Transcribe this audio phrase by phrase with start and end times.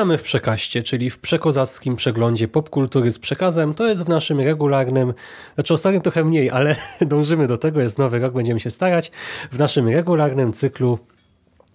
[0.00, 3.74] Witamy w Przekaście, czyli w przekozackim przeglądzie popkultury z przekazem.
[3.74, 5.14] To jest w naszym regularnym,
[5.54, 9.10] znaczy ostatnio trochę mniej, ale dążymy do tego, jest nowy rok, będziemy się starać.
[9.52, 10.98] W naszym regularnym cyklu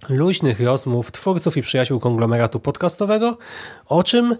[0.09, 3.37] luźnych rozmów twórców i przyjaciół konglomeratu podcastowego.
[3.85, 4.35] O czym?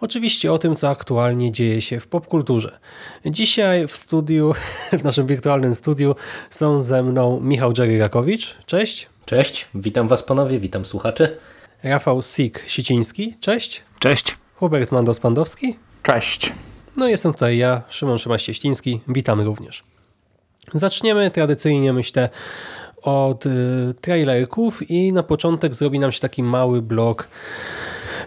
[0.00, 2.78] Oczywiście o tym, co aktualnie dzieje się w popkulturze.
[3.26, 4.54] Dzisiaj w studiu,
[5.00, 6.14] w naszym wirtualnym studiu
[6.50, 8.56] są ze mną Michał Jerry Rakowicz.
[8.66, 9.08] Cześć.
[9.26, 11.36] Cześć, witam was panowie, witam słuchaczy.
[11.82, 13.34] Rafał Sik-Siciński.
[13.40, 13.82] Cześć.
[13.98, 14.36] Cześć.
[14.54, 15.74] Hubert Mandos-Pandowski.
[16.02, 16.52] Cześć.
[16.96, 19.00] No i jestem tutaj ja, Szymon Szymaś-Cieśliński.
[19.08, 19.84] Witamy również.
[20.74, 22.28] Zaczniemy tradycyjnie, myślę,
[23.02, 23.50] od y,
[24.00, 27.28] trailerków i na początek zrobi nam się taki mały blok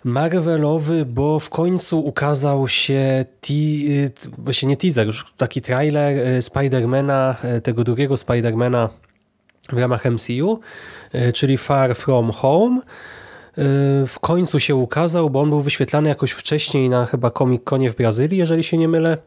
[0.04, 6.42] Marvelowy, bo w końcu ukazał się ti, y, właśnie nie teaser, już taki trailer y,
[6.42, 8.90] Spidermana, tego drugiego Spidermana
[9.70, 10.60] w ramach MCU,
[11.34, 12.82] czyli Far From Home.
[13.58, 17.96] Y, w końcu się ukazał, bo on był wyświetlany jakoś wcześniej na chyba Comic-Conie w
[17.96, 19.18] Brazylii, jeżeli się nie mylę,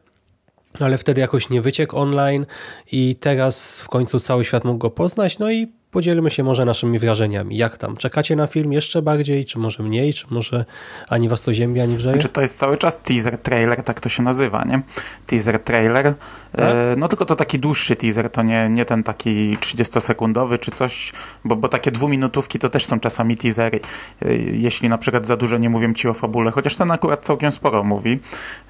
[0.80, 2.46] ale wtedy jakoś nie wyciekł online
[2.92, 6.98] i teraz w końcu cały świat mógł go poznać, no i podzielmy się może naszymi
[6.98, 7.56] wrażeniami.
[7.56, 7.96] Jak tam?
[7.96, 10.64] Czekacie na film jeszcze bardziej, czy może mniej, czy może
[11.08, 12.14] ani was to ziębi, ani grzeje?
[12.14, 14.82] Znaczy to jest cały czas teaser, trailer, tak to się nazywa, nie?
[15.26, 16.14] Teaser, trailer.
[16.56, 16.68] Tak?
[16.68, 21.12] E, no tylko to taki dłuższy teaser, to nie, nie ten taki 30-sekundowy czy coś,
[21.44, 23.80] bo, bo takie dwuminutówki to też są czasami teasery.
[24.22, 27.52] E, jeśli na przykład za dużo nie mówię ci o fabule, chociaż ten akurat całkiem
[27.52, 28.18] sporo mówi.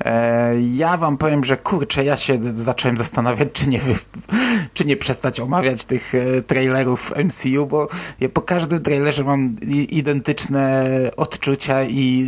[0.04, 3.80] E, ja wam powiem, że kurczę, ja się zacząłem zastanawiać, czy nie,
[4.74, 7.88] czy nie przestać omawiać tych e, trailerów MCU, bo
[8.20, 9.56] ja po każdym trailerze mam
[9.90, 12.26] identyczne odczucia i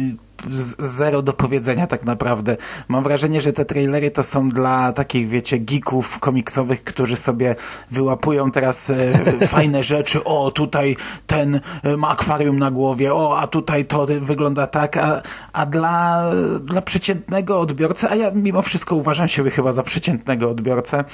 [0.78, 2.56] zero do powiedzenia tak naprawdę.
[2.88, 7.56] Mam wrażenie, że te trailery to są dla takich, wiecie, geeków komiksowych, którzy sobie
[7.90, 9.12] wyłapują teraz e,
[9.46, 10.24] fajne rzeczy.
[10.24, 15.22] O, tutaj ten e, ma akwarium na głowie, o, a tutaj to wygląda tak, a,
[15.52, 16.24] a dla,
[16.60, 21.04] dla przeciętnego odbiorcy, a ja mimo wszystko uważam siebie chyba za przeciętnego odbiorcę,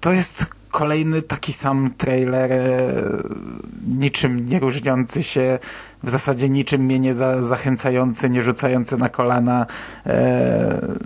[0.00, 2.58] to jest kolejny taki sam trailer, e,
[3.86, 5.58] niczym nie różniący się,
[6.02, 9.66] w zasadzie niczym mnie nie za, zachęcający, nie rzucający na kolana.
[10.06, 10.96] E,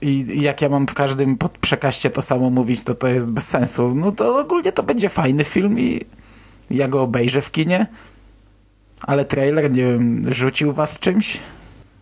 [0.00, 3.94] I jak ja mam w każdym przekaście to samo mówić, to to jest bez sensu.
[3.94, 6.00] No to ogólnie to będzie fajny film i
[6.70, 7.86] ja go obejrzę w kinie.
[9.02, 11.40] Ale trailer, nie wiem, rzucił was czymś?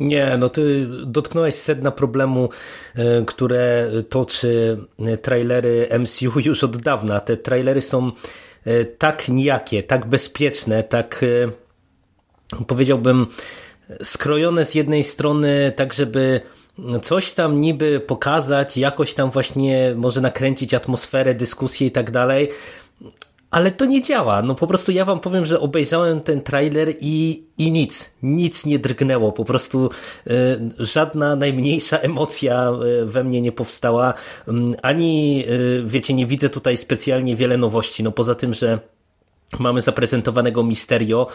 [0.00, 2.48] Nie, no ty dotknąłeś sedna problemu,
[2.94, 4.78] e, które toczy
[5.22, 7.20] trailery MCU już od dawna.
[7.20, 8.12] Te trailery są
[8.64, 11.24] e, tak nijakie, tak bezpieczne, tak
[12.58, 13.26] e, powiedziałbym
[14.02, 16.40] skrojone z jednej strony tak, żeby
[17.02, 22.48] coś tam niby pokazać, jakoś tam właśnie może nakręcić atmosferę, dyskusję i tak dalej,
[23.50, 24.42] ale to nie działa.
[24.42, 28.78] No po prostu ja wam powiem, że obejrzałem ten trailer i, i nic, nic nie
[28.78, 29.32] drgnęło.
[29.32, 29.90] Po prostu
[30.26, 30.30] y,
[30.78, 34.14] żadna najmniejsza emocja y, we mnie nie powstała.
[34.48, 34.52] Y,
[34.82, 35.44] ani,
[35.84, 38.02] wiecie, nie widzę tutaj specjalnie wiele nowości.
[38.02, 38.78] No poza tym, że
[39.58, 41.26] Mamy zaprezentowanego Misterio,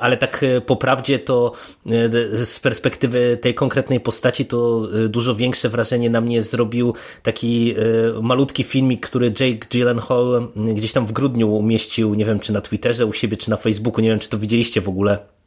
[0.00, 1.52] ale tak e, po prawdzie to
[1.86, 7.74] e, z perspektywy tej konkretnej postaci to e, dużo większe wrażenie na mnie zrobił taki
[8.22, 13.06] malutki filmik, który Jake Gyllenhaal gdzieś tam w grudniu umieścił, nie wiem czy na Twitterze
[13.06, 15.37] u siebie, czy na Facebooku, nie wiem czy to widzieliście w ogóle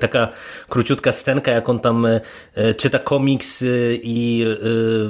[0.00, 0.28] taka
[0.68, 2.20] króciutka scenka, jak on tam e,
[2.76, 4.56] czyta komiks e, i e,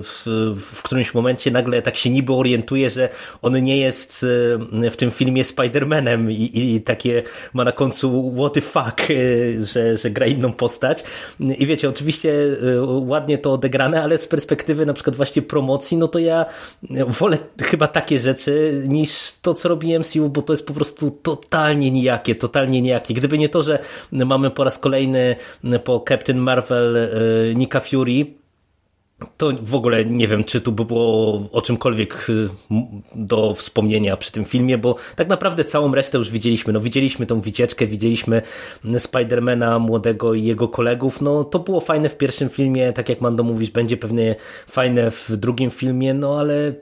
[0.03, 0.23] w,
[0.57, 3.09] w którymś momencie nagle tak się niby orientuje, że
[3.43, 4.27] on nie jest
[4.91, 7.23] w tym filmie Spider-Manem i, i takie
[7.55, 9.09] ma na końcu what the fuck,
[9.63, 11.05] że, że gra inną postać.
[11.41, 12.35] I wiecie, oczywiście
[12.87, 16.47] ładnie to odegrane, ale z perspektywy na przykład właśnie promocji, no to ja
[17.09, 21.91] wolę chyba takie rzeczy niż to, co robi MCU, bo to jest po prostu totalnie
[21.91, 23.15] nijakie, totalnie nijakie.
[23.15, 23.79] Gdyby nie to, że
[24.13, 25.37] mamy po raz kolejny
[25.85, 27.09] po Captain Marvel e,
[27.55, 28.27] Nika Fury,
[29.37, 32.75] to w ogóle nie wiem, czy tu by było o czymkolwiek e,
[33.15, 36.73] do wspomnienia przy tym filmie, bo tak naprawdę całą resztę już widzieliśmy.
[36.73, 38.43] No, widzieliśmy tą wycieczkę, widzieliśmy
[38.99, 41.21] Spidermana młodego i jego kolegów.
[41.21, 44.37] No, to było fajne w pierwszym filmie, tak jak Mando mówisz, będzie pewnie
[44.67, 46.73] fajne w drugim filmie, no ale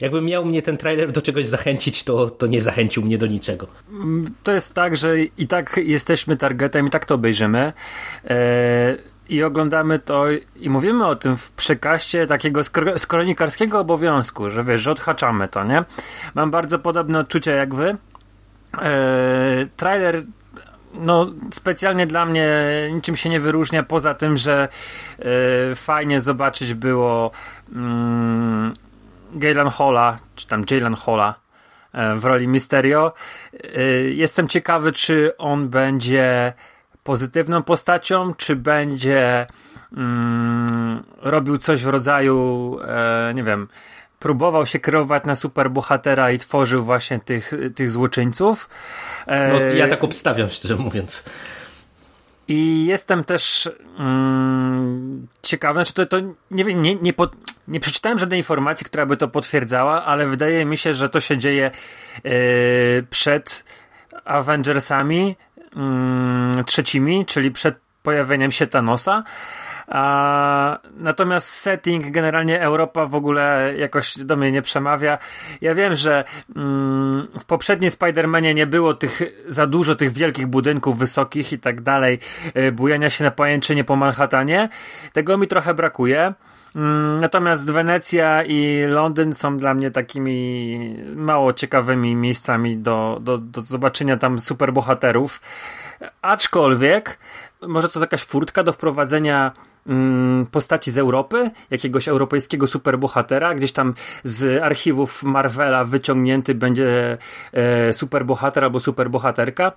[0.00, 3.66] jakby miał mnie ten trailer do czegoś zachęcić, to, to nie zachęcił mnie do niczego.
[4.42, 7.72] To jest tak, że i tak jesteśmy targetem i tak to obejrzymy.
[8.30, 8.96] E,
[9.28, 10.24] I oglądamy to
[10.56, 12.64] i mówimy o tym w przekaście takiego
[12.96, 15.84] z kronikarskiego obowiązku, że wiesz, że odhaczamy to, nie?
[16.34, 17.96] Mam bardzo podobne odczucia jak wy.
[18.82, 20.22] E, trailer
[20.94, 22.48] no, specjalnie dla mnie
[22.92, 24.68] niczym się nie wyróżnia, poza tym, że
[25.72, 27.30] y, fajnie zobaczyć było
[27.72, 28.72] mm,
[29.32, 31.34] Galen Halla, czy tam Jalen Halla
[31.92, 33.12] e, w roli Mysterio.
[33.54, 36.52] Y, jestem ciekawy, czy on będzie
[37.02, 39.46] pozytywną postacią, czy będzie
[39.96, 43.68] mm, robił coś w rodzaju, e, nie wiem,
[44.18, 48.68] próbował się kreować na superbohatera i tworzył właśnie tych, tych złoczyńców.
[49.26, 51.24] No, ja tak obstawiam, szczerze mówiąc.
[52.48, 56.16] I jestem też mm, ciekawy, czy to, to
[56.50, 57.32] nie wiem, nie, nie, pod,
[57.68, 61.38] nie przeczytałem żadnej informacji, która by to potwierdzała, ale wydaje mi się, że to się
[61.38, 61.70] dzieje
[62.24, 62.30] yy,
[63.10, 63.64] przed
[64.24, 65.36] Avengersami
[66.56, 69.24] yy, trzecimi, czyli przed pojawieniem się Thanosa.
[69.88, 75.18] A, natomiast setting, generalnie Europa w ogóle jakoś do mnie nie przemawia.
[75.60, 76.24] Ja wiem, że
[76.56, 81.80] mm, w poprzedniej Spider-Manie nie było tych za dużo tych wielkich budynków wysokich i tak
[81.80, 82.18] dalej,
[82.56, 84.68] y, bujania się na pajęczynie po Manhattanie.
[85.12, 86.34] Tego mi trochę brakuje.
[86.76, 93.62] Mm, natomiast Wenecja i Londyn są dla mnie takimi mało ciekawymi miejscami do, do, do
[93.62, 95.40] zobaczenia tam superbohaterów.
[96.22, 97.18] Aczkolwiek,
[97.62, 99.52] może to jakaś furtka do wprowadzenia
[99.88, 103.94] Mm, postaci z Europy, jakiegoś europejskiego superbohatera, gdzieś tam
[104.24, 107.18] z archiwów Marvela wyciągnięty będzie
[107.52, 109.72] e, superbohater albo superbohaterka.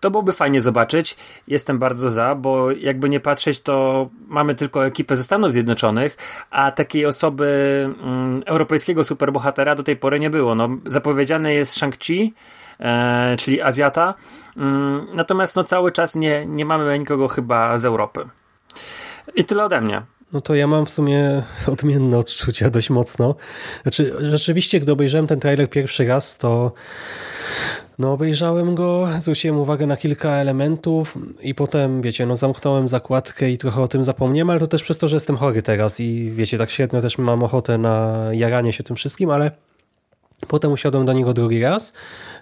[0.00, 1.16] To byłoby fajnie zobaczyć.
[1.48, 6.16] Jestem bardzo za, bo jakby nie patrzeć, to mamy tylko ekipę ze Stanów Zjednoczonych,
[6.50, 10.54] a takiej osoby mm, europejskiego superbohatera do tej pory nie było.
[10.54, 12.30] No, zapowiedziany jest Shang-Chi,
[12.80, 14.14] e, czyli Azjata,
[14.56, 18.28] mm, natomiast no, cały czas nie, nie mamy nikogo chyba z Europy.
[19.36, 20.02] I tyle ode mnie.
[20.32, 21.42] No to ja mam w sumie
[21.72, 23.34] odmienne odczucia dość mocno.
[23.82, 26.72] Znaczy, rzeczywiście, gdy obejrzałem ten trailer pierwszy raz, to
[27.98, 33.58] no obejrzałem go, zwróciłem uwagę na kilka elementów i potem, wiecie, no zamknąłem zakładkę i
[33.58, 36.58] trochę o tym zapomniałem, ale to też przez to, że jestem chory teraz i wiecie,
[36.58, 39.50] tak średnio też mam ochotę na jaranie się tym wszystkim, ale
[40.48, 41.92] Potem usiadłem do niego drugi raz,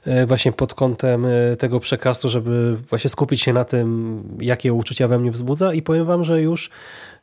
[0.04, 5.08] e, właśnie pod kątem e, tego przekazu, żeby właśnie skupić się na tym, jakie uczucia
[5.08, 6.70] we mnie wzbudza i powiem wam, że już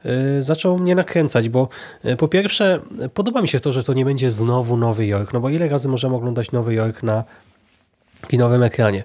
[0.06, 1.70] e, zaczął mnie nakręcać, bo
[2.18, 2.80] po pierwsze
[3.14, 5.90] podoba mi się to, że to nie będzie znowu Nowy Jork, no bo ile razy
[5.90, 7.24] możemy oglądać Nowy Jork na
[8.28, 9.04] kinowym ekranie.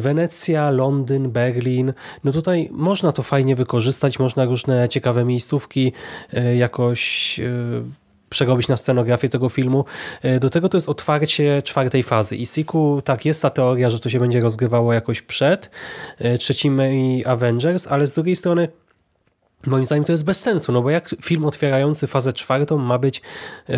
[0.00, 1.92] Wenecja, Londyn, Berlin,
[2.24, 5.92] no tutaj można to fajnie wykorzystać, można różne ciekawe miejscówki
[6.56, 7.40] jakoś
[8.30, 9.84] przerobić na scenografię tego filmu.
[10.22, 12.36] E, do tego to jest otwarcie czwartej fazy.
[12.36, 15.70] I Siku, tak, jest ta teoria, że to się będzie rozgrywało jakoś przed
[16.18, 18.68] e, trzecimi Avengers, ale z drugiej strony
[19.66, 23.22] Moim zdaniem to jest bez sensu, no bo jak film otwierający fazę czwartą ma być
[23.68, 23.76] yy,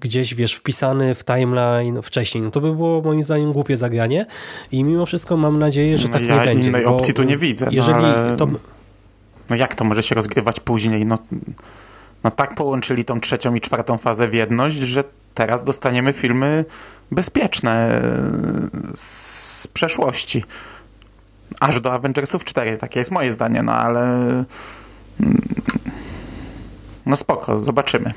[0.00, 4.26] gdzieś, wiesz, wpisany w timeline wcześniej, no to by było moim zdaniem głupie zagranie
[4.72, 6.68] i mimo wszystko mam nadzieję, że no tak ja nie będzie.
[6.68, 8.36] innej opcji tu nie widzę, no jeżeli no ale...
[8.36, 8.48] to...
[9.50, 11.06] No jak to może się rozgrywać później?
[11.06, 11.18] No
[12.24, 15.04] no tak połączyli tą trzecią i czwartą fazę w jedność, że
[15.34, 16.64] teraz dostaniemy filmy
[17.10, 18.02] bezpieczne e,
[18.94, 20.44] z przeszłości.
[21.60, 24.04] Aż do Avengersów 4, takie jest moje zdanie, no ale
[25.20, 25.42] mm,
[27.06, 28.12] no spoko, zobaczymy.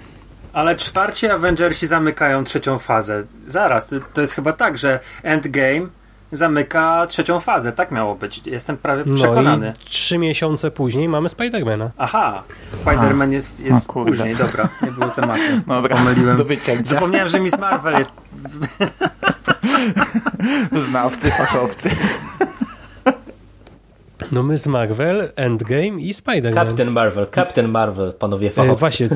[0.54, 3.24] Ale czwarci Avengersi zamykają trzecią fazę.
[3.48, 5.88] Zaraz, to jest chyba tak, że Endgame
[6.32, 7.72] zamyka trzecią fazę.
[7.72, 8.48] Tak miało być.
[8.48, 9.66] Jestem prawie przekonany.
[9.66, 11.90] No i trzy miesiące później mamy Spidermana.
[11.98, 14.70] Aha, Spiderman jest, jest później, dobra.
[14.84, 15.42] Nie było tematu.
[15.68, 16.38] Dobra, Pomyliłem.
[16.38, 16.84] do wycięcia.
[16.90, 18.12] Zapomniałem, że Miss Marvel jest...
[20.88, 21.90] Znawcy, fachowcy.
[24.32, 26.54] No my z Marvel, Endgame i Spider-Man.
[26.54, 28.74] Captain Marvel, Captain Marvel, panowie fachowcy.
[28.74, 29.08] E, właśnie,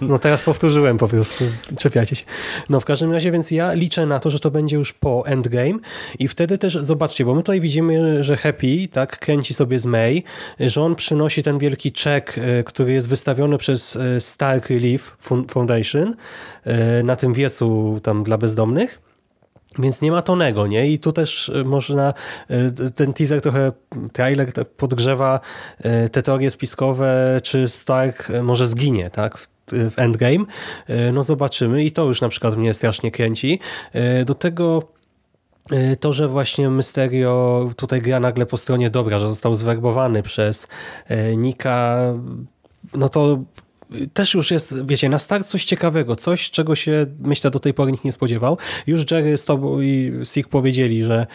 [0.00, 1.44] no teraz powtórzyłem po prostu,
[1.78, 2.24] czepiacie się.
[2.68, 5.78] No w każdym razie, więc ja liczę na to, że to będzie już po Endgame
[6.18, 10.24] i wtedy też, zobaczcie, bo my tutaj widzimy, że Happy, tak, kręci sobie z May,
[10.60, 15.16] że on przynosi ten wielki czek, e, który jest wystawiony przez e, Stark Relief
[15.48, 16.14] Foundation
[17.04, 19.09] na tym wiecu tam dla bezdomnych
[19.78, 20.86] więc nie ma Tonego, nie?
[20.86, 22.14] I tu też e, można,
[22.48, 23.72] e, ten teaser trochę,
[24.12, 25.40] trailer podgrzewa
[25.78, 29.38] e, te teorie spiskowe, czy Stark może zginie, tak?
[29.72, 30.44] W Endgame.
[31.12, 33.60] No zobaczymy i to już na przykład mnie strasznie kręci.
[34.26, 34.82] Do tego
[36.00, 40.68] to, że właśnie Mysterio tutaj gra nagle po stronie dobra, że został zwerbowany przez
[41.36, 41.98] Nika,
[42.94, 43.38] no to
[44.12, 47.92] też już jest, wiecie, na start coś ciekawego, coś, czego się, myślę, do tej pory
[47.92, 48.58] nikt nie spodziewał.
[48.86, 51.26] Już Jerry z tobą i Sig powiedzieli, że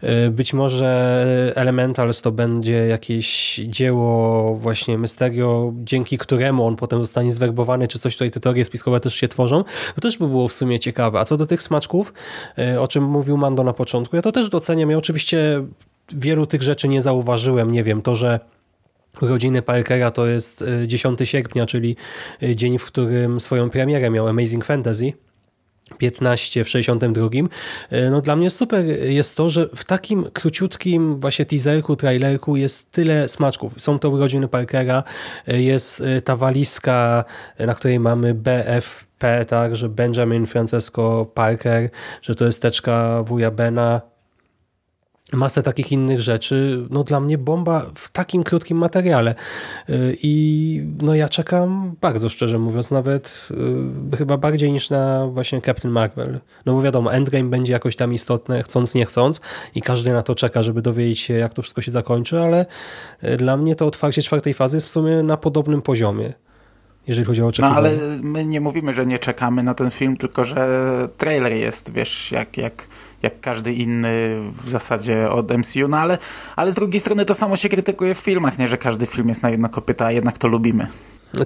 [0.00, 7.32] e, być może Elementals to będzie jakieś dzieło właśnie Mysterio, dzięki któremu on potem zostanie
[7.32, 9.64] zwerbowany, czy coś tutaj te teorie spiskowe też się tworzą.
[9.94, 11.18] To też by było w sumie ciekawe.
[11.18, 12.12] A co do tych smaczków,
[12.58, 14.90] e, o czym mówił Mando na początku, ja to też doceniam.
[14.90, 15.64] Ja oczywiście
[16.12, 17.72] wielu tych rzeczy nie zauważyłem.
[17.72, 18.40] Nie wiem, to, że
[19.20, 21.96] urodziny Parkera to jest 10 e, sierpnia, czyli
[22.42, 25.12] e, dzień, w którym swoją premierę miał Amazing Fantasy.
[25.98, 27.28] 15 w 62.
[27.90, 32.90] E, no dla mnie super jest to, że w takim króciutkim właśnie teaserku, trailerku jest
[32.90, 33.72] tyle smaczków.
[33.82, 35.04] Są to urodziny Parkera,
[35.46, 37.24] jest ta walizka,
[37.58, 41.90] na której mamy BFP, tak, że Benjamin Francesco Parker,
[42.22, 44.11] że to jest teczka wuja Bena,
[45.32, 46.86] masę takich innych rzeczy.
[46.90, 49.34] No dla mnie bomba w takim krótkim materiale.
[49.90, 53.48] Y, I no ja czekam bardzo szczerze mówiąc, nawet
[54.12, 56.40] y, chyba bardziej niż na właśnie Captain Marvel.
[56.66, 59.40] No bo wiadomo, Endgame będzie jakoś tam istotne, chcąc nie chcąc
[59.74, 62.66] i każdy na to czeka, żeby dowiedzieć się jak to wszystko się zakończy, ale
[63.24, 66.32] y, dla mnie to otwarcie czwartej fazy jest w sumie na podobnym poziomie
[67.06, 67.74] jeżeli chodzi o oczekiwania.
[67.74, 71.92] No ale my nie mówimy, że nie czekamy na ten film, tylko że trailer jest,
[71.92, 72.86] wiesz, jak, jak
[73.22, 76.18] jak każdy inny w zasadzie od MCU, no ale,
[76.56, 79.42] ale z drugiej strony to samo się krytykuje w filmach, nie, że każdy film jest
[79.42, 80.86] na jedno kopyta, a jednak to lubimy.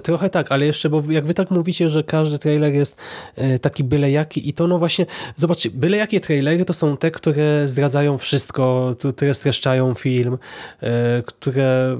[0.03, 2.97] Trochę tak, ale jeszcze, bo jak wy tak mówicie, że każdy trailer jest
[3.35, 5.05] e, taki byle jaki i to no właśnie,
[5.35, 10.37] zobaczcie, byle jakie trailery to są te, które zdradzają wszystko, które streszczają film,
[10.81, 11.97] e, które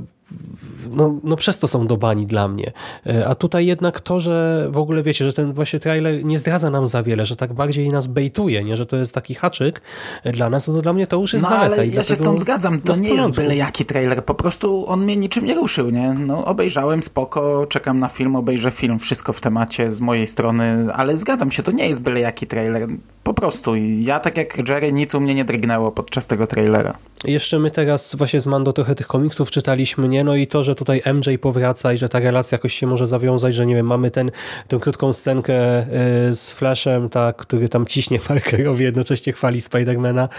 [0.91, 2.71] no, no przez to są dobani dla mnie.
[3.07, 6.69] E, a tutaj jednak to, że w ogóle wiecie, że ten właśnie trailer nie zdradza
[6.69, 8.77] nam za wiele, że tak bardziej nas bejtuje, nie?
[8.77, 9.81] że to jest taki haczyk
[10.25, 11.75] dla nas, no to dla mnie to już jest no, zaleta.
[11.75, 14.85] ale ja się z tą zgadzam, to no, nie jest byle jaki trailer, po prostu
[14.87, 16.13] on mnie niczym nie ruszył, nie?
[16.13, 21.17] No obejrzałem, spoko, czekam na film, obejrzę film, wszystko w temacie z mojej strony, ale
[21.17, 22.87] zgadzam się, to nie jest byle jaki trailer,
[23.27, 23.75] po prostu.
[23.99, 26.93] Ja tak jak Jerry, nic u mnie nie drgnęło podczas tego trailera.
[27.23, 30.16] Jeszcze my teraz właśnie z Mando trochę tych komiksów czytaliśmy, nie?
[30.23, 33.55] No i to, że tutaj MJ powraca i że ta relacja jakoś się może zawiązać,
[33.55, 34.31] że nie wiem, mamy ten,
[34.67, 35.85] tę krótką scenkę e,
[36.33, 40.29] z Flashem, tak, który tam ciśnie Parkerowi, jednocześnie chwali Spidermana.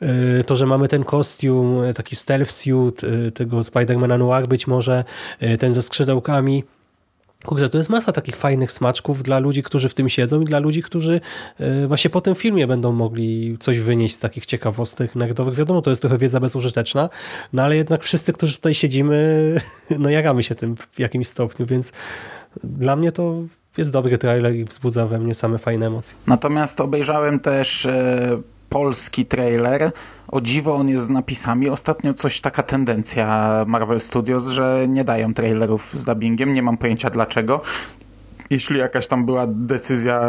[0.00, 3.00] E, to, że mamy ten kostium, e, taki stealth suit
[3.34, 5.04] tego Spidermana Noir być może,
[5.58, 6.64] ten ze skrzydełkami.
[7.46, 10.58] Kurczę, to jest masa takich fajnych smaczków dla ludzi, którzy w tym siedzą i dla
[10.58, 11.20] ludzi, którzy
[11.58, 15.54] e, właśnie po tym filmie będą mogli coś wynieść z takich ciekawostek narodowych.
[15.54, 17.08] Wiadomo, to jest trochę wiedza bezużyteczna,
[17.52, 19.60] no ale jednak wszyscy, którzy tutaj siedzimy,
[19.98, 21.92] no jaramy się tym w jakimś stopniu, więc
[22.64, 23.42] dla mnie to
[23.78, 26.16] jest dobry trailer i wzbudza we mnie same fajne emocje.
[26.26, 28.40] Natomiast obejrzałem też e,
[28.74, 29.92] polski trailer.
[30.28, 31.70] O dziwo on jest z napisami.
[31.70, 36.54] Ostatnio coś taka tendencja Marvel Studios, że nie dają trailerów z dubbingiem.
[36.54, 37.60] Nie mam pojęcia dlaczego.
[38.50, 40.22] Jeśli jakaś tam była decyzja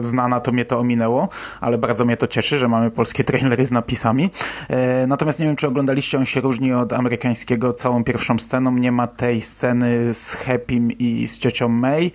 [0.00, 1.28] znana, to mnie to ominęło,
[1.60, 4.30] ale bardzo mnie to cieszy, że mamy polskie trailery z napisami.
[4.68, 8.72] E, natomiast nie wiem, czy oglądaliście, on się różni od amerykańskiego całą pierwszą sceną.
[8.72, 12.12] Nie ma tej sceny z Happym i z ciocią May.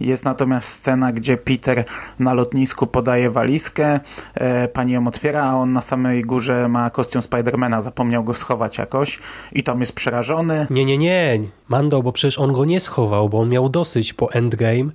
[0.00, 1.84] Jest natomiast scena, gdzie Peter
[2.18, 4.00] na lotnisku podaje walizkę,
[4.34, 8.78] e, pani ją otwiera, a on na samej górze ma kostium Spidermana, zapomniał go schować
[8.78, 9.18] jakoś
[9.52, 10.66] i tam jest przerażony.
[10.70, 11.38] Nie, nie, nie,
[11.68, 14.90] Mando, bo przecież on go nie schował, bo on miał dosyć po Endgame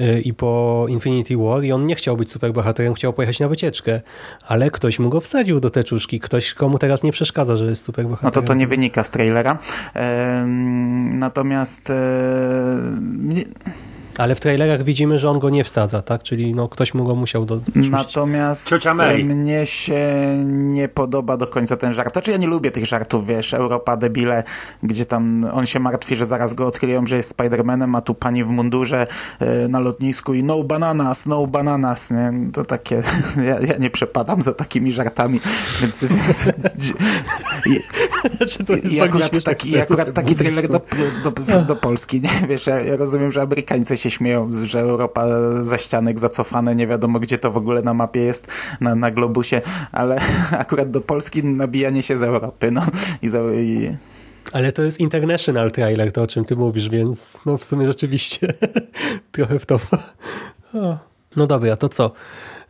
[0.00, 4.00] e, i po Infinity War i on nie chciał być superbohaterem, chciał pojechać na wycieczkę,
[4.48, 8.34] ale ktoś mu go wsadził do teczuszki, ktoś komu teraz nie przeszkadza, że jest superbohaterem.
[8.34, 9.58] No to to nie wynika z trailera.
[9.96, 10.44] E,
[11.10, 11.94] natomiast e,
[14.18, 16.22] ale w trailerach widzimy, że on go nie wsadza, tak?
[16.22, 17.60] Czyli no, ktoś mu go musiał do.
[17.74, 18.70] Natomiast
[19.24, 20.04] mnie się
[20.44, 22.12] nie podoba do końca ten żart.
[22.12, 24.42] Znaczy ja nie lubię tych żartów, wiesz, Europa debile,
[24.82, 28.44] gdzie tam on się martwi, że zaraz go odkryją, że jest Spider-Manem, a tu pani
[28.44, 29.06] w mundurze
[29.40, 32.32] yy, na lotnisku i no bananas, no bananas, nie?
[32.52, 33.02] To takie,
[33.48, 35.40] ja, ja nie przepadam za takimi żartami,
[35.80, 36.04] więc...
[36.04, 36.52] więc
[38.36, 40.80] znaczy, to jest I akurat taki, akurat taki trailer do,
[41.24, 42.30] do, do, do Polski, nie?
[42.48, 45.26] Wiesz, ja, ja rozumiem, że Amerykańcy się śmieją, że Europa
[45.60, 48.48] za ścianek zacofane, nie wiadomo gdzie to w ogóle na mapie jest,
[48.80, 49.62] na, na globusie,
[49.92, 50.20] ale
[50.58, 52.82] akurat do Polski nabijanie się z Europy, no
[53.22, 53.96] i, za, i...
[54.52, 58.48] Ale to jest international trailer, to o czym ty mówisz, więc no w sumie rzeczywiście
[59.32, 59.80] trochę w to.
[61.36, 62.12] No dobra, to co?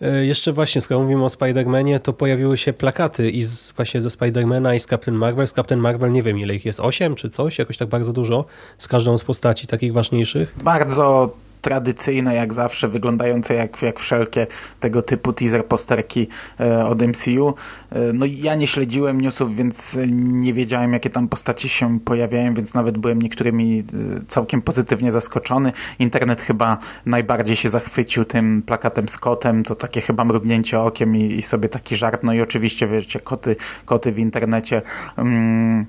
[0.04, 4.08] E, jeszcze właśnie, skoro mówimy o Spider-Manie, to pojawiły się plakaty i z, właśnie ze
[4.08, 5.46] Spider-Mana i z Captain Marvel.
[5.46, 8.44] Z Captain Marvel nie wiem ile ich jest, 8 czy coś, jakoś tak bardzo dużo,
[8.78, 10.54] z każdą z postaci takich ważniejszych.
[10.64, 11.30] Bardzo
[11.64, 14.46] tradycyjne jak zawsze, wyglądające jak, jak wszelkie
[14.80, 16.28] tego typu teaser posterki
[16.60, 17.54] e, od MCU.
[17.90, 22.74] E, no ja nie śledziłem newsów, więc nie wiedziałem jakie tam postaci się pojawiają, więc
[22.74, 23.84] nawet byłem niektórymi e,
[24.28, 25.72] całkiem pozytywnie zaskoczony.
[25.98, 31.24] Internet chyba najbardziej się zachwycił tym plakatem z kotem, to takie chyba mrugnięcie okiem i,
[31.24, 32.22] i sobie taki żart.
[32.22, 34.82] No i oczywiście wiecie, koty, koty w internecie.
[35.16, 35.86] Mm,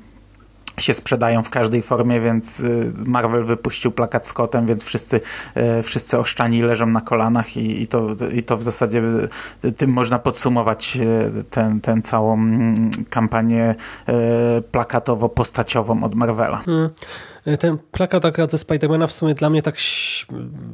[0.77, 5.21] się sprzedają w każdej formie, więc y, Marvel wypuścił plakat z kotem, więc wszyscy,
[5.79, 9.01] y, wszyscy oszczani leżą na kolanach i, i, to, i to w zasadzie
[9.65, 10.97] y, tym można podsumować
[11.49, 13.75] tę ten całą mm, kampanię
[14.71, 16.57] plakatowo-postaciową od Marvela.
[16.57, 16.89] Hmm.
[17.59, 19.75] Ten plakat akurat ze Spidermana w sumie dla mnie tak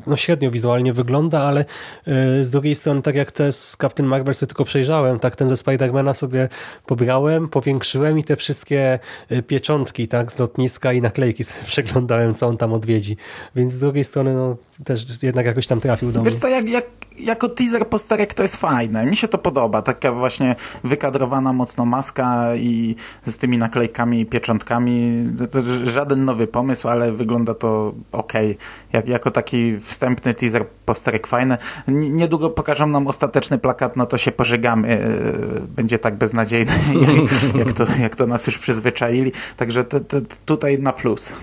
[0.07, 1.65] no średnio wizualnie wygląda, ale
[2.07, 5.49] e, z drugiej strony tak jak te z Captain Marvel sobie tylko przejrzałem, tak ten
[5.49, 6.49] ze Spidermana sobie
[6.85, 8.99] pobrałem, powiększyłem i te wszystkie
[9.29, 13.17] e, pieczątki tak z lotniska i naklejki sobie przeglądałem, co on tam odwiedzi.
[13.55, 16.41] Więc z drugiej strony no też jednak jakoś tam trafił do Wiesz mnie.
[16.41, 16.85] co, jak, jak,
[17.19, 19.05] jako teaser posterek to jest fajne.
[19.05, 19.81] Mi się to podoba.
[19.81, 25.25] Taka właśnie wykadrowana mocno maska i z tymi naklejkami i pieczątkami.
[25.51, 28.33] To, żaden nowy pomysł, ale wygląda to ok.
[28.93, 31.57] Jak, jako taki wstępny teaser posterek fajny.
[31.87, 34.87] Niedługo pokażą nam ostateczny plakat, no to się pożegamy.
[34.87, 36.71] E, będzie tak beznadziejny,
[37.55, 39.31] jak, jak, to, jak to nas już przyzwyczaili.
[39.57, 41.33] Także te, te, tutaj na plus.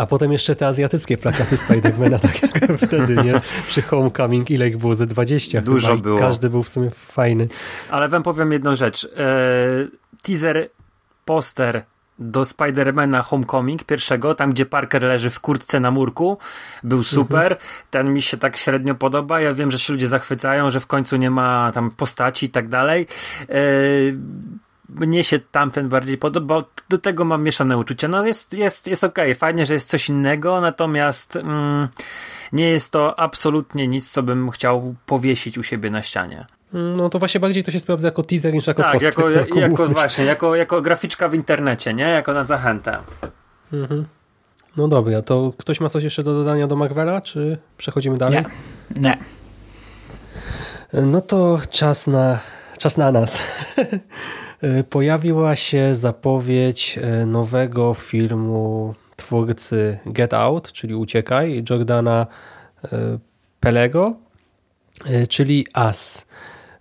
[0.00, 2.52] A potem jeszcze te azjatyckie plakaty Spidermana, tak jak
[2.86, 3.40] wtedy, nie?
[3.66, 4.94] Przy Homecoming, ile ich było?
[4.94, 6.02] Ze 20 Dużo chyba.
[6.02, 6.18] było.
[6.18, 7.48] Każdy był w sumie fajny.
[7.90, 9.04] Ale wam powiem jedną rzecz.
[9.04, 9.88] Eee,
[10.22, 10.68] teaser,
[11.24, 11.82] poster
[12.18, 16.38] do Spidermana Homecoming pierwszego, tam gdzie Parker leży w kurtce na murku,
[16.82, 17.52] był super.
[17.52, 17.60] Mhm.
[17.90, 19.40] Ten mi się tak średnio podoba.
[19.40, 22.68] Ja wiem, że się ludzie zachwycają, że w końcu nie ma tam postaci i tak
[22.68, 23.06] dalej.
[23.48, 24.18] Eee,
[24.94, 26.62] mnie się tamten bardziej podobał.
[26.88, 28.08] Do tego mam mieszane uczucia.
[28.08, 29.34] No jest, jest, jest okej, okay.
[29.34, 31.88] fajnie, że jest coś innego, natomiast mm,
[32.52, 36.46] nie jest to absolutnie nic, co bym chciał powiesić u siebie na ścianie.
[36.72, 39.60] No to właśnie bardziej to się sprawdza jako teaser niż jako Tak, poster, jako, jako,
[39.60, 42.04] jako właśnie, jako, jako graficzka w internecie, nie?
[42.04, 42.98] Jako na zachętę.
[43.72, 44.06] Mhm.
[44.76, 48.44] No dobra, to ktoś ma coś jeszcze do dodania do Marvela, czy przechodzimy dalej?
[48.90, 49.00] Nie.
[49.00, 49.18] Nie.
[51.06, 52.38] No to czas na,
[52.78, 53.42] czas na nas.
[54.62, 62.26] E, pojawiła się zapowiedź e, nowego filmu twórcy Get Out, czyli Uciekaj, Jordana
[62.84, 63.18] e,
[63.60, 64.16] Pelego,
[65.28, 66.26] czyli As.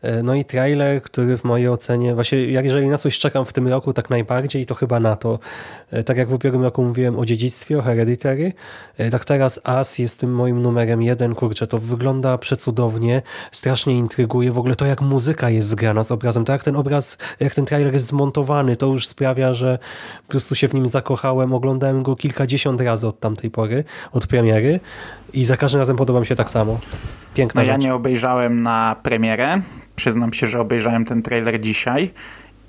[0.01, 3.67] E, no i trailer, który w mojej ocenie, właśnie jeżeli na coś czekam w tym
[3.67, 5.39] roku tak najbardziej, to chyba na to.
[5.91, 8.53] E, tak jak w ubiegłym roku mówiłem o dziedzictwie, o Hereditary,
[8.97, 11.35] e, tak teraz As jest tym moim numerem jeden.
[11.35, 14.51] Kurczę, to wygląda przecudownie, strasznie intryguje.
[14.51, 17.65] W ogóle to jak muzyka jest zgrana z obrazem, to jak ten obraz, jak ten
[17.65, 19.79] trailer jest zmontowany, to już sprawia, że
[20.27, 21.53] po prostu się w nim zakochałem.
[21.53, 24.79] Oglądałem go kilkadziesiąt razy od tamtej pory, od premiery
[25.33, 26.79] i za każdym razem podoba mi się tak samo.
[27.33, 27.71] Piękna no rzecz.
[27.71, 29.61] ja nie obejrzałem na premierę.
[29.95, 32.11] Przyznam się, że obejrzałem ten trailer dzisiaj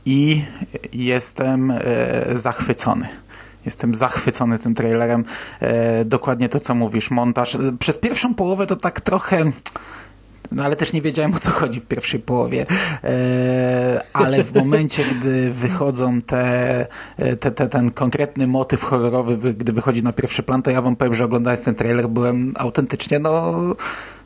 [0.06, 0.44] i
[0.92, 1.80] jestem e,
[2.34, 3.08] zachwycony.
[3.64, 5.24] Jestem zachwycony tym trailerem.
[5.60, 7.10] E, dokładnie to, co mówisz.
[7.10, 7.58] Montaż.
[7.78, 9.44] Przez pierwszą połowę to tak trochę
[10.52, 12.64] no ale też nie wiedziałem o co chodzi w pierwszej połowie.
[13.04, 16.86] E, ale w momencie, gdy wychodzą te,
[17.40, 21.14] te, te, ten konkretny motyw horrorowy, gdy wychodzi na pierwszy plan, to ja wam powiem,
[21.14, 23.54] że oglądając ten trailer byłem autentycznie, no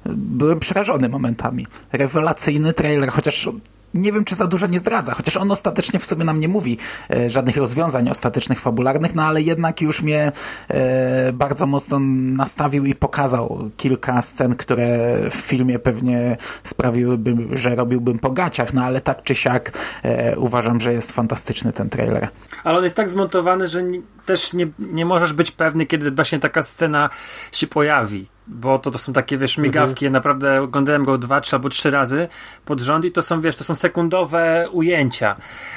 [0.06, 1.66] byłem przerażony momentami.
[1.92, 3.48] Rewelacyjny trailer, chociaż
[3.94, 6.78] nie wiem, czy za dużo nie zdradza, chociaż on ostatecznie w sobie nam nie mówi
[7.10, 10.32] e, żadnych rozwiązań ostatecznych, fabularnych, no ale jednak już mnie
[10.68, 14.86] e, bardzo mocno nastawił i pokazał kilka scen, które
[15.30, 20.80] w filmie pewnie sprawiłyby, że robiłbym po gaciach, no ale tak czy siak e, uważam,
[20.80, 22.28] że jest fantastyczny ten trailer.
[22.64, 23.82] Ale on jest tak zmontowany, że
[24.26, 27.10] też nie, nie możesz być pewny, kiedy właśnie taka scena
[27.52, 30.12] się pojawi bo to, to są takie, wiesz, migawki, mhm.
[30.12, 32.28] naprawdę oglądałem go dwa, trzy albo trzy razy
[32.64, 35.36] pod rząd i to są, wiesz, to są sekundowe ujęcia.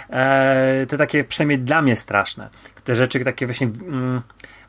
[0.10, 2.50] E, te takie, przynajmniej dla mnie straszne.
[2.84, 3.68] Te rzeczy takie właśnie...
[3.68, 4.22] Mm,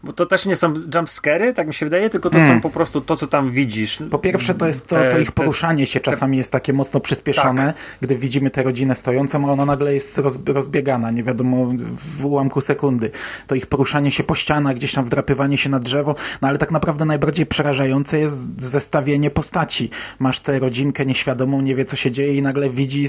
[0.02, 2.56] bo to też nie są jumpscary, tak mi się wydaje, tylko to hmm.
[2.56, 3.98] są po prostu to, co tam widzisz.
[4.10, 6.38] Po pierwsze, to jest to, te, to ich poruszanie się czasami te...
[6.38, 7.76] jest takie mocno przyspieszone, tak.
[8.00, 11.72] gdy widzimy tę rodzinę stojącą, a ona nagle jest roz, rozbiegana, nie wiadomo,
[12.18, 13.10] w ułamku sekundy.
[13.46, 16.70] To ich poruszanie się po ścianach, gdzieś tam wdrapywanie się na drzewo, no ale tak
[16.70, 19.90] naprawdę najbardziej przerażające jest zestawienie postaci.
[20.18, 23.08] Masz tę rodzinkę nieświadomą, nie wie co się dzieje i nagle widzi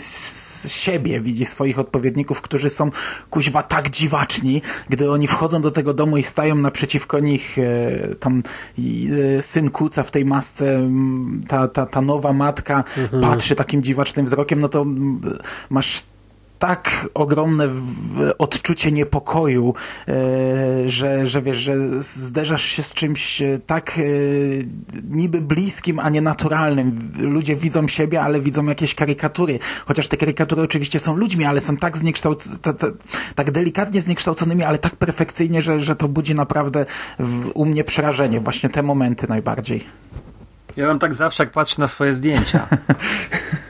[0.67, 2.89] siebie, widzi swoich odpowiedników, którzy są
[3.29, 8.15] kuźwa tak dziwaczni, gdy oni wchodzą do tego domu i stają na przeciwko nich e,
[8.15, 8.43] tam
[9.37, 10.89] e, syn kuca w tej masce,
[11.47, 13.23] ta, ta, ta nowa matka mhm.
[13.23, 14.85] patrzy takim dziwacznym wzrokiem, no to
[15.69, 16.03] masz
[16.59, 17.67] tak ogromne
[18.37, 19.73] odczucie niepokoju,
[20.07, 20.13] e,
[20.89, 24.01] że, że wiesz, że zderzasz się z czymś e, tak e,
[25.03, 27.11] niby bliskim, a nie naturalnym.
[27.19, 29.59] Ludzie widzą siebie, ale widzą jakieś karykatury.
[29.85, 32.59] Chociaż te karykatury oczywiście są ludźmi, ale są tak zniekształc...
[32.59, 32.91] ta- ta-
[33.35, 36.85] tak delikatnie zniekształconymi, ale tak perfekcyjnie, że, że to budzi naprawdę
[37.19, 38.39] w, u mnie przerażenie.
[38.39, 39.85] Właśnie te momenty najbardziej.
[40.77, 42.67] Ja mam tak zawsze, jak patrzę na swoje zdjęcia.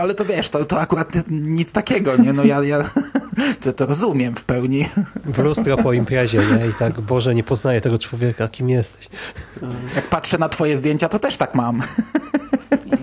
[0.00, 2.32] To, ale to wiesz, to, to akurat nic takiego, nie?
[2.32, 2.84] No ja, ja
[3.62, 4.88] to, to rozumiem w pełni.
[5.24, 6.66] W lustro po imprezie, nie?
[6.66, 9.08] I tak, Boże, nie poznaję tego człowieka, kim jesteś.
[9.96, 11.82] Jak patrzę na twoje zdjęcia, to też tak mam.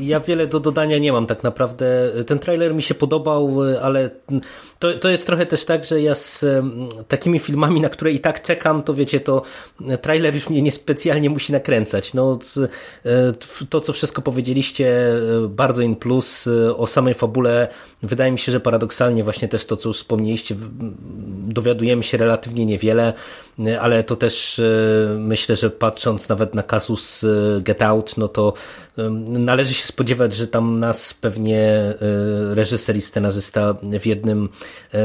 [0.01, 2.11] Ja wiele do dodania nie mam tak naprawdę.
[2.27, 4.09] Ten trailer mi się podobał, ale
[4.79, 6.45] to, to jest trochę też tak, że ja z
[7.07, 9.41] takimi filmami, na które i tak czekam, to wiecie, to
[10.01, 12.13] trailer już mnie niespecjalnie musi nakręcać.
[12.13, 12.39] No,
[13.05, 13.33] e,
[13.69, 17.67] to, co wszystko powiedzieliście, e, bardzo in plus e, o samej fabule.
[18.03, 20.55] Wydaje mi się, że paradoksalnie właśnie też to, co już wspomnieliście,
[21.47, 23.13] dowiadujemy się relatywnie niewiele,
[23.59, 24.63] e, ale to też e,
[25.19, 28.53] myślę, że patrząc nawet na kasus e, Get Out, no to
[29.29, 31.93] należy się spodziewać, że tam nas pewnie
[32.51, 34.49] reżyser i scenarzysta w jednym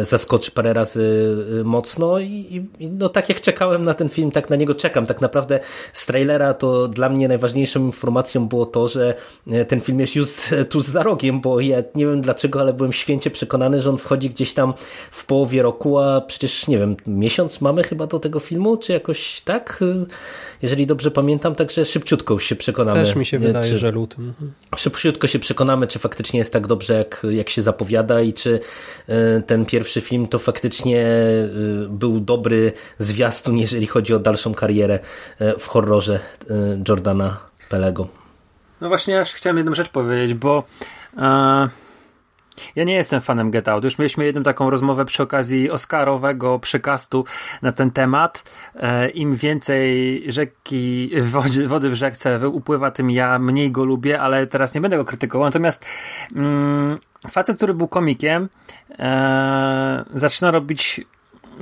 [0.02, 4.57] zaskoczy parę razy mocno i, i no tak jak czekałem na ten film, tak na
[4.57, 5.07] niego czekam.
[5.07, 5.61] Tak naprawdę
[5.92, 9.14] z trailera to dla mnie najważniejszą informacją było to, że
[9.68, 10.28] ten film jest już
[10.70, 14.31] tuż za rogiem, bo ja nie wiem dlaczego, ale byłem święcie przekonany, że on wchodzi
[14.31, 14.75] gdzieś tam
[15.11, 19.40] w połowie roku, a przecież nie wiem, miesiąc mamy chyba do tego filmu, czy jakoś
[19.40, 19.85] tak?
[20.62, 23.05] Jeżeli dobrze pamiętam, także szybciutko już się przekonamy.
[23.05, 24.29] Też mi się e, wydaje, czy- że lutym.
[24.29, 24.53] Mhm.
[24.77, 28.61] szybciutko się przekonamy, czy faktycznie jest tak dobrze, jak, jak się zapowiada i czy
[29.09, 31.49] e, ten pierwszy film to faktycznie e,
[31.88, 34.99] był dobry zwiastun, jeżeli chodzi o dalszą karierę
[35.59, 36.21] w horrorze
[36.88, 37.37] Jordana
[37.68, 38.09] Pelego.
[38.81, 40.64] No właśnie, ja jeszcze chciałem jedną rzecz powiedzieć, bo
[41.18, 41.68] e,
[42.77, 43.85] ja nie jestem fanem Get Out.
[43.85, 47.25] Już mieliśmy jedną taką rozmowę przy okazji Oscarowego przykastu
[47.62, 48.45] na ten temat.
[48.77, 54.21] E, Im więcej rzeki, wody, wody w rzece wy- upływa, tym ja mniej go lubię,
[54.21, 55.47] ale teraz nie będę go krytykował.
[55.49, 55.85] Natomiast
[56.37, 56.99] mm,
[57.31, 58.49] facet, który był komikiem,
[58.99, 61.01] e, zaczyna robić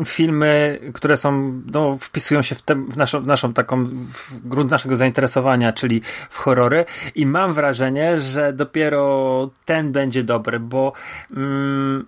[0.04, 4.70] filmy, które są, no, wpisują się w, te, w, naszą, w naszą taką, w grunt
[4.70, 6.84] naszego zainteresowania, czyli w horrory.
[7.14, 10.92] I mam wrażenie, że dopiero ten będzie dobry, bo
[11.30, 12.06] mm,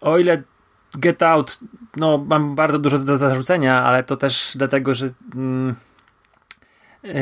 [0.00, 0.42] o ile
[0.98, 1.58] Get Out,
[1.96, 5.74] no, mam bardzo dużo do zarzucenia, ale to też dlatego, że mm,
[7.02, 7.12] yy,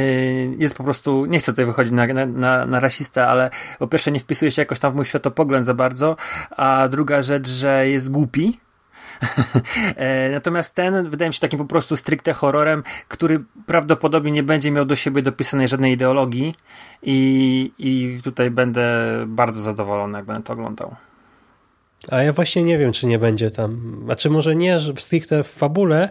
[0.58, 4.20] jest po prostu, nie chcę tutaj wychodzić na, na, na, rasistę, ale po pierwsze nie
[4.20, 6.16] wpisuje się jakoś tam w mój światopogląd za bardzo,
[6.50, 8.60] a druga rzecz, że jest głupi,
[10.32, 14.84] Natomiast ten wydaje mi się takim po prostu stricte horrorem, który prawdopodobnie nie będzie miał
[14.84, 16.54] do siebie dopisanej żadnej ideologii
[17.02, 18.84] i, i tutaj będę
[19.26, 20.96] bardzo zadowolony, jak będę to oglądał.
[22.08, 24.00] A ja właśnie nie wiem, czy nie będzie tam.
[24.04, 26.08] Znaczy może nie że stricte w fabule,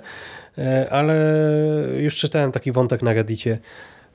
[0.58, 1.16] e, ale
[1.98, 3.60] już czytałem taki wątek na Reddicie,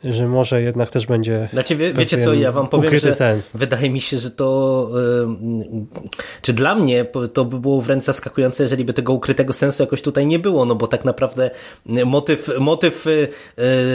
[0.05, 3.51] że może jednak też będzie Znaczy, wie, wiecie co, ja wam powiem, że sens.
[3.55, 4.91] wydaje mi się, że to
[6.43, 10.27] czy dla mnie to by było wręcz zaskakujące, jeżeli by tego ukrytego sensu jakoś tutaj
[10.27, 11.51] nie było, no bo tak naprawdę
[11.87, 13.29] motyw, motyw y,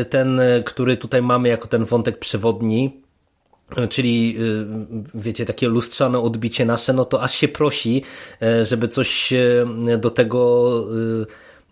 [0.02, 3.02] y, ten, który tutaj mamy jako ten wątek przewodni,
[3.90, 4.66] Czyli, y,
[5.16, 8.04] wiecie, takie lustrzane odbicie nasze, no to aż się prosi,
[8.44, 9.66] y, żeby coś y,
[9.98, 10.70] do tego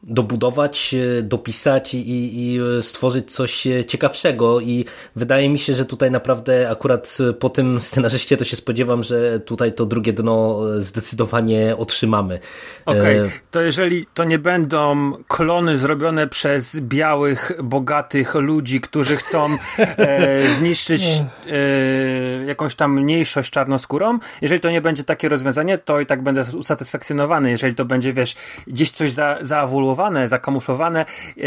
[0.04, 5.86] dobudować, e, dopisać i, i e, stworzyć coś e, ciekawszego i wydaje mi się, że
[5.86, 11.76] tutaj naprawdę akurat po tym scenarzyście to się spodziewam, że tutaj to drugie dno zdecydowanie
[11.78, 12.40] otrzymamy.
[12.86, 19.48] Okej, E, to jeżeli to nie będą klony zrobione przez białych, bogatych ludzi, którzy chcą
[19.80, 21.04] e, zniszczyć
[21.48, 26.46] e, jakąś tam mniejszość czarnoskórą, jeżeli to nie będzie takie rozwiązanie, to i tak będę
[26.58, 27.52] usatysfakcjonowany.
[27.52, 28.36] Jeżeli to będzie, wiesz,
[28.68, 29.38] gdzieś coś za,
[29.88, 31.06] zaawuluowane, zakamuflowane,
[31.38, 31.44] e,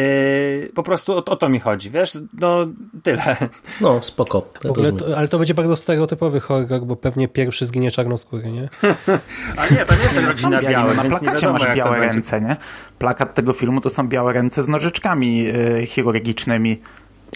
[0.74, 2.18] po prostu o, o to mi chodzi, wiesz?
[2.40, 2.66] No,
[3.03, 3.37] tyle.
[3.81, 4.48] No, spoko.
[4.62, 5.12] W ogóle rozumiem.
[5.12, 8.68] to, ale to będzie bardzo stereotypowy horror, bo pewnie pierwszy zginie czarnoskóry, nie?
[9.57, 12.00] A nie, to nie jest rodzina białych, no, na więc nie plakacie wiadomo, masz białe
[12.00, 12.57] ręce, nie?
[12.98, 16.81] Plakat tego filmu to są białe ręce z nożyczkami y, chirurgicznymi.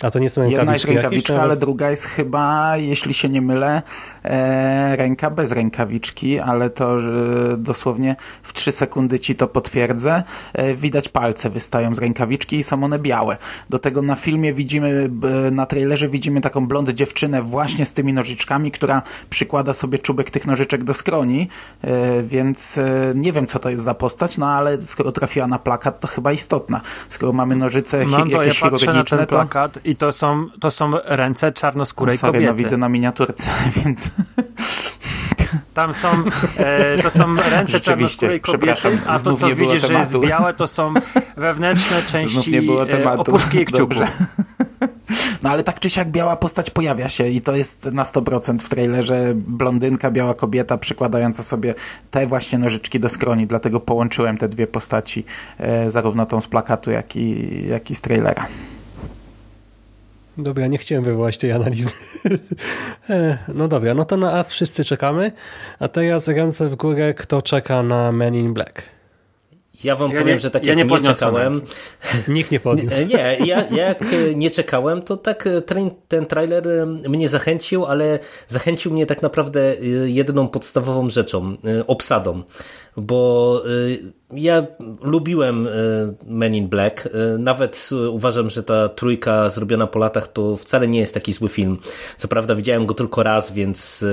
[0.02, 1.02] A to nie są Jedna jest rękawiczki jakieś?
[1.02, 3.83] rękawiczka, ale druga jest chyba, jeśli się nie mylę,
[4.24, 7.00] e, ręka bez rękawiczki, ale to e,
[7.57, 10.22] dosłownie w trzy sekundy ci to potwierdzę.
[10.52, 13.37] E, widać palce wystają z rękawiczki i są one białe.
[13.70, 15.11] Do tego na filmie widzimy,
[15.52, 20.46] na trailerze widzimy taką blond dziewczynę właśnie z tymi nożyczkami, która przykłada sobie czubek tych
[20.46, 21.48] nożyczek do skroni,
[21.83, 25.59] e, więc e, nie wiem co to jest za postać, no ale skoro trafiła na
[25.59, 26.80] plakat, to chyba istotna.
[27.09, 29.33] Skoro mamy nożyce hi- ja jakieś patrzę na chirurgiczne, ten to...
[29.37, 32.53] plakat i to są, to są ręce czarnoskórej Sorry, kobiety.
[32.53, 33.51] no widzę na miniaturce,
[33.85, 34.11] więc
[35.75, 36.09] Tam są,
[36.57, 40.94] e, to są ręce czarnoskórej kobiety, a to co widzisz, że jest białe, to są
[41.37, 43.94] wewnętrzne części e, opuszki kciuku.
[43.94, 44.07] Dobrze.
[45.42, 48.68] No ale tak czy siak biała postać pojawia się i to jest na 100% w
[48.68, 51.75] trailerze blondynka, biała kobieta przykładająca sobie
[52.11, 55.25] te właśnie nożyczki do skroni, dlatego połączyłem te dwie postaci,
[55.59, 58.47] e, zarówno tą z plakatu, jak i, jak i z trailera.
[60.38, 61.92] Dobra, nie chciałem wywołać tej analizy.
[63.11, 65.33] E, no dobra, no to na As wszyscy czekamy,
[65.79, 68.93] a teraz ręce w górę, kto czeka na Men in Black.
[69.84, 71.72] Ja wam Ja powiem, nie- że tak ja jak nie nie, czekałem, ręki.
[72.32, 73.04] Nikt nie podniósł.
[73.06, 77.28] Nie, ja, ja jak e, nie czekałem, to tak e, ten, ten trailer e, mnie
[77.28, 81.56] zachęcił, ale zachęcił mnie tak naprawdę jedną podstawową rzeczą,
[81.87, 82.42] obsadą,
[82.96, 83.62] bo
[84.32, 84.66] ja
[85.02, 85.68] lubiłem
[86.26, 87.08] Men in Black,
[87.38, 91.78] nawet uważam, że ta trójka zrobiona po latach to wcale nie jest taki zły film.
[92.16, 94.04] Co prawda widziałem go tylko raz, więc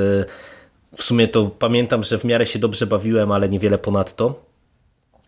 [0.97, 4.50] w sumie to pamiętam, że w miarę się dobrze bawiłem, ale niewiele ponadto.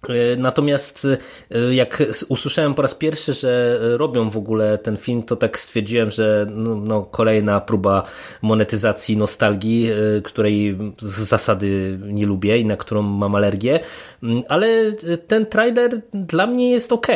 [0.10, 1.08] E, Natomiast
[1.52, 6.12] e, jak usłyszałem po raz pierwszy, że robią w ogóle ten film, to tak stwierdziłem,
[6.12, 8.04] że no, no, kolejna próba
[8.42, 13.80] monetyzacji nostalgii, e, której z zasady nie lubię i na którą mam alergię.
[14.24, 14.92] Mm, Ale
[15.28, 17.08] ten trailer dla mnie jest ok.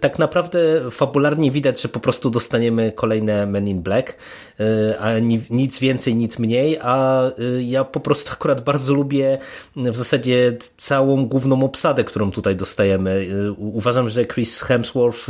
[0.00, 0.58] Tak naprawdę
[0.90, 4.16] fabularnie widać, że po prostu dostaniemy kolejne Men in Black,
[5.00, 9.38] a ni- nic więcej, nic mniej, a e, ja po prostu akurat bardzo lubię
[9.76, 13.26] w zasadzie całą główną obsadę, którą tutaj dostajemy.
[13.58, 15.26] U- Uważam, że Chris Hemsworth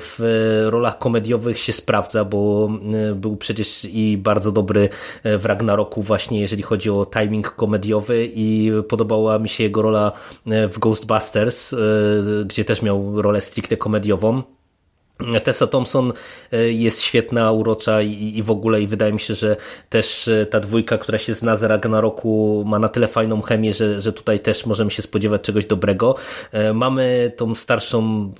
[0.00, 2.70] w rolach komediowych się sprawdza, bo
[3.14, 4.88] był przecież i bardzo dobry
[5.24, 10.12] w Ragnaroku właśnie, jeżeli chodzi o timing komediowy i podobała mi się jego rola
[10.46, 11.74] w Ghostbusters,
[12.46, 14.42] gdzie też miał rolę stricte komediową.
[15.44, 16.12] Tessa Thompson
[16.52, 19.56] e, jest świetna, urocza i, w ogóle i wydaje mi się, że
[19.88, 24.00] też e, ta dwójka, która się zna z Ragnaroku ma na tyle fajną chemię, że,
[24.00, 26.14] że tutaj też możemy się spodziewać czegoś dobrego.
[26.52, 28.32] E, Mamy tą starszą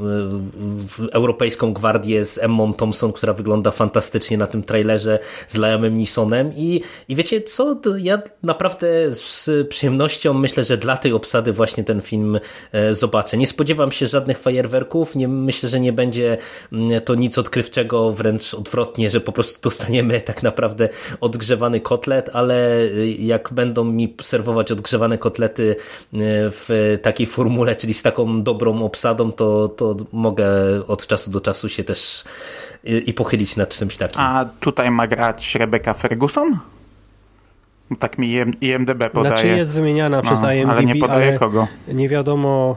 [1.12, 6.80] europejską gwardię z Emmą Thompson, która wygląda fantastycznie na tym trailerze z Liamem Neesonem i,
[7.08, 12.38] i wiecie co, ja naprawdę z przyjemnością myślę, że dla tej obsady właśnie ten film
[12.92, 13.36] zobaczę.
[13.36, 16.38] Nie spodziewam się żadnych fajerwerków, nie, myślę, że nie będzie
[17.04, 20.88] to nic odkrywczego, wręcz odwrotnie, że po prostu dostaniemy tak naprawdę
[21.20, 22.70] odgrzewany kotlet, ale
[23.18, 25.76] jak będą mi serwować odgrzewane kotlety y,
[26.50, 30.46] w takiej formule, czyli z taką dobrą obsadą, to, to mogę
[30.86, 32.24] od czasu do czasu się też
[32.88, 34.20] y, i pochylić nad czymś takim.
[34.20, 36.58] A tutaj ma grać Rebecca Ferguson?
[37.98, 39.36] Tak mi IM- IMDB podaje.
[39.36, 41.66] Znaczy jest wymieniana przez No, IMDb, ale nie podaje kogo.
[41.88, 42.76] nie wiadomo,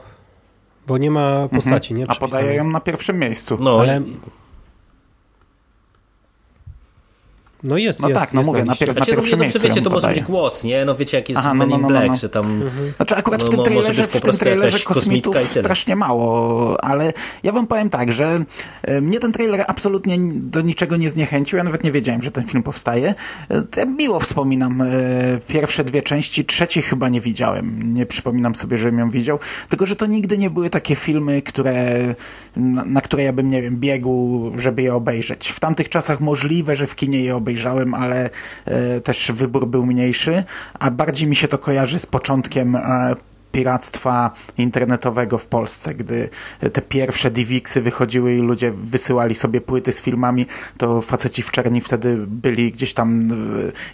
[0.90, 2.06] bo nie ma postaci, nie?
[2.08, 3.58] A podaje ją na pierwszym miejscu.
[3.62, 4.02] No, ale-
[7.64, 8.22] No jest, No jest.
[8.22, 10.16] tak, no jest mówię, na pier- Znaczy, no, pierwszym no, miejscu wiecie, to może podaje.
[10.16, 10.86] być głos, nie?
[10.86, 12.16] No wiecie, jak jest Aha, no, no, in no, no, Black, no.
[12.16, 12.64] że tam...
[12.98, 17.52] Znaczy akurat No, w tym może trailerze, w tym trailerze kosmitów strasznie mało, ale ja
[17.52, 18.44] wam powiem tak, że
[18.82, 22.46] e, mnie ten trailer absolutnie do niczego nie zniechęcił, ja nawet nie wiedziałem, że ten
[22.48, 23.16] film powstaje.
[23.52, 24.86] E, Ja miło wspominam e,
[25.48, 29.96] pierwsze dwie części, trzeciej chyba nie widziałem, nie przypominam sobie, żebym ją widział, tylko że
[29.96, 31.86] to nigdy nie były takie filmy, które,
[32.56, 35.50] na, na które ja bym, nie wiem, biegł, żeby je obejrzeć.
[35.50, 38.30] W tamtych czasach możliwe, że w kinie je obejrzałem, ale
[38.66, 40.44] e, też wybór był mniejszy,
[40.80, 43.16] a bardziej mi się to kojarzy z początkiem e,
[43.52, 46.30] piractwa internetowego w Polsce, gdy
[46.74, 50.46] te pierwsze DivXy wychodziły i ludzie wysyłali sobie płyty z filmami,
[50.78, 53.30] to faceci w czerni wtedy byli gdzieś tam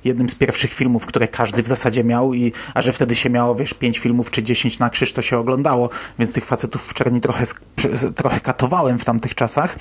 [0.04, 3.56] jednym z pierwszych filmów, które każdy w zasadzie miał i a że wtedy się miało,
[3.56, 5.90] wiesz, pięć filmów czy dziesięć na krzyż, to się oglądało,
[6.20, 7.44] więc tych facetów w czerni trochę,
[8.16, 9.76] trochę katowałem w tamtych czasach.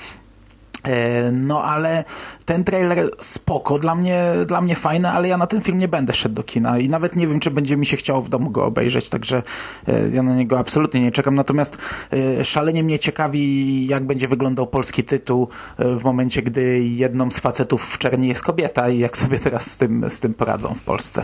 [0.85, 2.03] E, No ale
[2.45, 6.13] ten trailer spoko, dla mnie, dla mnie fajny, ale ja na ten film nie będę
[6.13, 8.65] szedł do kina i nawet nie wiem, czy będzie mi się chciało w domu go
[8.65, 9.43] obejrzeć, także
[9.87, 11.35] e, ja na niego absolutnie nie czekam.
[11.35, 11.77] Natomiast
[12.13, 15.47] e, szalenie mnie ciekawi, jak będzie wyglądał polski tytuł
[15.79, 19.77] w momencie, gdy jedną z facetów w czerni jest kobieta i jak sobie teraz z
[19.77, 21.23] tym, z tym poradzą w Polsce.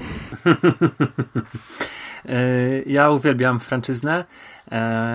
[2.85, 4.25] Ja uwielbiam franczyznę.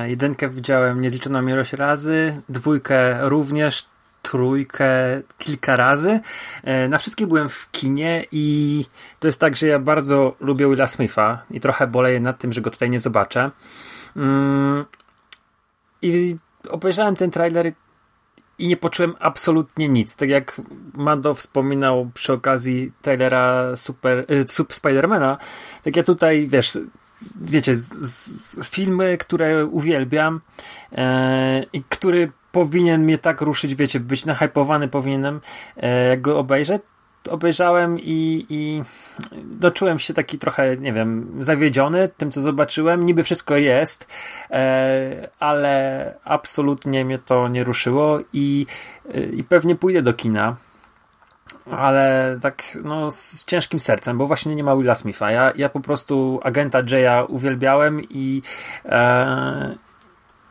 [0.07, 3.87] Jedynkę widziałem niezliczoną ilość razy, dwójkę również,
[4.31, 4.89] trójkę
[5.39, 6.21] kilka razy.
[6.65, 8.85] E, Na wszystkich byłem w kinie i
[9.19, 12.61] to jest tak, że ja bardzo lubię Willa Smitha i trochę boleję nad tym, że
[12.61, 13.51] go tutaj nie zobaczę.
[14.17, 14.85] Mm,
[16.03, 16.37] I
[16.69, 17.73] obejrzałem ten trailer
[18.59, 20.17] i nie poczułem absolutnie nic.
[20.17, 20.61] Tak jak
[20.95, 25.39] Mando wspominał przy okazji trailera Super, y, Super Spidermana,
[25.85, 26.79] tak ja tutaj, wiesz,
[27.41, 30.41] wiecie, z, z, filmy, które uwielbiam
[30.93, 35.41] e, i który powinien mnie tak ruszyć, wiecie, być nahypowany powinienem,
[35.77, 36.81] e, jak go obejrzę,
[37.31, 38.83] obejrzałem i, i
[39.45, 43.03] doczułem się taki trochę, nie wiem, zawiedziony tym, co zobaczyłem.
[43.03, 44.07] Niby wszystko jest,
[44.51, 48.67] e, ale absolutnie mnie to nie ruszyło i,
[49.33, 50.57] i pewnie pójdę do kina
[51.71, 55.31] ale tak no, z ciężkim sercem, bo właśnie nie ma Willa Smitha.
[55.31, 58.43] Ja, ja po prostu agenta Jaya uwielbiałem i,
[58.85, 59.86] e,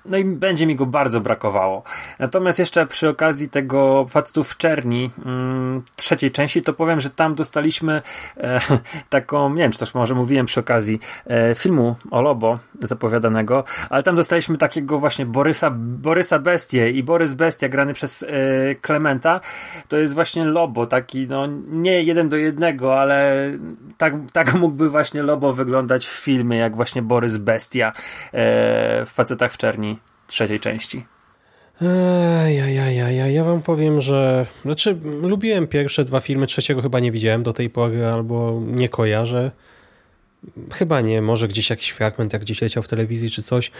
[0.05, 1.83] no i będzie mi go bardzo brakowało.
[2.19, 7.35] Natomiast jeszcze przy okazji tego factu w czerni mm, trzeciej części, to powiem, że tam
[7.35, 8.01] dostaliśmy
[8.37, 8.59] e,
[9.09, 14.03] taką, nie wiem, czy też może mówiłem przy okazji e, filmu o Lobo zapowiadanego, ale
[14.03, 18.27] tam dostaliśmy takiego właśnie Borysa, Borysa Bestię i Borys Bestia grany przez e,
[18.81, 19.41] Klementa,
[19.87, 23.51] to jest właśnie Lobo, taki no nie jeden do jednego, ale
[23.97, 29.53] tak, tak mógłby właśnie Lobo wyglądać w filmie, jak właśnie Borys Bestia e, w Facetach
[29.53, 29.94] w czerni
[30.27, 31.05] trzeciej części.
[31.81, 36.99] Ja, ja, ja, ja, ja wam powiem, że znaczy lubiłem pierwsze dwa filmy, trzeciego chyba
[36.99, 39.51] nie widziałem do tej pory, albo nie kojarzę.
[40.73, 43.71] Chyba nie, może gdzieś jakiś fragment, jak gdzieś leciał w telewizji czy coś.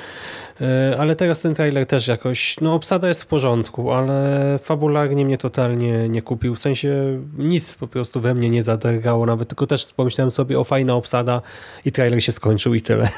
[0.62, 5.38] E, ale teraz ten trailer też jakoś, no obsada jest w porządku, ale fabularnie mnie
[5.38, 6.56] totalnie nie kupił.
[6.56, 10.64] W sensie nic po prostu we mnie nie zadrgało nawet, tylko też pomyślałem sobie o
[10.64, 11.42] fajna obsada
[11.86, 13.10] i trailer się skończył i tyle.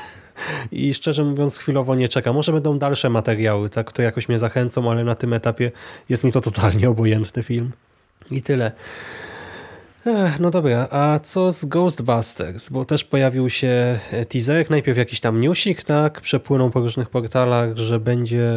[0.71, 2.35] I szczerze mówiąc chwilowo nie czekam.
[2.35, 5.71] Może będą dalsze materiały, tak, które jakoś mnie zachęcą, ale na tym etapie
[6.09, 7.71] jest mi to totalnie obojętny film.
[8.31, 8.71] I tyle.
[10.05, 12.69] Ech, no dobra, a co z Ghostbusters?
[12.69, 16.21] Bo też pojawił się teaserek, najpierw jakiś tam newsik, tak?
[16.21, 18.53] Przepłynął po różnych portalach, że będzie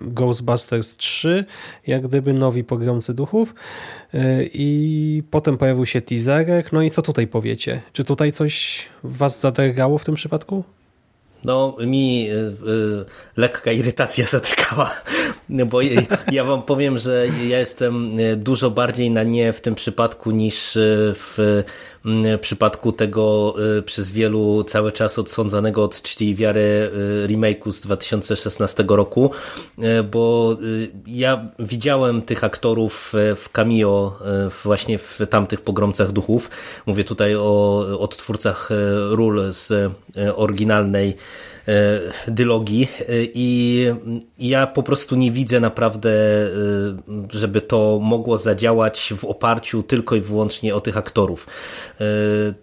[0.00, 1.44] Ghostbusters 3,
[1.86, 3.54] jak gdyby nowi pogromcy duchów.
[4.54, 6.72] I potem pojawił się teaserek.
[6.72, 7.82] No i co tutaj powiecie?
[7.92, 10.64] Czy tutaj coś was zadergało w tym przypadku?
[11.44, 13.04] No, mi y, y,
[13.36, 14.90] lekka irytacja zatykała,
[15.50, 15.80] bo
[16.32, 20.72] ja wam powiem, że ja jestem y, dużo bardziej na nie w tym przypadku niż
[20.74, 21.62] w
[22.04, 26.90] w przypadku tego y, przez wielu cały czas odsądzanego od czci i wiary
[27.26, 29.30] remake'u z 2016 roku,
[30.10, 30.56] bo
[31.06, 34.18] ja widziałem tych aktorów w cameo
[34.64, 36.50] właśnie w tamtych pogromcach duchów.
[36.86, 38.68] Mówię tutaj o odtwórcach
[39.10, 39.92] ról z
[40.36, 41.16] oryginalnej
[42.28, 42.88] dylogii
[43.34, 43.86] i
[44.38, 46.10] ja po prostu nie widzę naprawdę,
[47.32, 51.46] żeby to mogło zadziałać w oparciu tylko i wyłącznie o tych aktorów.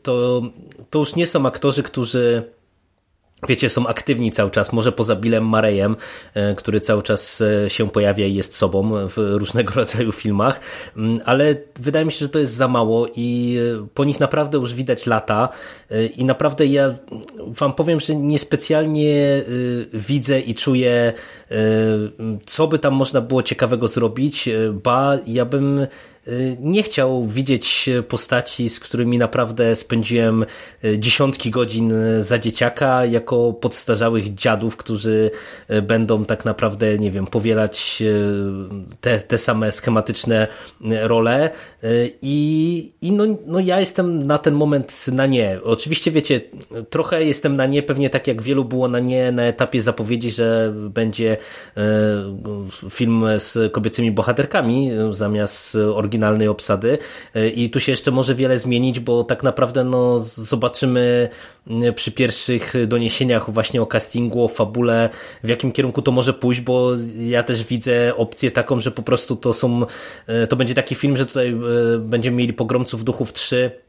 [0.03, 0.41] To,
[0.89, 2.43] to już nie są aktorzy, którzy
[3.47, 5.95] wiecie, są aktywni cały czas, może poza Billem Marejem,
[6.33, 10.59] e, który cały czas e, się pojawia i jest sobą w różnego rodzaju filmach,
[10.97, 14.57] mm, ale wydaje mi się, że to jest za mało i e, po nich naprawdę
[14.57, 15.49] już widać lata
[16.15, 16.95] i naprawdę ja
[17.47, 19.43] wam powiem, że niespecjalnie
[19.93, 21.13] widzę i czuję,
[22.45, 24.49] co by tam można było ciekawego zrobić,
[24.83, 25.87] ba ja bym
[26.27, 30.45] Y, nie chciał widzieć postaci, z którymi naprawdę spędziłem
[30.83, 35.31] y, dziesiątki godzin y, za dzieciaka, jako podstarzałych dziadów, którzy
[35.81, 38.03] będą tak naprawdę, nie wiem, powielać
[39.01, 40.47] te, te same schematyczne
[41.01, 41.49] role.
[42.21, 45.59] I, i no, no ja jestem na ten moment na nie.
[45.75, 46.41] Oczywiście, wiecie,
[46.89, 50.73] trochę jestem na nie, pewnie tak jak wielu było na nie na etapie zapowiedzi, że
[50.75, 51.37] będzie
[52.89, 56.97] film z kobiecymi bohaterkami zamiast oryginalnego oryginalnej obsady.
[57.35, 61.29] E, i tu się jeszcze może wiele zmienić, bo tak naprawdę no, zobaczymy
[61.95, 65.09] przy pierwszych doniesieniach właśnie o castingu, o fabule,
[65.43, 69.35] w jakim kierunku to może pójść, bo ja też widzę opcję taką, że po prostu
[69.35, 69.85] to są,
[70.27, 73.84] e, to będzie taki film, że tutaj e, będziemy mieli Pogromców Duchów 3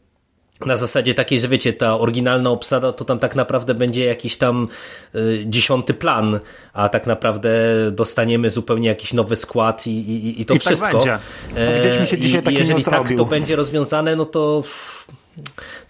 [0.60, 4.68] na zasadzie takiej, że wiecie, ta oryginalna obsada to tam tak naprawdę będzie jakiś tam
[5.14, 6.40] y, dziesiąty plan,
[6.72, 7.50] a tak naprawdę
[7.92, 10.98] dostaniemy zupełnie jakiś nowy skład i, i, i to I tak wszystko.
[10.98, 11.20] Tak
[11.54, 11.80] będzie.
[11.80, 14.62] Gdzieś mi się dzisiaj taki Jeżeli tak to będzie rozwiązane, no to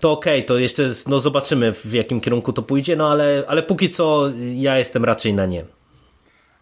[0.00, 3.62] to okej, okay, to jeszcze no zobaczymy w jakim kierunku to pójdzie, no ale, ale
[3.62, 5.64] póki co ja jestem raczej na nie.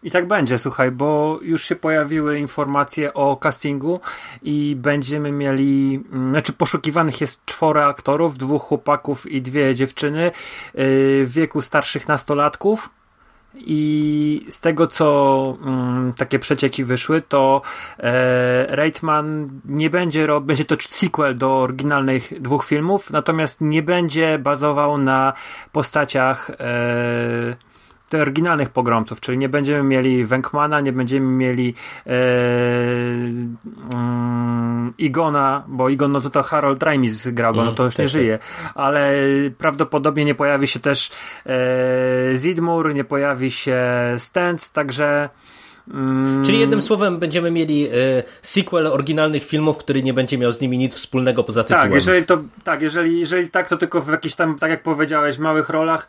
[0.05, 3.99] I tak będzie, słuchaj, bo już się pojawiły informacje o castingu
[4.41, 10.31] i będziemy mieli, mm, znaczy poszukiwanych jest czworo aktorów, dwóch chłopaków i dwie dziewczyny yy,
[11.25, 12.89] w wieku starszych nastolatków.
[13.55, 17.61] I z tego, co mm, takie przecieki wyszły, to
[17.99, 24.39] e, Reitman nie będzie robił, będzie to sequel do oryginalnych dwóch filmów, natomiast nie będzie
[24.39, 25.33] bazował na
[25.71, 27.55] postaciach e,
[28.21, 31.73] oryginalnych pogromców, czyli nie będziemy mieli Wenkmana, nie będziemy mieli
[32.07, 32.11] e,
[33.93, 38.07] mm, Igona, bo Igon no to, to Harold Ramis grał go, no to już nie
[38.07, 38.39] żyje,
[38.75, 39.13] ale
[39.57, 41.11] prawdopodobnie nie pojawi się też
[41.45, 43.83] e, Zidmur, nie pojawi się
[44.17, 45.29] Stens, także
[45.93, 47.91] Mm, Czyli jednym słowem będziemy mieli e,
[48.41, 51.83] sequel oryginalnych filmów, który nie będzie miał z nimi nic wspólnego poza tytułem.
[51.83, 55.37] Tak, jeżeli to, tak, jeżeli, jeżeli tak, to tylko w jakichś tam, tak jak powiedziałeś,
[55.37, 56.07] małych rolach.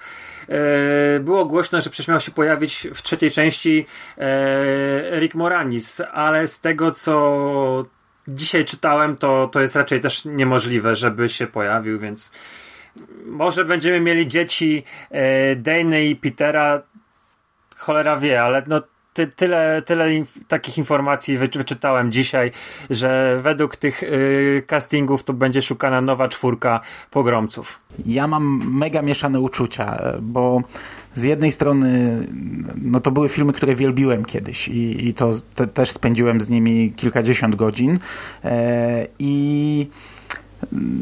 [0.48, 3.86] E, było głośno, że przecież miał się pojawić w trzeciej części
[4.18, 7.86] e, Rick Moranis, ale z tego co
[8.28, 12.32] dzisiaj czytałem, to, to jest raczej też niemożliwe, żeby się pojawił, więc
[13.26, 16.82] może będziemy mieli dzieci e, Dane i Petera,
[17.76, 18.82] cholera wie, ale no
[19.16, 22.50] ty, tyle, tyle inf takich informacji wy wyczytałem dzisiaj,
[22.90, 27.78] że według tych y, castingów to będzie szukana nowa czwórka pogromców.
[28.06, 30.62] Ja mam mega mieszane uczucia, bo
[31.14, 32.18] z jednej strony
[32.82, 36.92] no to były filmy, które wielbiłem kiedyś i, i to te, też spędziłem z nimi
[36.96, 37.98] kilkadziesiąt godzin
[38.44, 39.86] e, i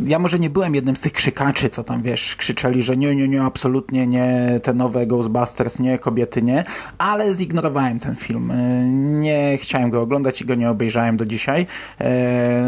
[0.04, 3.28] ja może nie byłem jednym z tych krzykaczy, co tam wiesz, krzyczeli, że nie, nie,
[3.28, 6.64] nie, absolutnie nie, te nowe Ghostbusters, nie, kobiety nie,
[6.98, 8.50] ale zignorowałem ten film.
[8.50, 11.66] E, nie chciałem go oglądać i go nie obejrzałem do dzisiaj.
[12.00, 12.62] E,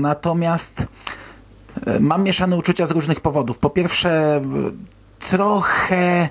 [0.00, 0.86] natomiast
[1.86, 3.58] e, mam mieszane uczucia z różnych powodów.
[3.58, 4.42] Po pierwsze,
[5.18, 6.28] trochę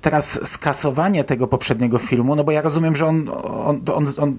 [0.00, 4.36] teraz skasowanie tego poprzedniego filmu, no bo ja rozumiem, że on, on, on, on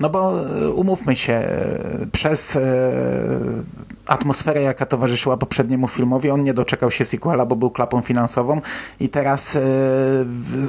[0.00, 0.32] no bo
[0.74, 1.42] umówmy się,
[2.12, 2.58] przez
[4.06, 8.60] atmosferę, jaka towarzyszyła poprzedniemu filmowi, on nie doczekał się sequela, bo był klapą finansową
[9.00, 9.58] i teraz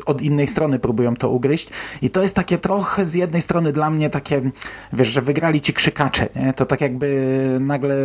[0.06, 1.70] od innej strony próbują to ugryźć
[2.02, 4.42] i to jest takie trochę z jednej strony dla mnie takie,
[4.94, 6.54] wiesz, że wygrali ci krzykacze, nie?
[6.54, 7.96] To tak jakby nagle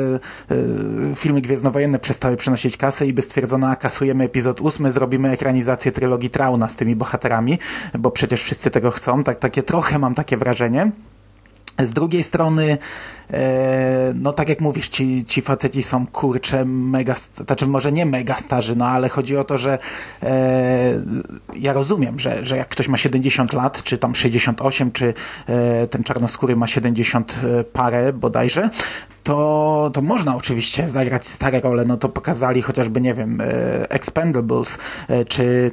[1.16, 6.30] filmy gwiezdnowojenne przestały przynosić kasę i by stwierdzono, a kasujemy epizod ósmy, zrobimy ekranizację trylogii
[6.30, 7.58] Trauna z tymi bohaterami,
[7.98, 10.90] bo przecież wszyscy tego chcą, tak takie trochę mam takie wrażenie.
[11.78, 12.78] Z drugiej strony,
[13.30, 17.14] e, no tak jak mówisz, ci, ci faceci są kurcze mega,
[17.46, 19.78] znaczy może nie mega starzy, no ale chodzi o to, że
[20.22, 21.02] e,
[21.56, 25.14] ja rozumiem, że, że jak ktoś ma 70 lat, czy tam 68, czy
[25.46, 27.40] e, ten czarnoskóry ma 70
[27.72, 28.70] parę bodajże,
[29.22, 33.42] to, to można oczywiście zagrać stare role, no to pokazali chociażby, nie wiem,
[33.88, 34.78] Expendables,
[35.28, 35.70] czy,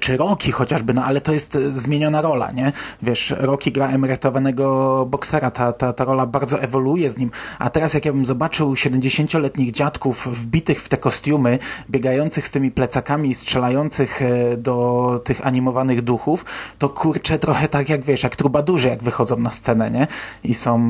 [0.00, 2.72] czy Rocky chociażby, no ale to jest zmieniona rola, nie?
[3.02, 7.94] Wiesz, Rocky gra emerytowanego boksera, ta, ta, ta rola bardzo ewoluuje z nim, a teraz
[7.94, 11.58] jak ja bym zobaczył 70-letnich dziadków wbitych w te kostiumy,
[11.90, 14.20] biegających z tymi plecakami i strzelających
[14.56, 16.44] do tych animowanych duchów,
[16.78, 20.06] to kurczę trochę tak jak, wiesz, jak trubadurzy, jak wychodzą na scenę, nie?
[20.44, 20.88] I są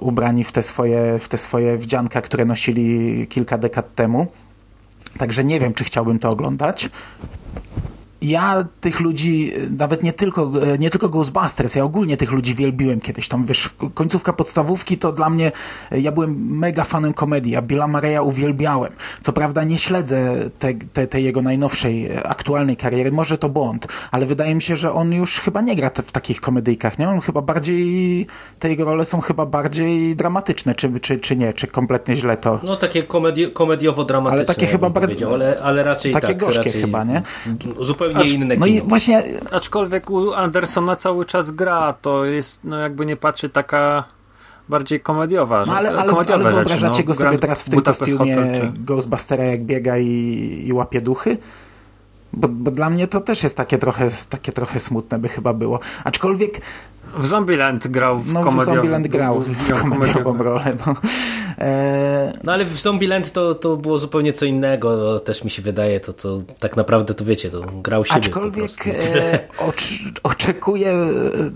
[0.00, 4.26] ubrani w te swoje swoje, w te swoje wdzianka, które nosili kilka dekad temu.
[5.18, 6.90] Także nie wiem, czy chciałbym to oglądać.
[8.22, 13.28] Ja tych ludzi, nawet nie tylko, nie tylko Ghostbusters, ja ogólnie tych ludzi wielbiłem kiedyś.
[13.28, 15.52] Tam, wiesz, końcówka podstawówki to dla mnie,
[15.90, 18.92] ja byłem mega fanem komedii, ja Billa Mareya uwielbiałem.
[19.22, 24.26] Co prawda nie śledzę tej te, te jego najnowszej, aktualnej kariery, może to błąd, ale
[24.26, 27.08] wydaje mi się, że on już chyba nie gra w takich komedyjkach, nie?
[27.08, 28.26] On chyba bardziej,
[28.58, 32.60] te jego role są chyba bardziej dramatyczne, czy, czy, czy nie, czy kompletnie źle to...
[32.62, 36.80] No takie komedi komediowo-dramatyczne, ale takie chyba bardziej, ale, ale raczej takie tak, gorzkie raczej
[36.80, 37.22] chyba, nie?
[37.80, 38.84] Zupełnie zupełnie inne No kino.
[38.84, 39.22] i właśnie...
[39.52, 44.04] Aczkolwiek u Andersona cały czas gra, to jest, no jakby nie patrzy, taka
[44.68, 45.64] bardziej komediowa.
[45.66, 47.06] No ale, ale, komediowe ale wyobrażacie rzeczy, no.
[47.06, 48.84] go sobie Grand teraz w tym Budapest kostiumie Hotel, czy...
[48.84, 51.38] Ghostbustera, jak biega i, i łapie duchy?
[52.32, 55.80] Bo, bo dla mnie to też jest takie trochę, takie trochę smutne by chyba było.
[56.04, 56.60] Aczkolwiek
[57.18, 60.76] w Zombieland grał w No w Zombieland grał w komediową rolę.
[60.86, 60.94] No.
[61.60, 62.32] E...
[62.44, 66.12] no ale w Zombieland to, to było zupełnie co innego, też mi się wydaje, to,
[66.12, 69.48] to tak naprawdę to wiecie, to grał siebie Aczkolwiek e,
[70.22, 70.94] oczekuję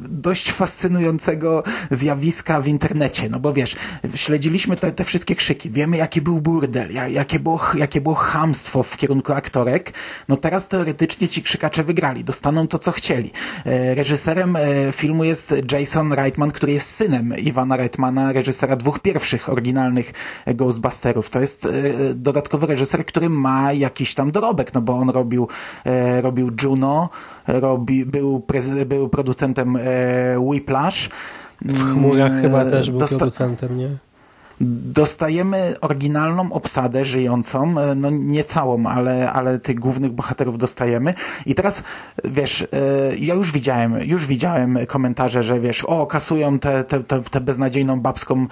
[0.09, 3.77] dość fascynującego zjawiska w internecie, no bo wiesz,
[4.15, 8.97] śledziliśmy te, te wszystkie krzyki, wiemy jaki był burdel, jakie było, jakie było chamstwo w
[8.97, 9.93] kierunku aktorek,
[10.29, 13.31] no teraz teoretycznie ci krzykacze wygrali, dostaną to co chcieli.
[13.67, 19.49] E, reżyserem e, filmu jest Jason Reitman, który jest synem Iwana Reitmana, reżysera dwóch pierwszych
[19.49, 19.92] oryginalnych
[20.47, 21.31] Ghostbusterów.
[21.31, 21.71] To jest e,
[22.15, 25.49] dodatkowy reżyser, który ma jakiś tam dorobek, no bo on robił,
[25.85, 27.09] e, robił Juno,
[27.47, 28.47] robi, był,
[28.87, 29.81] był producentem e,
[30.51, 31.11] Whiplash.
[31.65, 33.97] W chmurach chyba też był Dosta producentem, nie?
[34.63, 41.15] Dostajemy oryginalną obsadę żyjącą, no nie całą, ale, ale tych głównych bohaterów dostajemy.
[41.47, 41.83] I teraz,
[42.25, 42.67] wiesz,
[43.19, 48.01] ja już widziałem, już widziałem komentarze, że wiesz, o, kasują tę te, te, te beznadziejną
[48.01, 48.47] babską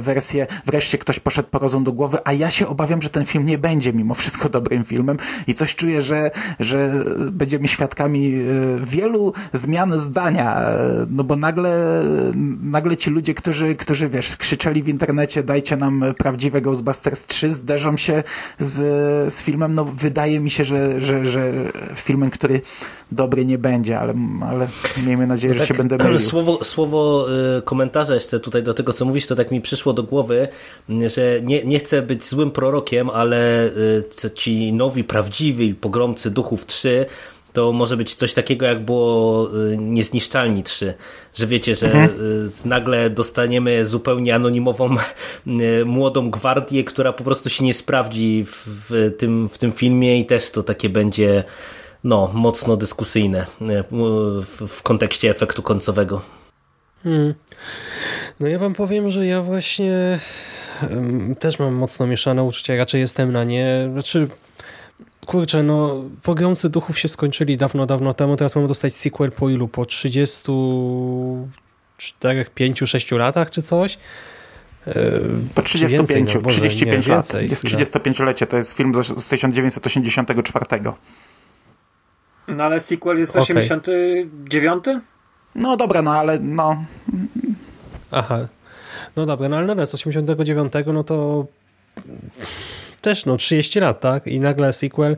[0.00, 3.46] wersję, wreszcie ktoś poszedł po rozum do głowy, a ja się obawiam, że ten film
[3.46, 5.16] nie będzie mimo wszystko dobrym filmem.
[5.46, 6.30] I coś czuję, że,
[6.60, 6.92] że
[7.32, 8.32] będziemy świadkami
[8.80, 10.60] wielu zmian zdania,
[11.10, 12.02] no bo nagle,
[12.62, 17.50] nagle ci ludzie, którzy, którzy wiesz, krzyczeli w internecie dajcie, dajcie nam prawdziwe Ghostbusters 3,
[17.50, 18.22] zderzą się
[18.58, 18.78] z,
[19.34, 21.52] z filmem, no wydaje mi się, że, że, że
[21.94, 22.60] filmem, który
[23.12, 24.14] dobry nie będzie, ale,
[24.50, 24.68] ale
[25.06, 26.18] miejmy nadzieję, że tak, się będę mylił.
[26.30, 27.26] Słowo, słowo
[27.58, 30.48] y, komentarza jeszcze tutaj do tego, co mówisz, to tak mi przyszło do głowy,
[31.06, 33.66] że nie, nie chcę być złym prorokiem, ale
[34.24, 37.06] y, ci nowi, prawdziwi pogromcy Duchów 3
[37.52, 40.94] to może być coś takiego, jak było y, Niezniszczalni 3,
[41.34, 42.50] że wiecie, że mhm.
[42.64, 44.96] nagle dostaniemy zupełnie anonimową
[45.84, 50.26] młodą gwardię, która po prostu się nie sprawdzi w, w, tym, w tym filmie i
[50.26, 51.44] też to takie będzie
[52.04, 53.46] no, mocno dyskusyjne
[53.90, 56.20] w, w kontekście efektu końcowego.
[57.02, 57.34] Hmm.
[58.40, 60.18] No ja wam powiem, że ja właśnie
[61.40, 63.88] też mam mocno mieszane uczucia, raczej jestem na nie.
[63.92, 64.28] Znaczy,
[65.26, 69.68] kurczę, no pogromcy duchów się skończyli dawno, dawno temu, teraz mamy dostać sequel po ilu?
[69.68, 73.98] Po 34, 5, 6 latach czy coś?
[74.86, 74.94] E,
[75.54, 77.26] po 35, więcej, no, Boże, 35 nie, lat.
[77.26, 80.66] Więcej, jest 35-lecie, to jest film z 1984.
[82.48, 83.42] No ale sequel jest okay.
[83.42, 84.84] 89?
[85.54, 86.84] No dobra, no ale no...
[88.10, 88.38] Aha.
[89.16, 91.46] No dobra, no ale z 89 no to
[93.00, 94.26] też no 30 lat, tak?
[94.26, 95.16] I nagle sequel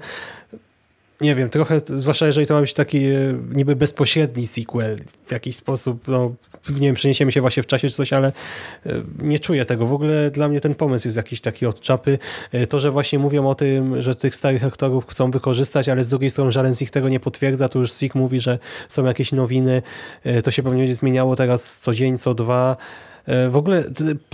[1.23, 5.57] nie wiem, trochę, zwłaszcza jeżeli to ma być taki e, niby bezpośredni sequel w jakiś
[5.57, 6.33] sposób, no
[6.71, 8.33] nie wiem, przeniesiemy się właśnie w czasie czy coś, ale
[8.87, 9.87] e, nie czuję tego.
[9.87, 12.19] W ogóle dla mnie ten pomysł jest jakiś taki od czapy.
[12.53, 16.09] E, to, że właśnie mówią o tym, że tych starych aktorów chcą wykorzystać, ale z
[16.09, 18.59] drugiej strony żaden z nich tego nie potwierdza, to już Sik mówi, że
[18.89, 19.83] są jakieś nowiny,
[20.45, 22.77] to się pewnie będzie zmieniało teraz co dzień, co dwa,
[23.51, 23.85] w ogóle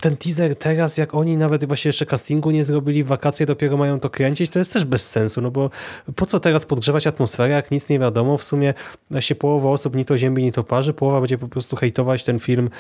[0.00, 4.10] ten teaser teraz, jak oni nawet właśnie jeszcze castingu nie zrobili, wakacje dopiero mają to
[4.10, 5.70] kręcić, to jest też bez sensu, no bo
[6.16, 8.74] po co teraz podgrzewać atmosferę, jak nic nie wiadomo, w sumie
[9.20, 12.38] się połowa osób ni to ziemi, ni to parzy, połowa będzie po prostu hejtować ten
[12.38, 12.70] film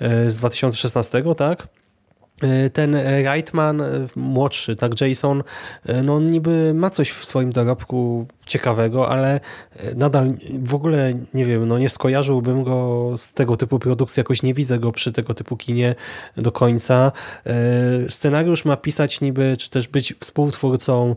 [0.00, 1.68] e, z 2016, tak?
[2.42, 5.42] E, ten Reitman e, młodszy, tak Jason,
[5.86, 9.40] e, no on niby ma coś w swoim dorobku ciekawego, ale
[9.96, 10.34] nadal
[10.64, 14.78] w ogóle nie wiem, no nie skojarzyłbym go z tego typu produkcji, jakoś nie widzę
[14.78, 15.94] go przy tego typu kinie
[16.36, 17.12] do końca.
[18.08, 21.16] Scenariusz ma pisać niby, czy też być współtwórcą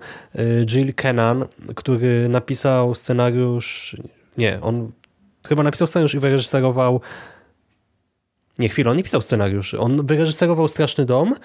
[0.65, 1.45] Jill Kennan,
[1.75, 3.97] który napisał scenariusz,
[4.37, 4.91] nie, on
[5.47, 7.01] chyba napisał scenariusz i wyreżyserował
[8.59, 9.79] nie, chwilę, on nie pisał scenariuszy.
[9.79, 11.35] On wyreżyserował Straszny Dom,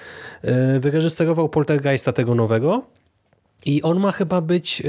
[0.42, 2.82] e, wyreżyserował Poltergeista tego nowego
[3.66, 4.84] i on ma chyba być, e,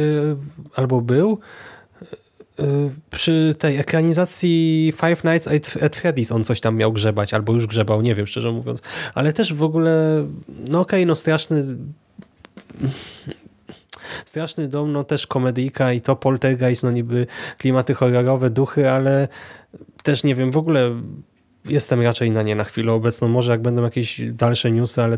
[0.76, 1.40] albo był,
[2.60, 2.64] e,
[3.10, 5.48] przy tej ekranizacji Five Nights
[5.84, 8.82] at Freddy's on coś tam miał grzebać, albo już grzebał, nie wiem, szczerze mówiąc.
[9.14, 11.64] Ale też w ogóle, no okej, okay, no straszny...
[14.26, 19.28] Straszny dom, no też komedyjka i to Poltergeist, no niby klimaty horrorowe, duchy, ale
[20.04, 20.92] też nie wiem, w ogóle
[21.66, 23.28] jestem raczej na nie na chwilę obecną.
[23.28, 25.18] Może jak będą jakieś dalsze newsy, ale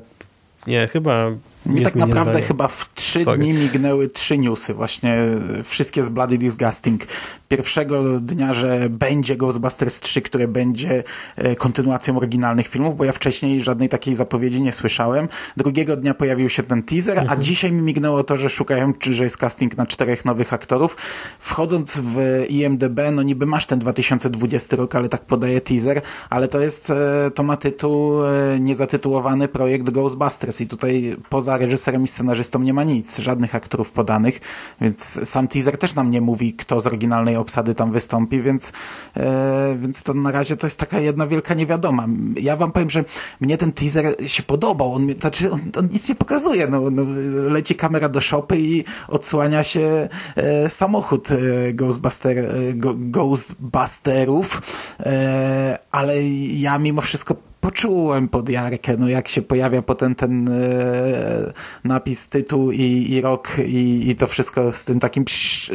[0.68, 1.32] nie, chyba
[1.66, 3.38] mi tak naprawdę chyba w trzy Sorry.
[3.38, 5.18] dni mignęły trzy newsy, właśnie
[5.64, 7.07] wszystkie z Bloody Disgusting.
[7.47, 11.03] Pierwszego dnia, że będzie Ghostbusters 3, które będzie
[11.36, 15.28] e, kontynuacją oryginalnych filmów, bo ja wcześniej żadnej takiej zapowiedzi nie słyszałem.
[15.57, 17.39] Drugiego dnia pojawił się ten teaser, mhm.
[17.39, 20.97] a dzisiaj mi mignęło to, że szukają, czy że jest casting na czterech nowych aktorów.
[21.39, 26.59] Wchodząc w IMDB, no niby masz ten 2020 rok, ale tak podaje teaser, ale to
[26.59, 32.08] jest, e, to ma tytuł e, niezatytułowany projekt Ghostbusters i tutaj poza poza reżyserem i
[32.08, 34.39] scenarzystą nie ma nic, żadnych aktorów podanych,
[34.82, 38.72] więc sam teaser też nam nie mówi, kto z oryginalnej obsady tam wystąpi, więc,
[39.18, 42.08] e, więc to na razie to jest taka jedna wielka niewiadoma.
[42.41, 43.04] Ja wam powiem, że
[43.41, 47.04] mnie ten teaser się podobał, on, znaczy on, on nic nie pokazuje, no, no,
[47.49, 52.49] leci kamera do szopy i odsłania się e, samochód e, Ghostbuster, e,
[52.95, 54.62] Ghostbusterów,
[54.99, 61.53] e, ale ja mimo wszystko poczułem pod Jarkę, no jak się pojawia potem ten e,
[61.84, 65.26] napis, tytuł i, i rok i, i to wszystko z tym takim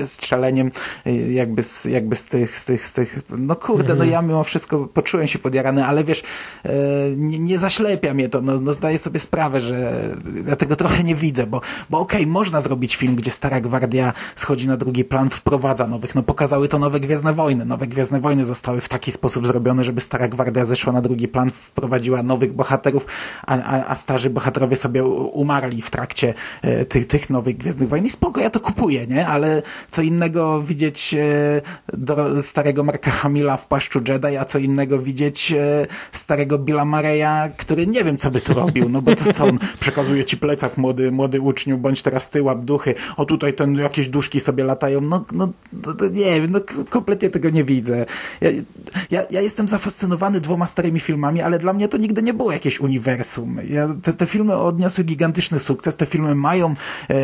[0.05, 0.71] strzeleniem
[1.07, 4.45] e, jakby z, jakby z tych, z tych, z tych, no kurde, no ja mimo
[4.45, 6.23] wszystko poczułem się podjarany, ale wiesz,
[6.65, 6.71] e,
[7.17, 10.09] nie, nie zaślepia mnie to, no, no zdaję sobie sprawę, że
[10.47, 11.61] ja tego trochę nie widzę, bo,
[11.91, 16.15] bo okej, okay, można zrobić film, gdzie Stara Gwardia schodzi na drugi plan, wprowadza nowych,
[16.15, 20.01] no pokazały to nowe Gwiezdne Wojny, nowe Gwiezdne Wojny zostały w taki sposób zrobione, żeby
[20.01, 23.07] Stara Gwardia zeszła na drugi plan, wprowadziła nowych bohaterów,
[23.47, 28.07] a, a, a starzy bohaterowie sobie umarli w trakcie e, tych, tych nowych Gwiezdnych Wojen.
[28.07, 29.27] I spoko, ja to kupuję, nie?
[29.27, 31.61] Ale co innego widzieć e,
[31.93, 37.53] do starego Marka Hamila w płaszczu Jedi, a co innego widzieć e, starego Billa Mareya,
[37.57, 40.77] który nie wiem, co by tu robił, no bo to co on przekazuje ci plecak,
[40.77, 45.01] młody, młody uczniu, bądź teraz ty łap duchy, o tutaj ten jakieś duszki sobie latają,
[45.01, 46.61] no, no, no nie wiem, no
[46.91, 48.07] kompletnie tego nie widzę.
[48.41, 48.51] Ja,
[49.11, 52.81] ja, ja jestem zafascynowany dwoma starymi filmami, ale dla mnie to nigdy nie było jakieś
[52.81, 53.59] uniwersum.
[53.69, 56.75] Ja, te, te filmy odniosły gigantyczny sukces, te filmy mają
[57.11, 57.15] e,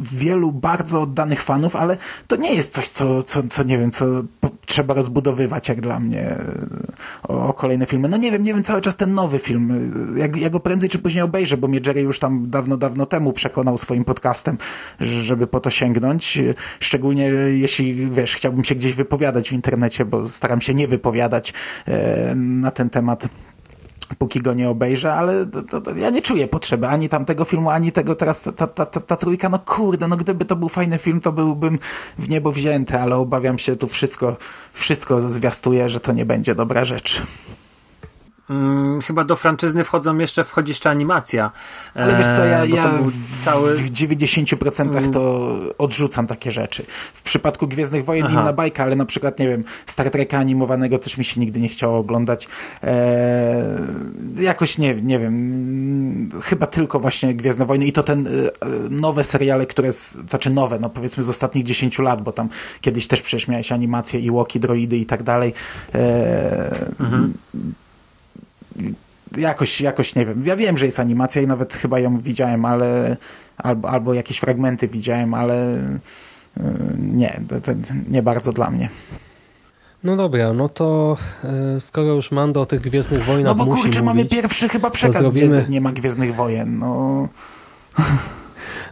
[0.00, 1.96] wielu bardzo oddanych fanów, ale
[2.26, 4.06] to nie jest coś, co, co, co nie wiem, co
[4.66, 6.44] trzeba rozbudowywać jak dla mnie e,
[7.22, 8.08] o, o, kolejne filmy.
[8.08, 10.98] No nie wiem, nie wiem, cały czas ten nowy film, jak, ja go prędzej czy
[10.98, 14.58] później obejrzę, bo mnie Jerry już tam dawno, dawno temu przekonał swoim podcastem,
[15.00, 16.38] żeby po to sięgnąć.
[16.80, 21.54] Szczególnie jeśli, wiesz, chciałbym się gdzieś wypowiadać w internecie, bo staram się nie wypowiadać
[21.88, 23.28] e, na ten temat
[24.14, 27.70] póki go nie obejrzę, ale to, to, to ja nie czuję potrzeby ani tamtego filmu,
[27.70, 30.98] ani tego teraz, ta, ta, ta, ta trójka, no kurde, no gdyby to był fajny
[30.98, 31.78] film, to byłbym
[32.18, 34.36] w niebo wzięty, ale obawiam się, tu wszystko,
[34.72, 37.22] wszystko zwiastuje, że to nie będzie dobra rzecz.
[38.48, 41.50] Hmm, chyba do franczyzny wchodzą jeszcze, wchodzi jeszcze animacja.
[41.94, 43.76] Ale wiesz co, ja, e, ja w, cały...
[43.76, 45.10] w 90% mm.
[45.10, 46.86] to odrzucam takie rzeczy.
[47.14, 48.40] W przypadku Gwiezdnych Wojen Aha.
[48.40, 51.68] inna bajka, ale na przykład, nie wiem, Star Treka animowanego też mi się nigdy nie
[51.68, 52.48] chciało oglądać.
[52.82, 52.94] Eee,
[54.40, 58.30] jakoś nie, nie wiem, chyba tylko właśnie Gwiezdne Wojny i to ten e,
[58.90, 62.48] nowe seriale, które, znaczy nowe, no powiedzmy z ostatnich 10 lat, bo tam
[62.80, 65.54] kiedyś też przecież miałeś animacje i Łoki, droidy i tak dalej.
[65.94, 66.00] Eee,
[67.00, 67.34] mhm
[69.36, 70.42] jakoś, jakoś nie wiem.
[70.46, 73.16] Ja wiem, że jest animacja i nawet chyba ją widziałem, ale
[73.58, 76.60] albo, albo jakieś fragmenty widziałem, ale y,
[76.98, 77.72] nie, to, to
[78.08, 78.88] nie bardzo dla mnie.
[80.04, 81.16] No dobra, no to
[81.76, 85.22] y, skoro już Mando o tych Gwiezdnych Wojnach No bo kurczę, mamy pierwszy chyba przekaz,
[85.22, 85.62] zrobimy...
[85.62, 87.28] gdzie nie ma Gwiezdnych Wojen, no...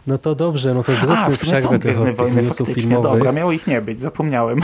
[0.07, 3.11] No to dobrze, no to zróbmy A, w sumie są Gwiezdne Wojny faktycznie, filmowych.
[3.11, 4.61] dobra, miało ich nie być, zapomniałem.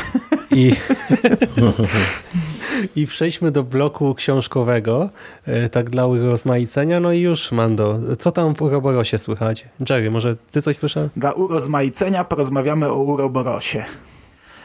[0.51, 0.75] I...
[2.95, 5.09] I przejdźmy do bloku książkowego,
[5.45, 6.99] e, tak dla urozmaicenia.
[6.99, 9.65] No i już, Mando, co tam w Uroborosie słychać?
[9.89, 11.09] Jerry, może ty coś słyszał?
[11.15, 13.85] Dla urozmaicenia porozmawiamy o Uroborosie.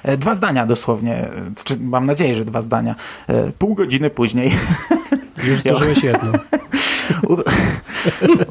[0.03, 1.29] E, dwa zdania dosłownie,
[1.65, 2.95] czy mam nadzieję, że dwa zdania.
[3.29, 4.53] E, pół godziny później.
[5.45, 6.33] Już zdążyłeś jedno.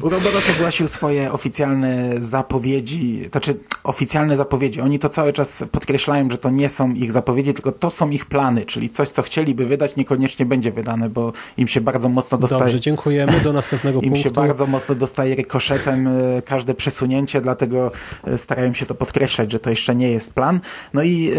[0.02, 3.54] Uroboros ogłosił swoje oficjalne zapowiedzi, znaczy
[3.84, 4.80] oficjalne zapowiedzi.
[4.80, 8.26] Oni to cały czas podkreślają, że to nie są ich zapowiedzi, tylko to są ich
[8.26, 12.62] plany, czyli coś, co chcieliby wydać, niekoniecznie będzie wydane, bo im się bardzo mocno dostaje...
[12.62, 13.40] Dobrze, dziękujemy.
[13.40, 14.16] Do następnego punktu.
[14.18, 17.92] Im się bardzo mocno dostaje rykoszetem e, każde przesunięcie, dlatego
[18.24, 20.60] e, starają się to podkreślać, że to jeszcze nie jest plan.
[20.94, 21.32] No i e,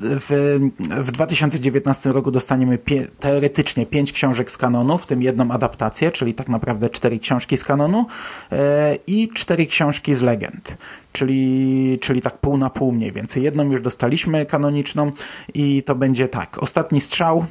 [0.00, 2.78] w, w 2019 roku dostaniemy
[3.20, 7.64] teoretycznie pięć książek z kanonu, w tym jedną adaptację, czyli tak naprawdę cztery książki z
[7.64, 8.06] kanonu
[8.52, 10.76] e, i cztery książki z legend.
[11.12, 13.42] Czyli, czyli tak pół na pół mniej więcej.
[13.42, 15.12] Jedną już dostaliśmy kanoniczną
[15.54, 16.62] i to będzie tak.
[16.62, 17.44] Ostatni strzał,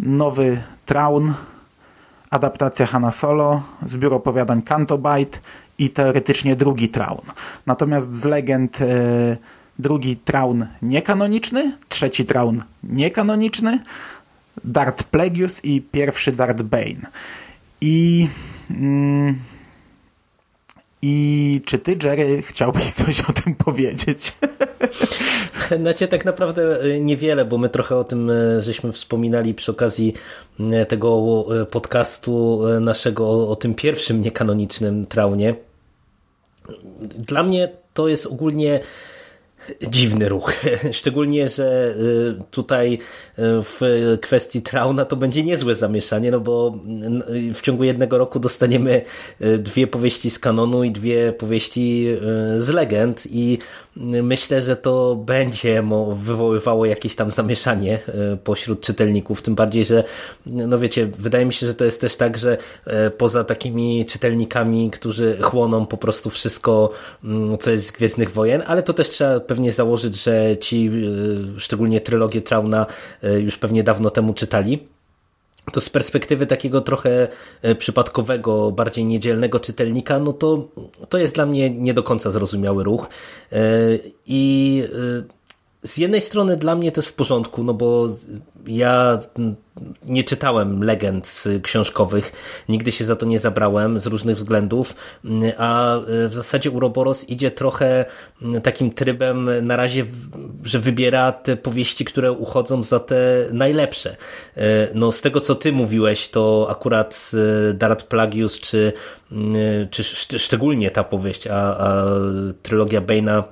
[0.00, 1.34] nowy Traun,
[2.30, 5.38] adaptacja Hanna Solo, zbiór opowiadań Cantobite
[5.78, 7.26] i teoretycznie drugi Traun.
[7.66, 8.86] Natomiast z legend e,
[9.78, 13.78] drugi Traun niekanoniczny, trzeci Traun niekanoniczny,
[14.64, 17.10] Dart Plagueis i pierwszy Dart Bane.
[17.80, 18.28] I...
[18.70, 19.34] Mm,
[21.02, 24.38] i czy ty, Jerry, chciałbyś coś o tym powiedzieć?
[25.80, 30.14] Znaczy tak naprawdę e, niewiele, bo my trochę o tym e, żeśmy wspominali przy okazji
[30.60, 35.54] e, tego podcastu naszego o, o tym pierwszym niekanonicznym traunie.
[37.00, 38.80] Dla mnie to jest ogólnie
[39.90, 40.52] dziwny ruch.
[40.92, 41.94] Szczególnie, że
[42.38, 42.98] y, tutaj y,
[43.38, 43.80] w
[44.22, 46.78] kwestii Trauna to będzie niezłe zamieszanie, no bo
[47.30, 49.02] y, w ciągu jednego roku dostaniemy
[49.58, 52.06] dwie powieści z kanonu i dwie powieści
[52.58, 53.58] z legend i
[54.22, 57.98] myślę, że to będzie wywoływało jakieś tam zamieszanie
[58.44, 60.04] pośród czytelników, tym bardziej, że
[60.46, 62.58] no wiecie, wydaje mi się, że to jest też tak, że
[63.18, 66.90] poza takimi czytelnikami, którzy chłoną po prostu wszystko,
[67.24, 70.90] mm, co jest z Gwiezdnych Wojen, ale to też trzeba pewnie założyć, że ci,
[71.56, 72.86] y, szczególnie trylogię Trauna,
[73.24, 74.88] y, już pewnie dawno temu czytali
[75.72, 77.28] to z perspektywy takiego trochę
[77.64, 80.68] y, przypadkowego, bardziej niedzielnego czytelnika, no to,
[81.08, 83.08] to jest dla mnie nie do końca zrozumiały ruch.
[84.26, 84.82] I
[85.82, 88.08] z jednej strony dla mnie to jest w porządku, no bo
[88.66, 89.18] ja
[90.08, 92.32] nie czytałem legend książkowych,
[92.68, 94.94] nigdy się za to nie zabrałem z różnych względów,
[95.58, 98.04] a w zasadzie Uroboros idzie trochę
[98.62, 100.06] takim trybem na razie,
[100.64, 104.16] że wybiera te powieści, które uchodzą za te najlepsze.
[104.94, 107.30] No z tego co ty mówiłeś, to akurat
[107.74, 108.92] Darat Plagius, czy,
[109.90, 112.04] czy szczególnie ta powieść, a, a
[112.62, 113.42] trylogia Bane'a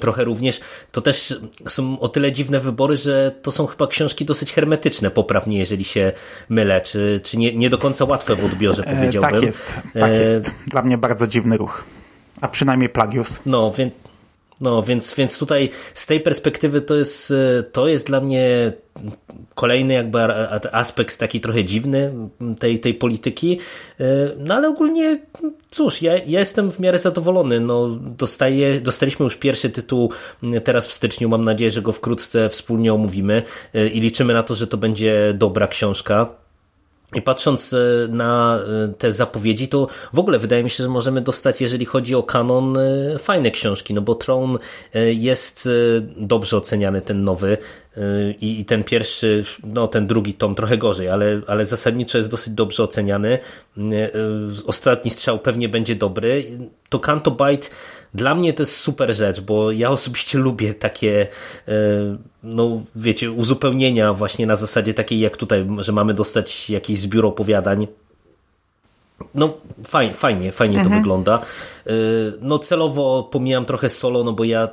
[0.00, 0.60] trochę również,
[0.92, 5.58] to też są o tyle dziwne wybory, że to są chyba książki dosyć hermetyczne, poprawnie,
[5.58, 6.12] jeżeli się
[6.48, 9.30] mylę, czy, czy nie, nie do końca łatwe w odbiorze, e, powiedziałbym.
[9.30, 10.50] E, tak jest, tak jest.
[10.66, 11.84] Dla mnie bardzo dziwny ruch.
[12.40, 13.40] A przynajmniej Plagius.
[13.46, 13.94] No, więc
[14.60, 17.32] No, więc, więc tutaj z tej perspektywy to jest,
[17.72, 18.72] to jest dla mnie
[19.54, 20.18] kolejny jakby
[20.72, 22.12] aspekt taki trochę dziwny
[22.60, 23.58] tej, tej polityki.
[24.38, 25.18] No ale ogólnie,
[25.70, 27.60] cóż, ja, ja jestem w miarę zadowolony.
[27.60, 30.12] No, dostaję, dostaliśmy już pierwszy tytuł
[30.64, 31.28] teraz w styczniu.
[31.28, 33.42] Mam nadzieję, że go wkrótce wspólnie omówimy
[33.92, 36.43] i liczymy na to, że to będzie dobra książka.
[37.14, 37.76] I patrząc e,
[38.08, 42.14] na e, te zapowiedzi, to w ogóle wydaje mi się, że możemy dostać, jeżeli chodzi
[42.14, 44.58] o kanon, e, fajne książki, no bo Tron
[45.14, 45.68] jest
[46.16, 47.58] dobrze oceniany, ten nowy
[48.40, 52.82] i, ten pierwszy, no ten drugi tom trochę gorzej, ale, ale zasadniczo jest dosyć dobrze
[52.82, 53.38] oceniany.
[54.66, 56.44] Ostatni strzał pewnie będzie dobry.
[56.88, 57.68] To Canto Bite
[58.14, 61.26] dla mnie to jest super rzecz, bo ja osobiście lubię takie,
[61.68, 61.72] e,
[62.42, 67.86] no wiecie, uzupełnienia właśnie na zasadzie takiej jak tutaj, że mamy dostać jakiś zbiór opowiadań.
[69.34, 69.54] No
[69.86, 70.94] fajnie, fajnie, fajnie mhm.
[70.94, 71.40] to wygląda.
[71.86, 71.92] E,
[72.40, 74.68] no celowo pomijam trochę solo, no bo ja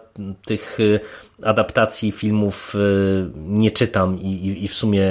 [0.45, 0.99] tych e,
[1.43, 5.09] adaptacji filmów y, nie czytam i, i, w sumie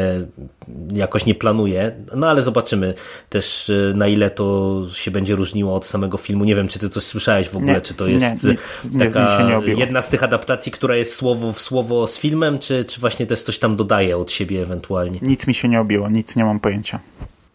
[0.92, 2.94] jakoś nie planuję, no ale zobaczymy
[3.28, 6.44] też y, na ile to się będzie różniło od samego filmu.
[6.44, 9.50] Nie wiem, czy ty coś słyszałeś w ogóle, nie, czy to jest nie, nic, taka
[9.76, 13.42] jedna z tych adaptacji, która jest słowo w słowo z filmem, czy, czy właśnie też
[13.42, 15.18] coś tam dodaje od siebie ewentualnie?
[15.22, 17.00] Nic mi się nie obiło, nic nie mam pojęcia.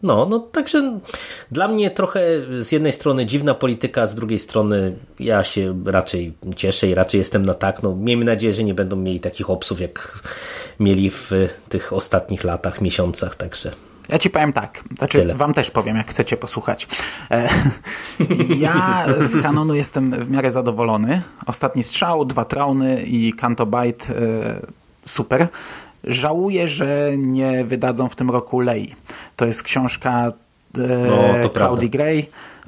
[0.06, 1.00] No, no także
[1.50, 2.20] dla mnie trochę
[2.60, 7.18] z jednej strony dziwna polityka, a z drugiej strony ja się raczej cieszę i raczej
[7.18, 7.82] jestem na tak.
[7.82, 10.22] No, miejmy nadzieję, że nie będą mieli takich obsów, jak
[10.80, 11.30] mieli w
[11.68, 13.72] tych ostatnich latach, miesiącach, także
[14.08, 15.34] ja ci powiem tak, znaczy Tyle.
[15.34, 16.88] wam też powiem, jak chcecie posłuchać.
[17.30, 17.48] E,
[18.66, 21.22] ja z kanonu jestem w miarę zadowolony.
[21.46, 24.60] Ostatni strzał, dwa trauny i Canto Bite e,
[25.04, 25.48] super.
[26.06, 28.94] Żałuję, że nie wydadzą w tym roku Lei.
[29.36, 30.32] To jest książka
[30.78, 32.26] e, no, Claudii Gray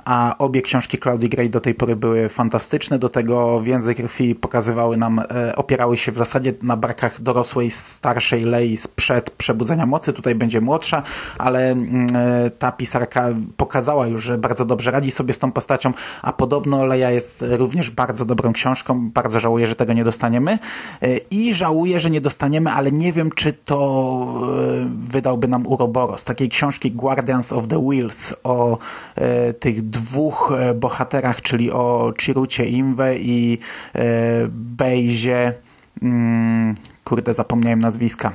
[0.09, 2.99] a obie książki Claudii Gray do tej pory były fantastyczne.
[2.99, 8.45] Do tego Więzy Krwi pokazywały nam, e, opierały się w zasadzie na brakach dorosłej, starszej
[8.45, 10.13] Lei sprzed Przebudzenia Mocy.
[10.13, 11.03] Tutaj będzie młodsza,
[11.39, 15.93] ale mm, e, ta pisarka pokazała już, że bardzo dobrze radzi sobie z tą postacią,
[16.23, 19.11] a podobno Leia jest również bardzo dobrą książką.
[19.11, 20.59] Bardzo żałuję, że tego nie dostaniemy.
[21.03, 23.79] E, I żałuję, że nie dostaniemy, ale nie wiem, czy to
[24.99, 26.25] wydałby nam Uroboros.
[26.25, 28.79] Takiej książki Guardians of the Wheels o
[29.61, 33.59] tych dwóch e, bohaterach, czyli o Chirucie Imwe i
[33.95, 34.05] e,
[34.51, 35.53] Bejzie,
[36.03, 36.75] mm,
[37.05, 38.33] kurde zapomniałem nazwiska.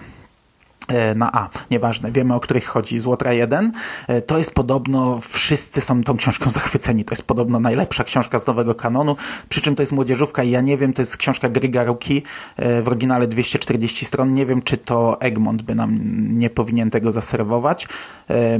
[0.87, 3.71] E, na A, nieważne, wiemy o których chodzi, Złotra 1,
[4.07, 8.47] e, to jest podobno, wszyscy są tą książką zachwyceni, to jest podobno najlepsza książka z
[8.47, 9.15] nowego kanonu,
[9.49, 12.23] przy czym to jest młodzieżówka i ja nie wiem, to jest książka Griga Ruki,
[12.57, 15.99] e, w oryginale 240 stron, nie wiem, czy to Egmont by nam
[16.39, 17.87] nie powinien tego zaserwować,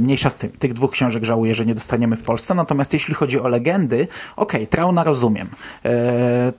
[0.00, 3.40] mniejsza z tym, tych dwóch książek żałuję, że nie dostaniemy w Polsce, natomiast jeśli chodzi
[3.40, 4.06] o legendy,
[4.36, 5.48] okej, okay, Trauna rozumiem,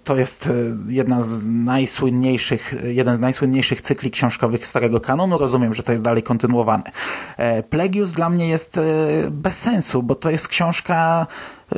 [0.04, 0.50] to jest
[0.88, 6.04] jedna z najsłynniejszych, jeden z najsłynniejszych cykli książkowych starego kanonu, rozumiem rozumiem, że to jest
[6.04, 6.84] dalej kontynuowane.
[7.38, 8.82] E, Plegius dla mnie jest e,
[9.32, 11.28] bez sensu, bo to jest książka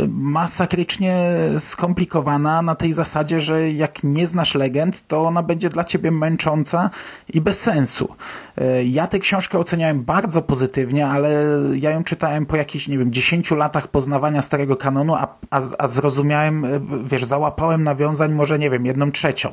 [0.07, 1.29] masakrycznie
[1.59, 6.89] skomplikowana na tej zasadzie, że jak nie znasz legend, to ona będzie dla ciebie męcząca
[7.33, 8.15] i bez sensu.
[8.57, 13.13] E, ja tę książkę oceniałem bardzo pozytywnie, ale ja ją czytałem po jakichś, nie wiem,
[13.13, 16.69] 10 latach poznawania starego kanonu, a, a, a zrozumiałem, e,
[17.03, 19.49] wiesz, załapałem nawiązań może, nie wiem, jedną trzecią,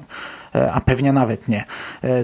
[0.54, 1.64] e, a pewnie nawet nie.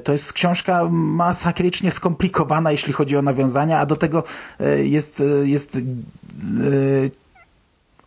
[0.05, 4.25] To jest książka masakrycznie skomplikowana, jeśli chodzi o nawiązania, a do tego
[4.85, 5.79] jest, jest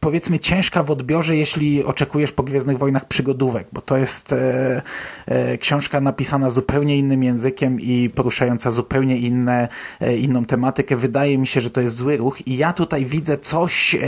[0.04, 4.82] powiedzmy ciężka w odbiorze, jeśli oczekujesz po Gwiezdnych Wojnach przygodówek, bo to jest e,
[5.26, 9.68] e, książka napisana zupełnie innym językiem i poruszająca zupełnie inne,
[10.00, 10.96] e, inną tematykę.
[10.96, 14.00] Wydaje mi się, że to jest zły ruch i ja tutaj widzę coś e,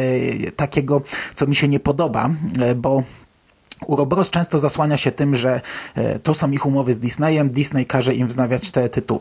[0.52, 1.02] takiego,
[1.36, 2.30] co mi się nie podoba,
[2.60, 3.04] e, bo
[3.88, 5.62] Uroboros często zasłania się tym, że
[5.96, 9.20] e, to są ich umowy z Disneyem, Disney każe im wznawiać te tytuły.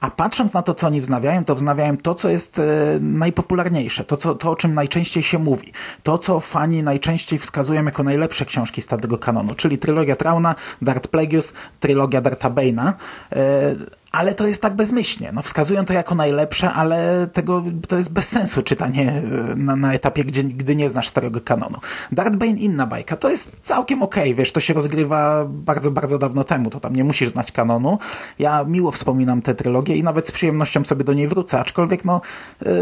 [0.00, 2.62] A patrząc na to, co oni wznawiają, to wznawiają to, co jest e,
[3.00, 8.02] najpopularniejsze, to, co, to o czym najczęściej się mówi, to, co fani najczęściej wskazują jako
[8.02, 12.92] najlepsze książki starego kanonu, czyli trylogia Trauna, Darth Plagueis, trylogia Dartha Bane'a
[13.32, 13.74] e,
[14.16, 15.30] ale to jest tak bezmyślnie.
[15.32, 19.92] No, wskazują to jako najlepsze, ale tego, to jest bez sensu czytanie e, na, na
[19.92, 21.78] etapie, gdzie, gdy nie znasz starego kanonu.
[22.12, 26.18] Darth Bane inna bajka, to jest całkiem okej, okay, wiesz, to się rozgrywa bardzo, bardzo
[26.18, 27.98] dawno temu, to tam nie musisz znać kanonu.
[28.38, 32.20] Ja miło wspominam tę trylogię i nawet z przyjemnością sobie do niej wrócę, aczkolwiek no,
[32.62, 32.72] yy,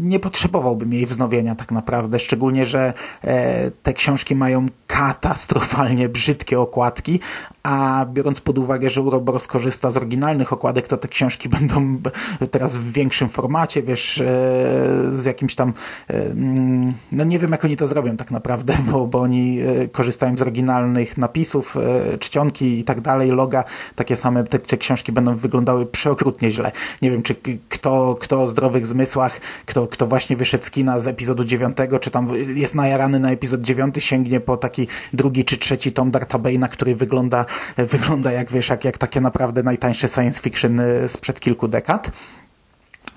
[0.00, 2.92] nie potrzebowałbym jej wznowienia tak naprawdę, szczególnie, że
[3.24, 3.32] yy,
[3.82, 7.20] te książki mają katastrofalnie brzydkie okładki,
[7.62, 11.98] a biorąc pod uwagę, że Uroboros korzysta z oryginalnych okładek przypadek, to te książki będą
[12.50, 14.22] teraz w większym formacie, wiesz,
[15.12, 15.72] z jakimś tam,
[16.08, 19.58] mm, no nie wiem jak oni to zrobią tak naprawdę, bo, bo oni
[19.92, 21.76] korzystają z oryginalnych napisów,
[22.20, 23.64] czcionki i tak dalej, loga,
[23.94, 26.72] takie same te, te książki będą wyglądały przeokrutnie źle.
[27.02, 27.34] Nie wiem, czy
[27.68, 32.10] kto, kto o zdrowych zmysłach, kto, kto właśnie wyszedł z kina z epizodu 9, czy
[32.10, 36.68] tam jest najarany na epizod 9, sięgnie po taki drugi czy trzeci tom Darta Bane'a,
[36.68, 41.68] który wygląda, wygląda jak wiesz, jak, jak takie naprawdę najtańsze science fiction y, sprzed kilku
[41.68, 42.10] dekad.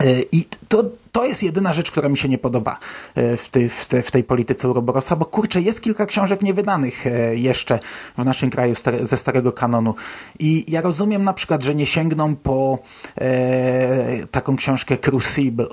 [0.04, 2.80] Y, I to, to jest jedyna rzecz, która mi się nie podoba
[3.18, 7.06] y, w tej, w, te, w tej polityce Uroborosa, bo kurczę, jest kilka książek niewydanych
[7.36, 7.80] jeszcze
[8.18, 9.96] w naszym kraju ze starego kanonu.
[10.40, 12.80] I ja rozumiem na przykład, że nie sięgną po
[13.16, 15.68] e, taką książkę Crucible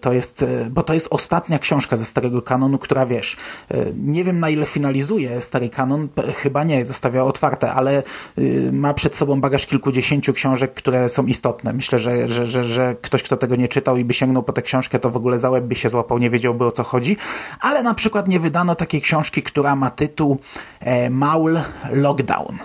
[0.00, 3.36] to jest, e, bo to jest ostatnia książka ze starego kanonu, która wiesz,
[3.70, 8.02] e, nie wiem na ile finalizuje stary kanon, chyba nie, zostawia otwarte, ale
[8.38, 11.72] y, ma przed sobą bagaż kilkudziesięciu książek, które są istotne.
[11.72, 14.62] Myślę, że, że, że, że ktoś, kto tego nie czytał i by sięgnął po tę
[14.62, 17.16] książkę, to w ogóle za łeb by się złapał, nie wiedziałby o co chodzi,
[17.60, 20.38] ale na przykład nie wydano takiej książki, która ma tytuł
[20.80, 21.58] e, Maul
[21.90, 22.58] Lockdown.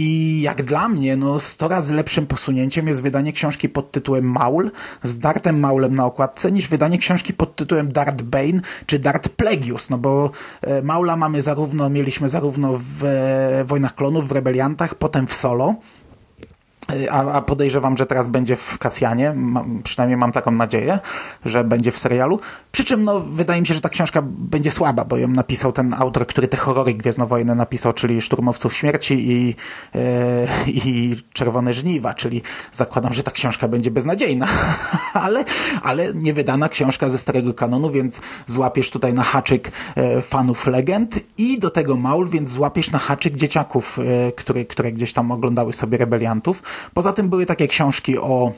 [0.00, 4.70] I jak dla mnie, no 100 razy lepszym posunięciem jest wydanie książki pod tytułem Maul,
[5.02, 9.90] z Dartem Maulem na okładce, niż wydanie książki pod tytułem Dart Bane czy Dart Plegius,
[9.90, 10.30] no bo
[10.62, 15.74] e, Maula mamy zarówno, mieliśmy zarówno w e, Wojnach Klonów, w Rebeliantach, potem w Solo,
[17.10, 19.34] a, a, podejrzewam, że teraz będzie w Kasjanie,
[19.84, 20.98] przynajmniej mam taką nadzieję,
[21.44, 22.40] że będzie w serialu.
[22.72, 25.94] Przy czym no, wydaje mi się, że ta książka będzie słaba, bo ją napisał ten
[25.94, 29.46] autor, który te horrory Gwiezdnowojenne napisał, czyli Szturmowców Śmierci i,
[29.94, 30.02] yy,
[30.66, 34.46] i Czerwone Żniwa, czyli zakładam, że ta książka będzie beznadziejna,
[35.12, 35.44] ale,
[35.82, 41.58] ale niewydana książka ze starego kanonu, więc złapiesz tutaj na haczyk yy, fanów legend i
[41.58, 45.98] do tego Maul, więc złapiesz na haczyk dzieciaków, yy, które, które gdzieś tam oglądały sobie
[45.98, 46.62] rebeliantów
[46.94, 48.52] Poza tym były takie książki o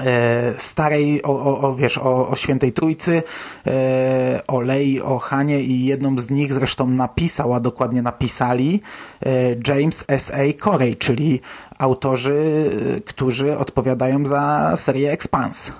[0.00, 3.22] e, starej, o, o, o, wiesz, o, o świętej trójcy,
[3.66, 8.80] e, o Lei, o Hanie i jedną z nich zresztą napisał, a dokładnie napisali
[9.26, 9.30] e,
[9.68, 10.64] James S.A.
[10.64, 11.40] Corey, czyli
[11.78, 12.70] autorzy,
[13.06, 15.72] którzy odpowiadają za serię Expanse.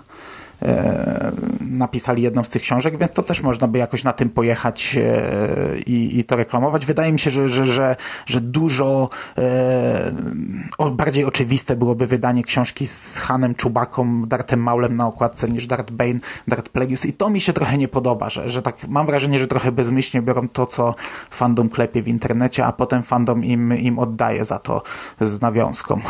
[0.64, 4.96] E, napisali jedną z tych książek, więc to też można by jakoś na tym pojechać
[4.96, 6.86] e, i, i to reklamować.
[6.86, 7.96] Wydaje mi się, że, że, że,
[8.26, 9.08] że dużo
[9.38, 15.90] e, bardziej oczywiste byłoby wydanie książki z Hanem Czubaką, Dartem Maulem na okładce niż Dart
[15.90, 19.38] Bane, Dart Plagueis i to mi się trochę nie podoba, że, że tak mam wrażenie,
[19.38, 20.94] że trochę bezmyślnie biorą to, co
[21.30, 24.82] fandom klepie w internecie, a potem fandom im, im oddaje za to
[25.20, 26.00] z nawiązką.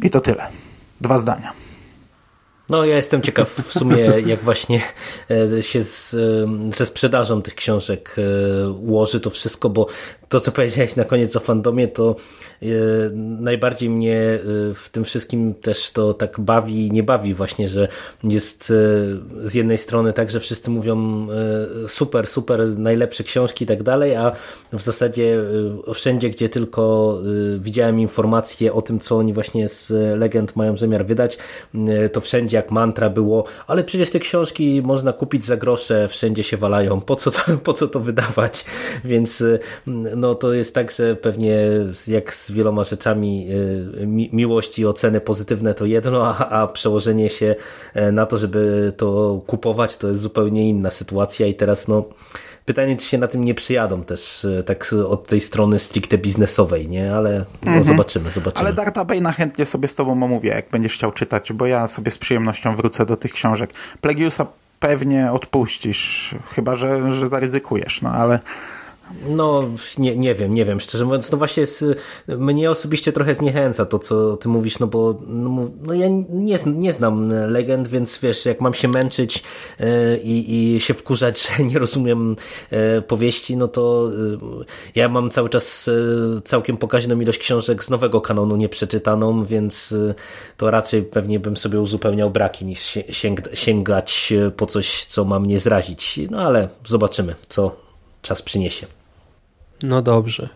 [0.00, 0.71] I to tyle.
[1.02, 1.52] Dwa zdania.
[2.68, 3.96] No, ja jestem ciekaw w sumie,
[4.26, 4.80] jak właśnie
[5.30, 9.86] e, się z, e, ze sprzedażą tych książek e, ułoży to wszystko, bo
[10.32, 12.16] to, co powiedziałeś na koniec o fandomie, to
[13.40, 14.38] najbardziej mnie
[14.74, 17.88] w tym wszystkim też to tak bawi i nie bawi właśnie, że
[18.24, 18.72] jest
[19.44, 21.26] z jednej strony tak, że wszyscy mówią
[21.88, 24.32] super, super, najlepsze książki i tak dalej, a
[24.72, 25.44] w zasadzie
[25.94, 27.18] wszędzie, gdzie tylko
[27.58, 31.38] widziałem informacje o tym, co oni właśnie z legend mają zamiar wydać,
[32.12, 36.56] to wszędzie jak mantra było, ale przecież te książki można kupić za grosze, wszędzie się
[36.56, 38.64] walają, po co to, po co to wydawać?
[39.04, 39.44] Więc
[40.22, 41.58] no to jest tak, że pewnie
[42.06, 43.48] jak z wieloma rzeczami
[44.00, 47.54] y, mi miłość i oceny pozytywne to jedno, a, a przełożenie się
[47.94, 52.04] e, na to, żeby to kupować, to jest zupełnie inna sytuacja i teraz no
[52.64, 56.88] Pytanie, czy się na tym nie przyjadą też e, tak od tej strony stricte biznesowej,
[56.88, 57.14] nie?
[57.14, 57.84] Ale no, mhm.
[57.84, 58.60] zobaczymy, zobaczymy.
[58.60, 62.10] Ale Darta Bane'a chętnie sobie z tobą omówię, jak będziesz chciał czytać, bo ja sobie
[62.10, 63.70] z przyjemnością wrócę do tych książek.
[64.00, 64.46] Plegiusa
[64.80, 68.40] pewnie odpuścisz, chyba że, że zaryzykujesz, no ale
[69.28, 69.64] no,
[69.98, 70.80] nie, nie wiem, nie wiem.
[70.80, 71.84] Szczerze mówiąc, no właśnie jest,
[72.28, 76.92] mnie osobiście trochę zniechęca to, co ty mówisz, no bo no, no ja nie, nie
[76.92, 79.42] znam legend, więc wiesz, jak mam się męczyć
[79.80, 79.86] yy,
[80.24, 82.36] i się wkurzać, że nie rozumiem
[82.70, 84.10] yy, powieści, no to
[84.58, 85.90] yy, ja mam cały czas
[86.44, 89.94] całkiem pokaźną ilość książek z nowego kanonu nieprzeczytaną, więc
[90.56, 95.60] to raczej pewnie bym sobie uzupełniał braki niż sięg sięgać po coś, co ma mnie
[95.60, 96.20] zrazić.
[96.30, 97.76] No ale zobaczymy, co
[98.22, 98.86] czas przyniesie.
[99.82, 100.48] No dobrze.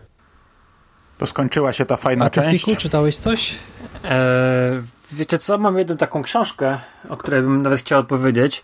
[1.17, 2.47] To skończyła się ta fajna A część.
[2.47, 3.55] A Siku, czytałeś coś?
[4.03, 6.77] Eee, wiecie co, mam jedną taką książkę,
[7.09, 8.63] o której bym nawet chciał odpowiedzieć.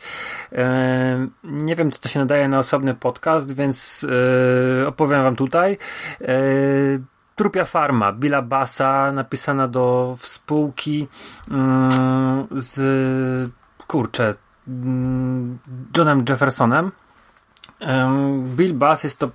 [0.51, 5.78] Eee, nie wiem, czy to się nadaje na osobny podcast, więc eee, opowiem wam tutaj.
[7.36, 11.07] Trupia Farma, Billa Bassa, napisana do spółki
[11.51, 13.51] mm, z
[13.88, 14.34] kurczę
[14.68, 15.59] mm,
[15.97, 16.91] Johnem Jeffersonem.
[18.55, 19.30] Bill Bass jest to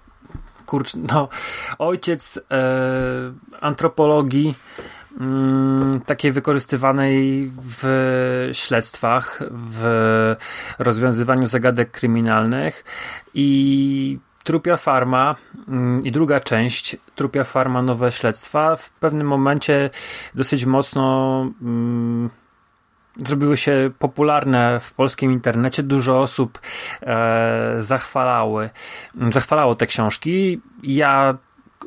[0.69, 1.29] kurcz, no,
[1.79, 2.41] ojciec e,
[3.61, 4.55] antropologii
[5.21, 7.51] mm, takiej wykorzystywanej
[7.81, 10.37] w śledztwach, w
[10.79, 12.85] rozwiązywaniu zagadek kryminalnych
[13.35, 15.37] i Trupia Farma
[15.69, 19.91] mm, i druga część Trupia Farma Nowe Śledztwa w pewnym momencie
[20.35, 22.31] dosyć mocno mm,
[23.27, 25.83] zrobiły się popularne w polskim internecie.
[25.83, 26.59] Dużo osób
[27.03, 28.71] e, zachwalały,
[29.33, 30.61] zachwalało te książki.
[30.83, 31.35] Ja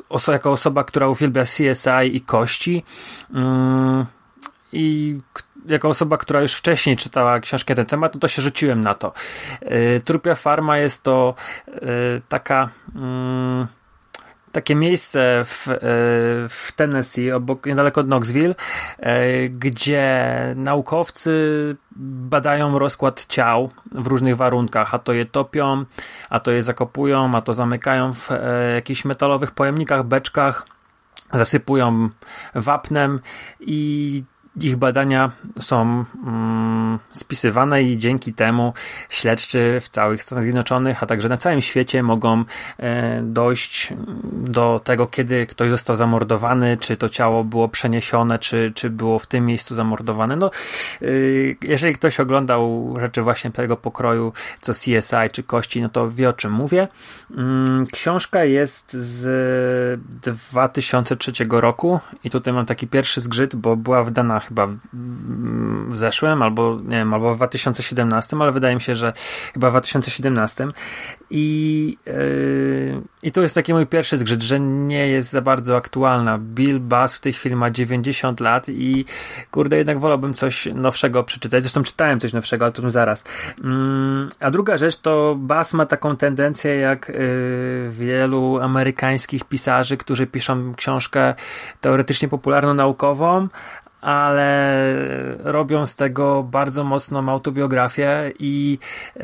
[0.09, 2.83] oso, jako osoba, która uwielbia CSI i kości
[3.33, 4.05] mm,
[4.73, 5.17] i
[5.65, 8.93] jako osoba, która już wcześniej czytała książkę na ten temat, no to się rzuciłem na
[8.93, 9.13] to.
[9.61, 11.35] E, Trupia Farma jest to
[11.67, 11.81] e,
[12.29, 13.67] taka mm,
[14.51, 15.77] takie miejsce w, e,
[16.49, 18.55] w Tennessee, obok, niedaleko Knoxville,
[18.99, 21.31] e, gdzie naukowcy
[21.95, 25.85] badają rozkład ciał w różnych warunkach, a to je topią,
[26.29, 30.65] a to je zakopują, a to zamykają w e, jakichś metalowych pojemnikach, beczkach,
[31.33, 32.09] zasypują
[32.55, 33.19] wapnem
[33.59, 34.23] i
[34.55, 38.73] ich badania są mm, spisywane i dzięki temu
[39.09, 42.43] śledczy w całych Stanach Zjednoczonych, a także na całym świecie mogą
[42.77, 43.93] e, dojść
[44.33, 49.27] do tego, kiedy ktoś został zamordowany, czy to ciało było przeniesione, czy, czy było w
[49.27, 50.35] tym miejscu zamordowane.
[50.35, 50.51] No,
[51.01, 56.29] y, jeżeli ktoś oglądał rzeczy właśnie tego pokroju, co CSI czy Kości, no to wie
[56.29, 56.87] o czym mówię.
[57.37, 60.01] Mm, książka jest z
[60.51, 64.67] 2003 roku i tutaj mam taki pierwszy zgrzyt, bo była wydana chyba
[65.87, 69.13] w zeszłym, albo nie wiem, albo w 2017, ale wydaje mi się, że
[69.53, 70.67] chyba w 2017.
[71.29, 76.37] I, yy, i to jest taki mój pierwszy zgrzyt, że nie jest za bardzo aktualna.
[76.37, 79.05] Bill Bass w tej chwili ma 90 lat i
[79.51, 81.63] kurde, jednak wolałbym coś nowszego przeczytać.
[81.63, 83.23] Zresztą czytałem coś nowszego, ale to zaraz.
[83.63, 83.63] Yy,
[84.39, 90.75] a druga rzecz to Bass ma taką tendencję jak yy, wielu amerykańskich pisarzy, którzy piszą
[90.75, 91.33] książkę
[91.81, 93.47] teoretycznie popularno-naukową,
[94.01, 94.75] ale
[95.39, 98.79] robią z tego bardzo mocną autobiografię i
[99.15, 99.19] e,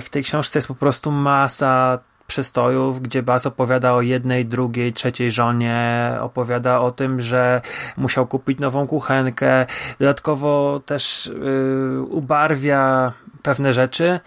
[0.00, 1.98] w tej książce jest po prostu masa
[2.28, 7.60] przystojów, gdzie Baz opowiada o jednej, drugiej, trzeciej żonie, opowiada o tym, że
[7.96, 9.66] musiał kupić nową kuchenkę,
[9.98, 13.12] dodatkowo też yy, ubarwia
[13.42, 14.20] pewne rzeczy,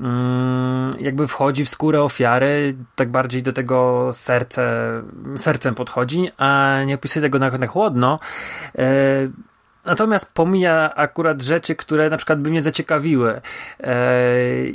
[0.00, 0.06] yy,
[1.00, 4.92] jakby wchodzi w skórę ofiary, tak bardziej do tego serce,
[5.36, 8.18] sercem podchodzi, a nie opisuje tego na, na chłodno.
[8.74, 8.84] Yy,
[9.86, 13.40] Natomiast pomija akurat rzeczy, które na przykład by mnie zaciekawiły.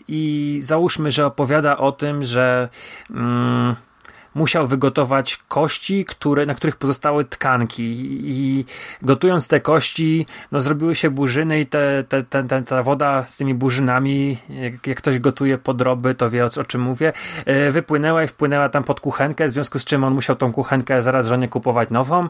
[0.08, 2.70] I załóżmy, że opowiada o tym, że.
[3.10, 3.76] Mm,
[4.36, 7.84] musiał wygotować kości, które, na których pozostały tkanki
[8.22, 8.66] i
[9.02, 13.38] gotując te kości, no zrobiły się burzyny i te, te, te, te ta woda z
[13.38, 17.14] tymi burzynami, jak, jak, ktoś gotuje podroby, to wie o, o czym mówię,
[17.46, 21.02] e, wypłynęła i wpłynęła tam pod kuchenkę, w związku z czym on musiał tą kuchenkę
[21.02, 22.28] zaraz żonie kupować nową.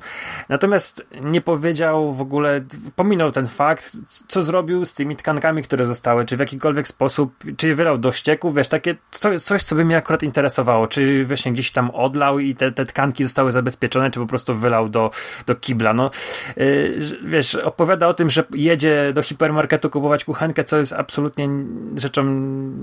[0.49, 2.61] Natomiast nie powiedział w ogóle,
[2.95, 3.97] pominął ten fakt,
[4.27, 8.11] co zrobił z tymi tkankami, które zostały, czy w jakikolwiek sposób, czy je wylał do
[8.11, 12.39] ścieków, wiesz, takie coś, coś co by mnie akurat interesowało, czy właśnie gdzieś tam odlał
[12.39, 15.11] i te, te tkanki zostały zabezpieczone, czy po prostu wylał do,
[15.45, 15.93] do kibla.
[15.93, 16.11] No,
[16.57, 21.49] yy, wiesz, opowiada o tym, że jedzie do hipermarketu kupować kuchenkę, co jest absolutnie
[21.95, 22.23] rzeczą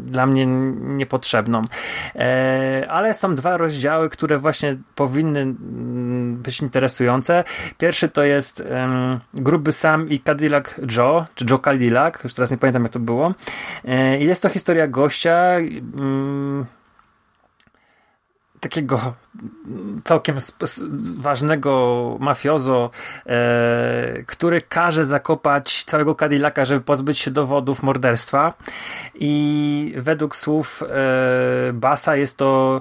[0.05, 0.47] dla mnie
[0.81, 1.63] niepotrzebną.
[2.15, 2.21] Yy,
[2.91, 5.55] ale są dwa rozdziały, które właśnie powinny
[6.33, 7.45] być interesujące.
[7.79, 8.63] Pierwszy to jest
[9.35, 10.65] Gruby Sam i Cadillac
[10.97, 13.35] Joe, czy Joe Cadillac, już teraz nie pamiętam jak to było.
[13.85, 15.55] Yy, jest to historia gościa,
[15.97, 16.67] mm,
[18.61, 19.15] takiego
[20.05, 20.37] całkiem
[21.17, 22.91] ważnego mafiozo,
[23.27, 28.55] e, który każe zakopać całego Cadillaca, żeby pozbyć się dowodów morderstwa.
[29.15, 32.81] I według słów e, Basa jest to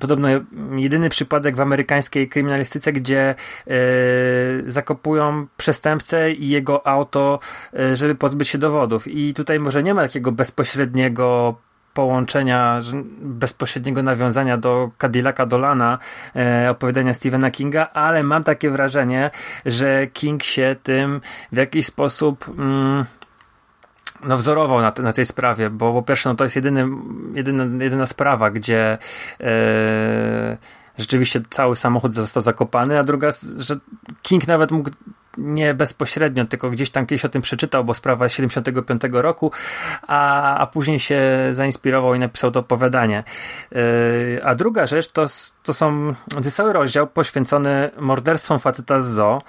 [0.00, 0.28] podobno
[0.76, 3.34] jedyny przypadek w amerykańskiej kryminalistyce, gdzie
[3.66, 3.74] e,
[4.66, 7.38] zakopują przestępcę i jego auto,
[7.74, 9.08] e, żeby pozbyć się dowodów.
[9.08, 11.56] I tutaj może nie ma takiego bezpośredniego
[11.94, 12.78] połączenia,
[13.20, 15.98] bezpośredniego nawiązania do Cadillaca Dolana,
[16.36, 19.30] e, opowiadania Stephena Kinga, ale mam takie wrażenie,
[19.66, 21.20] że King się tym
[21.52, 23.04] w jakiś sposób mm,
[24.24, 26.88] no wzorował na, te, na tej sprawie, bo po pierwsze no to jest jedyny,
[27.34, 28.98] jedyna, jedyna sprawa, gdzie
[29.40, 30.56] e,
[30.98, 33.76] rzeczywiście cały samochód został zakopany, a druga, że
[34.22, 34.90] King nawet mógł
[35.38, 39.52] nie bezpośrednio, tylko gdzieś tam kiedyś o tym przeczytał, bo sprawa jest 75 roku,
[40.06, 41.20] a, a później się
[41.52, 43.24] zainspirował i napisał to opowiadanie.
[43.70, 43.80] Yy,
[44.44, 45.26] a druga rzecz to,
[45.62, 49.42] to są, to jest cały rozdział poświęcony morderstwom faceta z zoo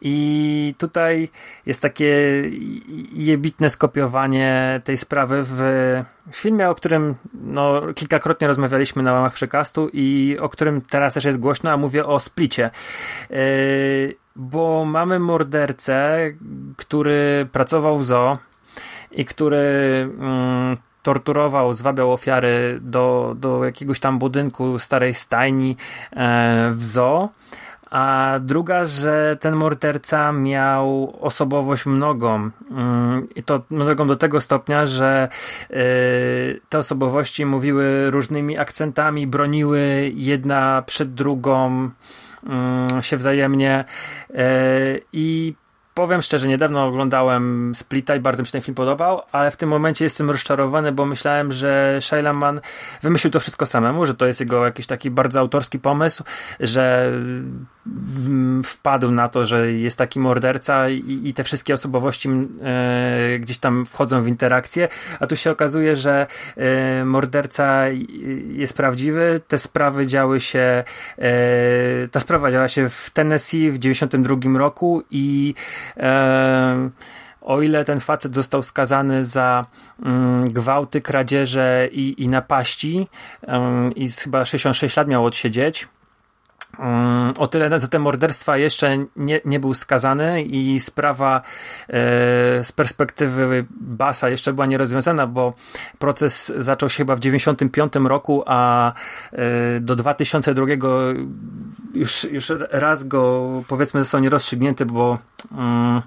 [0.00, 1.28] i tutaj
[1.66, 2.42] jest takie
[3.12, 10.36] jebitne skopiowanie tej sprawy w filmie, o którym no, kilkakrotnie rozmawialiśmy na łamach przekastu i
[10.40, 12.70] o którym teraz też jest głośno, a mówię o Splicie.
[13.30, 13.36] Yy,
[14.40, 16.18] bo mamy mordercę,
[16.76, 18.38] który pracował w zoo
[19.10, 19.58] i który
[20.18, 25.76] mm, torturował, zwabiał ofiary do, do jakiegoś tam budynku starej stajni
[26.12, 27.28] e, w zoo.
[27.90, 34.86] A druga, że ten morderca miał osobowość mnogą mm, i to mnogą do tego stopnia,
[34.86, 35.28] że
[35.70, 41.90] y, te osobowości mówiły różnymi akcentami, broniły jedna przed drugą
[43.00, 43.84] się wzajemnie.
[44.30, 44.34] Y,
[45.12, 45.54] i
[45.94, 49.68] powiem szczerze, niedawno oglądałem Splita i bardzo mi się ten film podobał, ale w tym
[49.68, 52.60] momencie jestem rozczarowany, bo myślałem, że Shailaman
[53.02, 56.24] wymyślił to wszystko samemu, że to jest jego jakiś taki bardzo autorski pomysł,
[56.60, 57.66] że mm,
[58.64, 63.86] wpadł na to, że jest taki morderca i, i te wszystkie osobowości e, gdzieś tam
[63.86, 64.88] wchodzą w interakcję,
[65.20, 66.26] a tu się okazuje, że
[66.56, 67.88] e, morderca
[68.48, 70.84] jest prawdziwy, te sprawy działy się
[71.18, 75.54] e, ta sprawa działa się w Tennessee w 92 roku i
[77.40, 79.66] o ile ten facet został skazany za
[80.02, 83.08] mm, gwałty, kradzieże i, i napaści
[83.96, 85.88] i chyba 66 lat miał odsiedzieć,
[87.38, 91.36] o tyle za te morderstwa jeszcze nie, nie był skazany i sprawa
[91.88, 91.92] e,
[92.64, 95.54] z perspektywy Basa jeszcze była nierozwiązana, bo
[95.98, 98.92] proces zaczął się chyba w 95 roku, a
[99.32, 100.66] e, do 2002
[101.94, 105.18] już, już raz go powiedzmy został nierozstrzygnięty, bo
[105.52, 106.02] mm,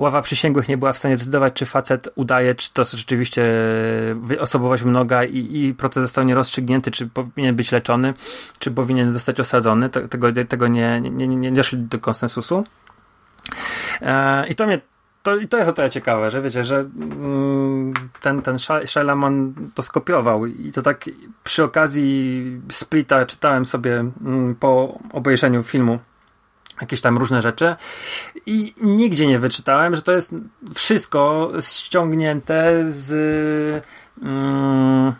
[0.00, 3.42] ława przysięgłych nie była w stanie zdecydować, czy facet udaje, czy to rzeczywiście
[4.38, 8.14] osobowość mnoga i, i proces został nierozstrzygnięty, czy powinien być leczony,
[8.58, 9.90] czy powinien zostać osadzony.
[9.90, 12.64] Tego, tego nie, nie, nie, nie doszli do konsensusu.
[14.00, 14.80] E, I to mnie
[15.22, 20.46] to, to jest o tyle ciekawe, że wiecie, że mm, ten, ten Shalaman to skopiował
[20.46, 21.04] i to tak
[21.44, 25.98] przy okazji Splita czytałem sobie mm, po obejrzeniu filmu
[26.80, 27.76] jakieś tam różne rzeczy
[28.46, 30.34] i nigdzie nie wyczytałem, że to jest
[30.74, 33.84] wszystko ściągnięte z,
[34.22, 35.12] mm,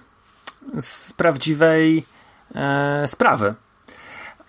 [0.80, 2.04] z prawdziwej
[2.54, 3.54] e, sprawy.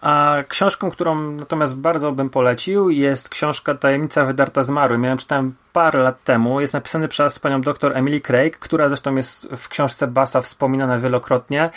[0.01, 4.97] A książką, którą natomiast bardzo bym polecił, jest książka Tajemnica wydarta zmarły.
[4.97, 6.61] Miałem czytałem parę lat temu.
[6.61, 11.69] Jest napisany przez panią doktor Emily Craig, która zresztą jest w książce Basa wspominana wielokrotnie.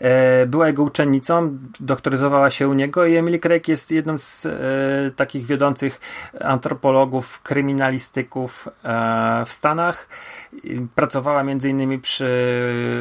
[0.00, 4.50] E, była jego uczennicą, doktoryzowała się u niego i Emily Craig jest jedną z e,
[5.16, 6.00] takich wiodących
[6.40, 10.08] antropologów, kryminalistyków e, w Stanach.
[10.94, 12.30] Pracowała między innymi przy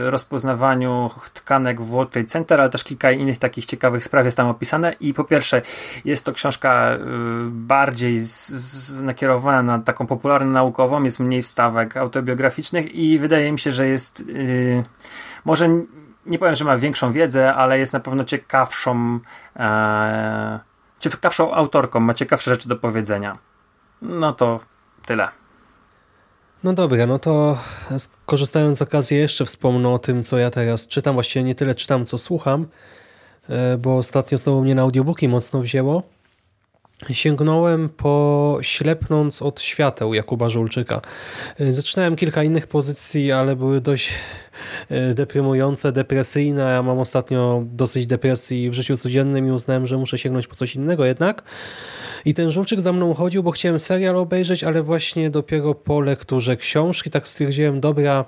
[0.03, 4.47] rozpoznawaniu tkanek w World Trade Center, ale też kilka innych takich ciekawych spraw jest tam
[4.47, 5.61] opisane i po pierwsze
[6.05, 6.97] jest to książka
[7.49, 13.59] bardziej z, z, nakierowana na taką popularną naukową, jest mniej wstawek autobiograficznych i wydaje mi
[13.59, 14.83] się, że jest yy,
[15.45, 15.69] może
[16.25, 19.19] nie powiem, że ma większą wiedzę, ale jest na pewno ciekawszą
[19.55, 20.59] e,
[20.99, 23.37] ciekawszą autorką, ma ciekawsze rzeczy do powiedzenia.
[24.01, 24.59] No to
[25.05, 25.27] tyle.
[26.63, 27.57] No dobra, no to
[28.25, 31.13] korzystając z okazji jeszcze wspomnę o tym, co ja teraz czytam.
[31.13, 32.65] Właściwie nie tyle czytam, co słucham,
[33.49, 36.03] e, bo ostatnio znowu mnie na audiobooki mocno wzięło
[37.11, 41.01] sięgnąłem po Ślepnąc od świateł Jakuba Żulczyka.
[41.69, 44.13] Zaczynałem kilka innych pozycji, ale były dość
[44.89, 46.71] e, deprymujące, depresyjne.
[46.71, 50.75] Ja mam ostatnio dosyć depresji w życiu codziennym i uznałem, że muszę sięgnąć po coś
[50.75, 51.43] innego jednak.
[52.25, 56.57] I ten Żulczyk za mną chodził, bo chciałem serial obejrzeć, ale właśnie dopiero po lekturze
[56.57, 58.25] książki tak stwierdziłem, dobra,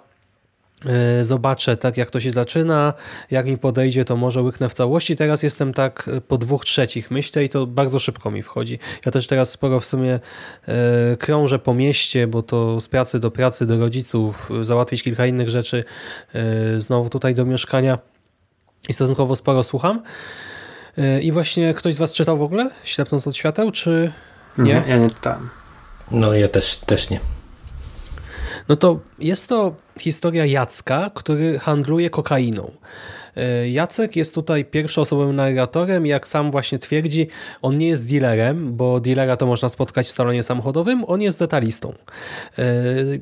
[1.22, 2.94] zobaczę tak jak to się zaczyna,
[3.32, 5.16] jak mi podejdzie to może łyknę w całości.
[5.16, 8.80] Teraz jestem tak po dwóch trzecich myślę i to bardzo szybko mi wchodzi.
[9.06, 10.20] Ja też teraz sporo w sumie
[10.68, 15.50] e, krążę po mieście, bo to z pracy do pracy, do rodziców, załatwić kilka innych
[15.50, 15.84] rzeczy,
[16.34, 17.98] e, znowu tutaj do mieszkania
[18.90, 20.02] i stosunkowo sporo słucham.
[21.22, 24.12] I właśnie ktoś z Was czytał w ogóle Ślepnąc od świateł, czy
[24.58, 24.64] nie?
[24.64, 25.50] nie ja nie czytałem.
[26.12, 27.20] No ja też, też nie.
[28.72, 32.72] No to jest to historia Jacka, który handluje kokainą.
[33.38, 37.28] E, Jacek jest tutaj pierwszoosobowym narratorem jak sam właśnie twierdzi,
[37.62, 41.94] on nie jest dealerem, bo dealera to można spotkać w salonie samochodowym, on jest detalistą.
[42.58, 42.64] E,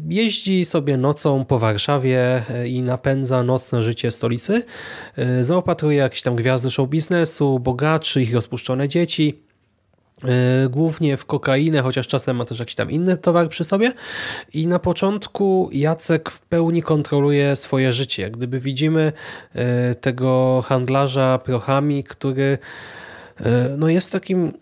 [0.10, 4.64] jeździ sobie nocą po Warszawie e, i napędza nocne życie stolicy,
[5.42, 9.49] zaopatruje jakieś tam gwiazdy show biznesu, bogaczy, ich rozpuszczone dzieci,
[10.70, 13.94] głównie w kokainę, chociaż czasem ma też jakiś tam inny towar przy sobie.
[14.54, 18.22] I na początku Jacek w pełni kontroluje swoje życie.
[18.24, 19.14] Jak gdyby widzimy
[19.56, 22.58] e, tego handlarza prochami, który
[23.40, 24.54] e, no jest takim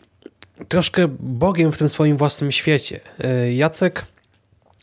[0.67, 2.99] troszkę bogiem w tym swoim własnym świecie.
[3.55, 4.05] Jacek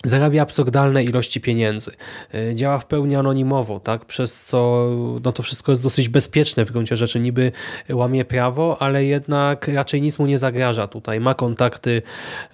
[0.04, 1.92] zarabia absurdalne ilości pieniędzy.
[2.34, 4.04] E, działa w pełni anonimowo, tak?
[4.04, 4.90] przez co
[5.24, 7.20] no to wszystko jest dosyć bezpieczne w gruncie rzeczy.
[7.20, 7.52] Niby
[7.90, 11.20] łamie prawo, ale jednak raczej nic mu nie zagraża tutaj.
[11.20, 12.02] Ma kontakty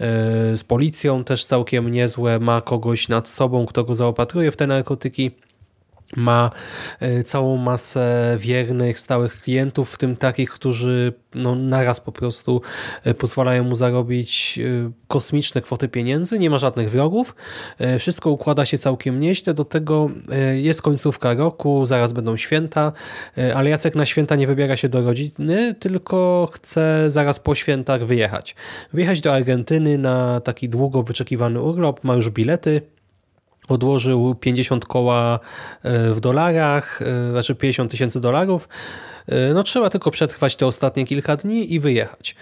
[0.01, 4.67] e, z policją też całkiem niezłe, ma kogoś nad sobą, kto go zaopatruje w te
[4.67, 5.31] narkotyki
[6.17, 6.51] ma
[7.01, 12.63] e, całą masę wiernych, stałych klientów, w tym takich, którzy no, naraz po prostu
[13.05, 17.35] e, pozwalają mu zarobić e, kosmiczne kwoty pieniędzy, nie ma żadnych wrogów,
[17.99, 20.11] wszystko układa się całkiem nieźle, do tego
[20.55, 22.93] jest końcówka roku, zaraz będą święta,
[23.55, 28.55] ale Jacek na święta nie wybiera się do rodziny, tylko chce zaraz po świętach wyjechać.
[28.93, 32.83] Wyjechać do Argentyny na taki długo wyczekiwany urlop, ma już bilety,
[33.73, 35.41] odłożył 50 koła
[35.83, 38.69] e, w dolarach, e, znaczy 50 tysięcy dolarów.
[39.27, 42.37] E, no trzeba tylko przetrwać te ostatnie kilka dni i wyjechać.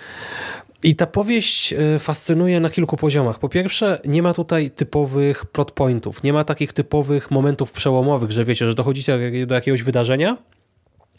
[0.82, 3.38] I ta powieść fascynuje na kilku poziomach.
[3.38, 8.44] Po pierwsze, nie ma tutaj typowych plot pointów, nie ma takich typowych momentów przełomowych, że
[8.44, 10.36] wiecie, że dochodzicie do jakiegoś wydarzenia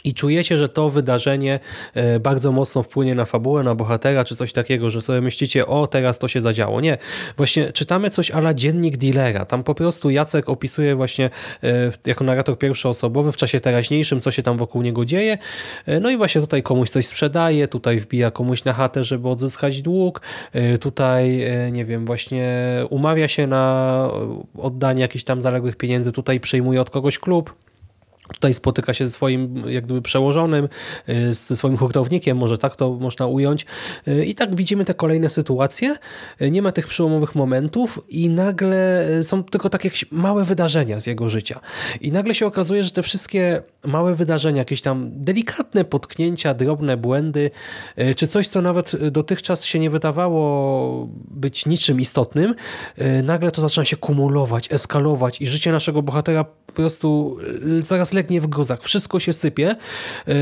[0.04, 1.60] i czujecie, że to wydarzenie
[1.94, 5.88] e, bardzo mocno wpłynie na fabułę, na bohatera, czy coś takiego, że sobie myślicie, o
[5.88, 6.82] teraz to się zadziało.
[6.82, 6.98] Nie.
[7.38, 9.46] Właśnie czytamy coś ala dziennik dealera.
[9.46, 11.30] Tam po prostu Jacek opisuje właśnie
[11.64, 15.38] e, jako narrator pierwszoosobowy w czasie teraźniejszym, co się tam wokół niego dzieje.
[15.86, 19.82] E, no i właśnie tutaj komuś coś sprzedaje, tutaj wbija komuś na chatę, żeby odzyskać
[19.82, 20.22] dług,
[20.82, 22.50] tutaj, nie wiem, właśnie
[22.90, 24.10] umawia się na
[24.58, 27.54] oddanie jakichś tam zaległych pieniędzy, tutaj przyjmuje od kogoś klub
[28.34, 30.70] Tutaj spotyka się ze swoim jak gdyby przełożonym,
[31.10, 33.66] y, ze swoim hurtownikiem, może tak to można ująć.
[34.08, 35.96] Y, I tak widzimy te kolejne sytuacje.
[36.42, 41.30] Y, nie ma tych przełomowych momentów i nagle są tylko takie małe wydarzenia z jego
[41.30, 41.60] życia.
[42.02, 47.52] I nagle się okazuje, że te wszystkie małe wydarzenia, jakieś tam delikatne potknięcia, drobne błędy,
[48.16, 52.56] czy coś, co nawet dotychczas się nie wydawało być niczym istotnym,
[53.24, 57.38] nagle to zaczyna się kumulować, eskalować i życie naszego bohatera po prostu
[57.84, 58.84] zaraz legnie w gruzach.
[58.84, 59.76] Wszystko się sypie.
[60.28, 60.36] E,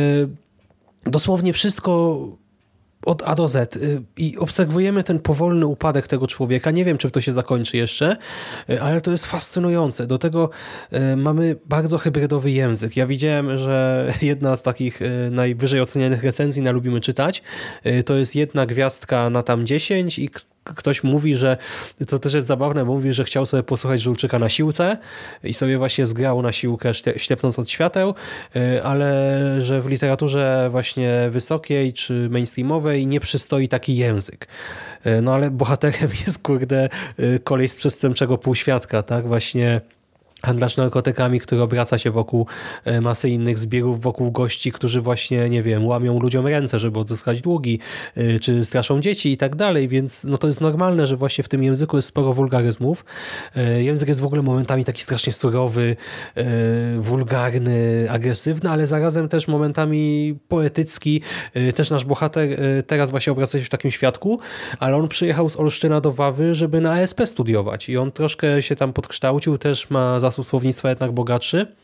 [1.06, 2.20] dosłownie wszystko
[3.06, 6.72] od A do Z y, i obserwujemy ten powolny upadek tego człowieka.
[6.72, 8.18] Nie wiem, czy to się zakończy jeszcze,
[8.70, 10.08] y, ale to jest fascynujące.
[10.08, 10.49] Do tego
[10.94, 12.98] y, mamy bardzo hybrydowy język.
[12.98, 14.99] Ja widziałem, że jedna z takich
[15.32, 17.44] najwyżej ocenianych recenzji na Lubimy Czytać
[18.06, 20.30] to jest jedna gwiazdka na tam 10 i
[20.76, 21.57] ktoś mówi, że
[22.07, 24.98] to też jest zabawne, mówi, że chciał sobie posłuchać Żulczyka na siłce
[25.44, 28.14] i sobie właśnie zgrał na siłkę ślepnąc od świateł,
[28.56, 34.48] y, ale że w literaturze właśnie wysokiej czy mainstreamowej nie przystoi taki język.
[35.06, 36.89] Y, no ale bohaterem jest kurde
[37.19, 39.27] y, kolej z przestępczego półświadka, tak?
[39.27, 39.81] Właśnie
[40.43, 42.47] handlarz narkotykami, który obraca się wokół
[42.85, 47.41] e, masy innych zbiorów, wokół gości, którzy właśnie, nie wiem, łamią ludziom ręce, żeby odzyskać
[47.41, 47.80] długi,
[48.15, 51.49] e, czy straszą dzieci i tak dalej, więc no to jest normalne, że właśnie w
[51.49, 53.05] tym języku jest sporo wulgaryzmów.
[53.55, 55.95] E, język jest w ogóle momentami taki strasznie surowy,
[56.97, 61.22] wulgarny, agresywny, ale zarazem też momentami poetycki.
[61.76, 62.49] Też nasz bohater
[62.88, 64.39] teraz właśnie obraca się w takim świadku,
[64.80, 68.76] ale on przyjechał z Olsztyna do Wawy, żeby na ASP studiować i on troszkę się
[68.76, 71.76] tam podkształcił, też ma zasób słownictwa jednak bogatszy.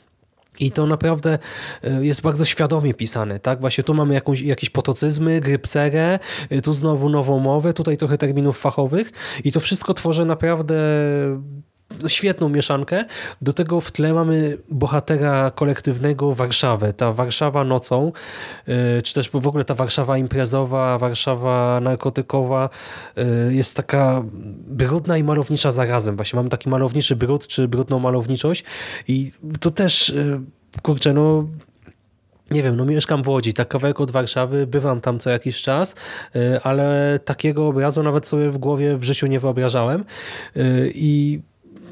[0.60, 1.40] I to naprawdę
[1.84, 3.60] e, jest bardzo świadomie pisane, tak?
[3.60, 8.60] Właśnie tu mamy jakąś, jakieś potocyzmy, grypserę, e, tu znowu nową mowę, tutaj trochę terminów
[8.60, 9.11] fachowych
[9.44, 10.76] i to wszystko tworzy naprawdę
[12.07, 13.06] świetną mieszankę.
[13.41, 16.94] Do tego w tle mamy bohatera kolektywnego Warszawę.
[16.94, 18.11] Ta Warszawa nocą,
[18.98, 22.70] y, czy też w ogóle ta Warszawa imprezowa, Warszawa narkotykowa
[23.49, 24.24] y, jest taka
[24.68, 26.15] brudna i malownicza zarazem.
[26.15, 28.64] Właśnie mamy taki malowniczy brud, czy brudną malowniczość
[29.07, 30.40] i to też, y,
[30.82, 31.48] kurczę, no
[32.52, 35.95] nie wiem, no mieszkam w Łodzi, tak kawałek od Warszawy, bywam tam co jakiś czas,
[36.64, 40.06] ale takiego obrazu nawet sobie w głowie w życiu nie wyobrażałem
[40.94, 41.41] i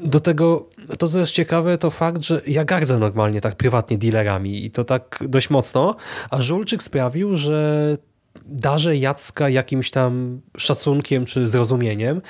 [0.04, 0.68] do tego,
[0.98, 4.84] to co jest ciekawe, to fakt, że ja gardzę normalnie tak prywatnie dealerami i to
[4.84, 5.96] tak dość mocno,
[6.30, 7.96] a Żulczyk sprawił, że
[8.46, 12.22] darzę Jacka jakimś tam szacunkiem czy zrozumieniem.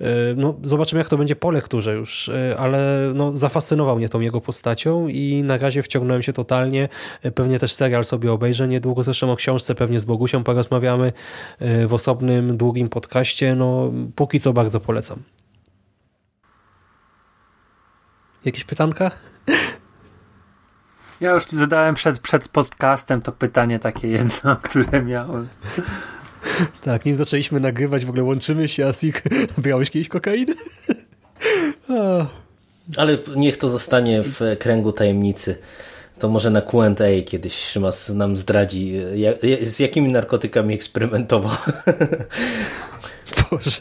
[0.00, 0.04] E,
[0.36, 4.40] no, zobaczymy, jak to będzie po lekturze już, e, ale no, zafascynował mnie tą jego
[4.40, 6.88] postacią i na razie wciągnąłem się totalnie.
[7.22, 11.12] E, pewnie też serial sobie obejrzę niedługo, zresztą o książce pewnie z Bogusią porozmawiamy
[11.86, 13.54] w osobnym, długim podcaście.
[13.54, 15.22] No, póki co bardzo polecam.
[18.44, 19.10] Jakieś pytanka?
[21.20, 25.48] Ja już ci zadałem przed, przed podcastem to pytanie takie jedno, które miałem.
[26.80, 29.22] Tak, nim zaczęliśmy nagrywać, w ogóle łączymy się, Asik,
[29.58, 30.54] brałeś kiedyś kokainę?
[32.96, 35.58] Ale niech to zostanie w kręgu tajemnicy.
[36.18, 39.00] To może na Q&A kiedyś Szymas nam zdradzi,
[39.62, 41.56] z jakimi narkotykami eksperymentował.
[43.50, 43.80] Boże.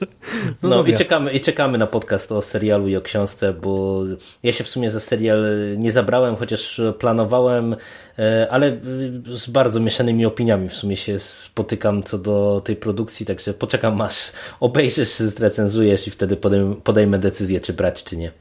[0.63, 4.03] No, no i, czekamy, i czekamy na podcast o serialu i o książce, bo
[4.43, 5.45] ja się w sumie za serial
[5.77, 7.76] nie zabrałem, chociaż planowałem,
[8.19, 8.77] e, ale
[9.26, 14.31] z bardzo mieszanymi opiniami w sumie się spotykam co do tej produkcji, także poczekam aż
[14.59, 16.38] obejrzysz, zrecenzujesz i wtedy
[16.84, 18.31] podejmę decyzję, czy brać, czy nie.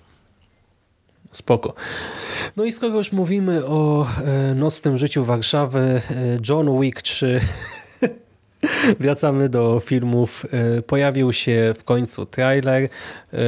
[1.33, 1.75] Spoko.
[2.57, 6.03] No i skoro już mówimy o e, nocnym życiu Warszawy, e,
[6.49, 7.41] John Wick 3
[9.01, 10.47] Wracamy do filmów.
[10.51, 12.89] E, pojawił się w końcu trailer.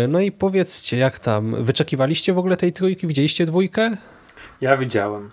[0.08, 1.64] No i powiedzcie, jak tam?
[1.64, 3.06] Wyczekiwaliście w ogóle tej trójki?
[3.06, 3.96] Widzieliście dwójkę?
[4.60, 5.30] Ja widziałem.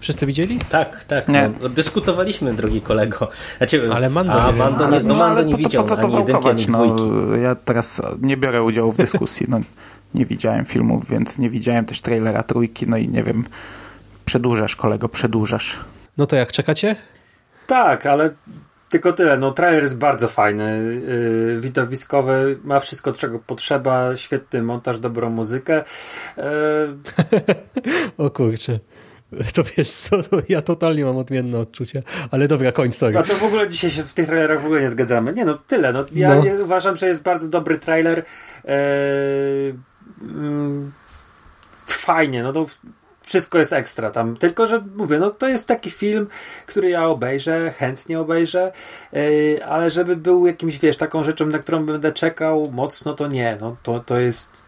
[0.00, 0.58] Wszyscy widzieli?
[0.70, 1.28] Tak, tak.
[1.28, 1.50] Nie.
[1.62, 3.30] No, dyskutowaliśmy, drogi kolego.
[3.58, 6.16] Znaczy, ale Mando, a, Mando, nie, no, Mando nie widział po, po co to ani
[6.16, 9.46] jedynki, ani no, Ja teraz nie biorę udziału w dyskusji.
[9.48, 9.60] No,
[10.14, 13.44] nie widziałem filmów, więc nie widziałem też trailera trójki, no i nie wiem,
[14.24, 15.78] przedłużasz kolego, przedłużasz.
[16.18, 16.96] No to jak, czekacie?
[17.66, 18.30] Tak, ale
[18.90, 19.36] tylko tyle.
[19.36, 21.00] No, trailer jest bardzo fajny,
[21.54, 25.82] yy, widowiskowy, ma wszystko, czego potrzeba, świetny montaż, dobrą muzykę.
[26.36, 26.42] Yy...
[28.26, 28.78] o kurczę.
[29.54, 33.18] To wiesz co, to ja totalnie mam odmienne odczucia, ale dobra, kończ sorry.
[33.18, 35.32] A to w ogóle dzisiaj się w tych trailerach w ogóle nie zgadzamy.
[35.32, 35.92] Nie no, tyle.
[35.92, 36.64] No, ja no.
[36.64, 38.24] uważam, że jest bardzo dobry trailer.
[38.64, 39.74] Yy
[41.86, 42.66] fajnie, no to
[43.30, 44.36] wszystko jest ekstra tam.
[44.36, 46.26] Tylko, że mówię, no to jest taki film,
[46.66, 48.72] który ja obejrzę, chętnie obejrzę,
[49.12, 53.56] yy, ale żeby był jakimś, wiesz, taką rzeczą, na którą będę czekał mocno, to nie.
[53.60, 54.64] No to, to jest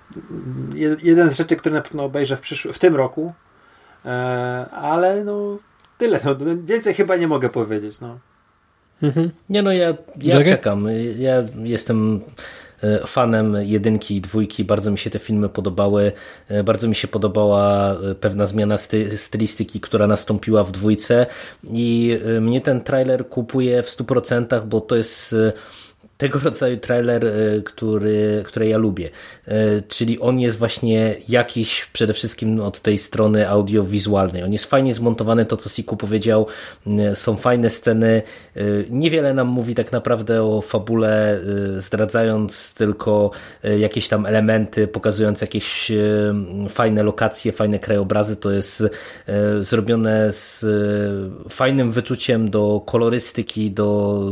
[1.03, 3.33] jeden z rzeczy, które na pewno obejrzę w, przyszły, w tym roku,
[4.05, 4.11] yy,
[4.71, 5.59] ale no
[5.99, 6.21] tyle.
[6.25, 8.19] No, więcej chyba nie mogę powiedzieć, no.
[9.03, 9.31] Mhm.
[9.49, 10.87] Nie no, ja, ja czekam.
[11.19, 12.21] Ja jestem
[13.07, 14.65] fanem jedynki i dwójki.
[14.65, 16.13] Bardzo mi się te filmy podobały.
[16.49, 18.79] E, bardzo mi się podobała e, pewna zmiana
[19.17, 21.27] stylistyki, która nastąpiła w dwójce
[21.65, 25.35] i mnie ten trailer kupuje w 100%, bo to jest
[26.23, 27.31] tego rodzaju trailer, e,
[27.65, 29.11] który, który ja lubię.
[29.49, 34.43] E, czyli on jest właśnie jakiś przede wszystkim od tej strony audiowizualnej.
[34.43, 36.47] On jest fajnie zmontowany, to co Siku powiedział,
[36.87, 38.23] e, są fajne sceny.
[38.91, 41.41] Niewiele nam mówi tak naprawdę o fabule,
[41.77, 43.31] zdradzając tylko
[43.79, 45.93] jakieś tam elementy, pokazując jakieś
[46.69, 48.37] fajne lokacje, fajne krajobrazy.
[48.37, 48.83] To jest
[49.61, 50.67] zrobione z
[51.49, 54.23] fajnym wyczuciem do kolorystyki, do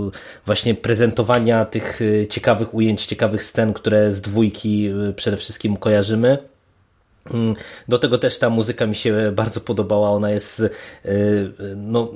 [0.46, 5.76] właśnie prezentowania tych tych y, ciekawych ujęć, ciekawych scen, które z dwójki y, przede wszystkim
[5.76, 6.38] kojarzymy.
[7.30, 7.54] Mm,
[7.88, 10.10] do tego też ta muzyka mi się bardzo podobała.
[10.10, 10.70] Ona jest y,
[11.76, 12.12] no,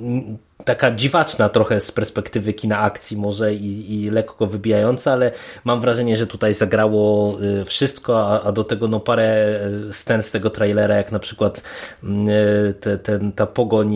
[0.65, 5.31] taka dziwaczna trochę z perspektywy kina akcji może i, i lekko wybijająca, ale
[5.63, 9.59] mam wrażenie, że tutaj zagrało y, wszystko, a, a do tego no parę
[9.89, 11.63] y, scen z tego trailera, jak na przykład
[12.03, 13.95] mm, y, te, ten, ta pogoń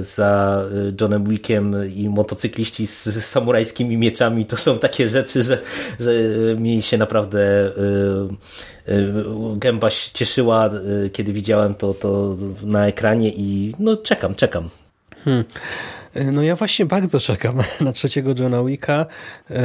[0.00, 0.62] za
[1.00, 5.58] Johnem Wickiem i motocykliści z, z samurajskimi mieczami, to są takie rzeczy, że,
[6.00, 6.12] że
[6.56, 7.70] mi się naprawdę
[9.56, 10.70] gęba cieszyła,
[11.12, 14.79] kiedy widziałem to, to na ekranie i no czekam, czekam.
[15.24, 15.44] Hmm.
[16.32, 19.06] No ja właśnie bardzo czekam na trzeciego Johna Wicka.
[19.50, 19.56] E,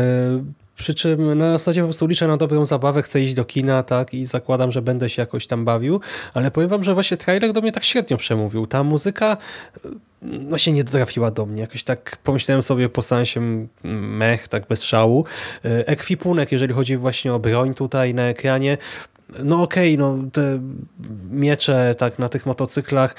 [0.75, 4.13] przy czym na zasadzie po prostu liczę na dobrą zabawę, chcę iść do kina, tak,
[4.13, 5.99] i zakładam, że będę się jakoś tam bawił,
[6.33, 8.67] ale powiem wam, że właśnie trailer do mnie tak średnio przemówił.
[8.67, 9.37] Ta muzyka
[10.21, 11.61] no się nie trafiła do mnie.
[11.61, 15.25] Jakoś tak pomyślałem sobie po sensie mech, tak bez szału.
[15.65, 18.77] E, ekwipunek, jeżeli chodzi właśnie o broń tutaj na ekranie,
[19.43, 20.59] no okej, okay, no te
[21.31, 23.15] miecze tak na tych motocyklach,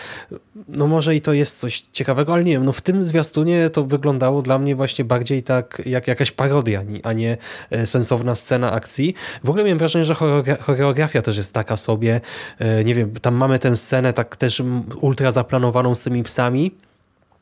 [0.69, 3.85] no może i to jest coś ciekawego, ale nie wiem, no w tym zwiastunie to
[3.85, 7.37] wyglądało dla mnie właśnie bardziej tak jak jakaś parodia, a nie
[7.71, 9.15] e, sensowna scena akcji.
[9.45, 10.15] W ogóle miałem wrażenie, że
[10.61, 12.21] choreografia też jest taka sobie,
[12.59, 14.63] e, nie wiem, tam mamy tę scenę tak też
[15.01, 16.75] ultra zaplanowaną z tymi psami,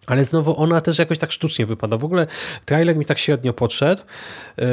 [0.07, 1.97] ale znowu ona też jakoś tak sztucznie wypada.
[1.97, 2.27] W ogóle
[2.65, 4.03] trailer mi tak średnio podszedł.
[4.57, 4.65] Yy,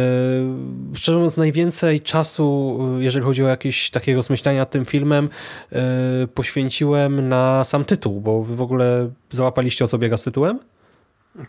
[0.95, 5.29] szczerze mówiąc, najwięcej czasu, yy, jeżeli chodzi o jakieś takie rozmyślania nad tym filmem,
[5.71, 5.79] yy,
[6.27, 10.59] poświęciłem na sam tytuł, bo wy w ogóle załapaliście o co biega z tytułem?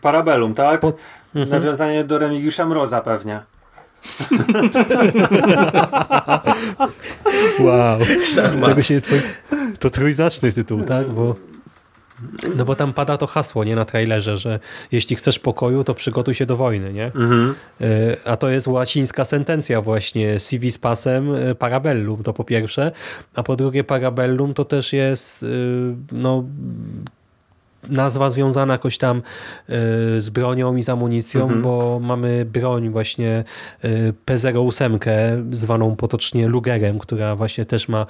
[0.01, 0.77] Parabellum, tak?
[0.77, 0.93] Spo...
[1.35, 1.49] Mhm.
[1.49, 3.43] Nawiązanie do Remigiusza Mroza pewnie.
[7.59, 7.99] wow.
[8.65, 9.09] Tego się jest...
[9.79, 11.09] To trójznaczny tytuł, tak?
[11.09, 11.35] Bo
[12.55, 14.59] no bo tam pada to hasło, nie na trailerze, że
[14.91, 17.05] jeśli chcesz pokoju, to przygotuj się do wojny, nie?
[17.05, 17.55] Mhm.
[17.81, 22.91] E, a to jest łacińska sentencja właśnie, civis z pasem e, parabellum, to po pierwsze,
[23.35, 25.47] a po drugie parabellum to też jest e,
[26.11, 26.43] no
[27.89, 29.21] nazwa związana jakoś tam
[30.17, 31.61] z bronią i z amunicją, mhm.
[31.61, 33.43] bo mamy broń właśnie
[34.25, 34.99] P08
[35.51, 38.05] zwaną potocznie Lugerem, która właśnie też ma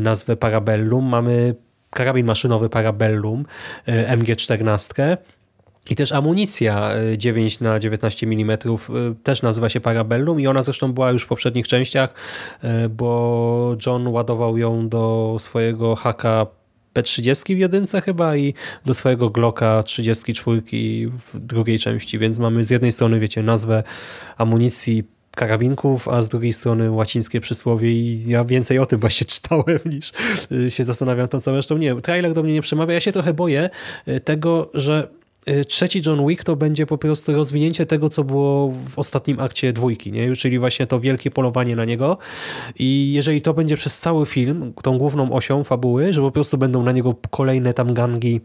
[0.00, 1.04] nazwę Parabellum.
[1.04, 1.54] Mamy
[1.90, 3.44] karabin maszynowy Parabellum
[3.86, 5.16] e, MG-14
[5.90, 8.58] I też amunicja 9 na 19 mm
[9.22, 12.14] też nazywa się Parabellum i ona zresztą była już w poprzednich częściach,
[12.90, 16.46] bo John ładował ją do swojego haka
[16.94, 18.54] P30 w jedynce chyba i
[18.86, 20.62] do swojego Glocka 34
[21.10, 23.82] w drugiej części, więc mamy z jednej strony, wiecie, nazwę
[24.36, 25.04] amunicji
[25.38, 30.12] karabinków, a z drugiej strony łacińskie przysłowie i ja więcej o tym właśnie czytałem niż
[30.52, 31.78] y, się zastanawiam tą całą resztą.
[31.78, 32.94] Nie, trailer do mnie nie przemawia.
[32.94, 33.70] Ja się trochę boję
[34.08, 35.08] y, tego, że
[35.48, 39.72] y, trzeci John Wick to będzie po prostu rozwinięcie tego, co było w ostatnim akcie
[39.72, 40.36] dwójki, nie?
[40.36, 42.18] czyli właśnie to wielkie polowanie na niego
[42.78, 46.82] i jeżeli to będzie przez cały film, tą główną osią fabuły, że po prostu będą
[46.82, 48.40] na niego kolejne tam gangi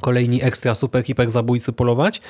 [0.00, 2.20] kolejni ekstra super hiper zabójcy polować,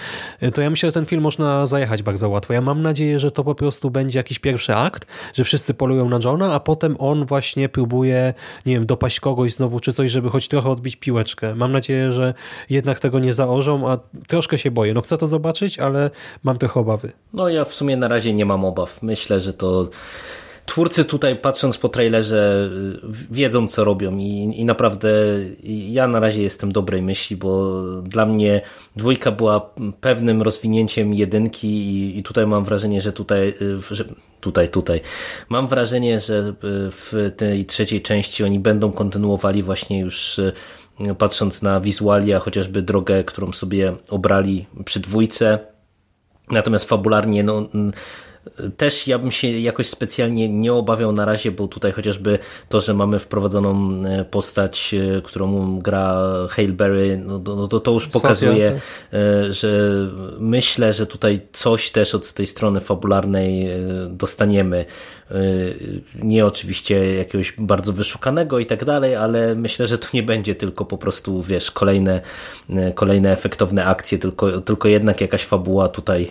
[0.55, 2.53] to ja myślę, że ten film można zajechać bardzo łatwo.
[2.53, 6.19] Ja mam nadzieję, że to po prostu będzie jakiś pierwszy akt, że wszyscy polują na
[6.25, 8.35] Johna, a potem on właśnie próbuje,
[8.67, 11.55] nie wiem, dopaść kogoś znowu czy coś, żeby choć trochę odbić piłeczkę.
[11.55, 12.35] Mam nadzieję, że
[12.71, 14.95] jednak tego nie zaorzą, a troszkę się boję.
[14.95, 16.11] No chcę to zobaczyć, ale
[16.43, 17.13] mam trochę obawy.
[17.33, 19.03] No ja w sumie na razie nie mam obaw.
[19.03, 19.89] Myślę, że to
[20.71, 22.71] twórcy tutaj patrząc po trailerze
[23.31, 25.09] wiedzą co robią i, i naprawdę
[25.91, 28.61] ja na razie jestem dobrej myśli, bo dla mnie
[28.97, 29.71] dwójka była
[30.01, 33.55] pewnym rozwinięciem jedynki i, i tutaj mam wrażenie, że tutaj,
[33.91, 34.05] że
[34.41, 35.01] tutaj, tutaj
[35.49, 36.55] mam wrażenie, że
[36.91, 40.41] w tej trzeciej części oni będą kontynuowali właśnie już
[41.19, 45.59] patrząc na wizualia, chociażby drogę, którą sobie obrali przy dwójce.
[46.51, 47.69] Natomiast fabularnie, no
[48.77, 52.39] też ja bym się jakoś specjalnie nie obawiał na razie, bo tutaj chociażby
[52.69, 57.93] to, że mamy wprowadzoną e, postać, e, którą gra Hale Berry, no, no to, to
[57.93, 58.81] już pokazuje,
[59.13, 59.93] e, że
[60.39, 63.69] myślę, że tutaj coś też od tej strony fabularnej
[64.09, 64.85] dostaniemy.
[66.23, 70.85] Nie oczywiście jakiegoś bardzo wyszukanego i tak dalej, ale myślę, że to nie będzie tylko
[70.85, 72.21] po prostu, wiesz, kolejne,
[72.95, 76.31] kolejne efektowne akcje, tylko, tylko jednak jakaś fabuła tutaj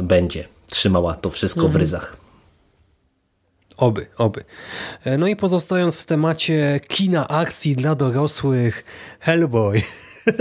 [0.00, 1.72] będzie trzymała to wszystko mhm.
[1.72, 2.16] w ryzach.
[3.80, 4.44] Oby, oby.
[5.04, 8.84] E, no i pozostając w temacie kina akcji dla dorosłych,
[9.20, 9.82] Hellboy.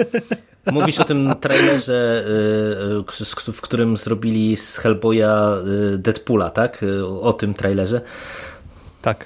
[0.72, 2.24] Mówisz o tym trailerze,
[3.48, 5.58] e, e, w którym zrobili z Hellboya
[5.98, 6.86] Deadpoola, tak?
[7.22, 8.02] O tym trailerze?
[9.02, 9.26] Tak.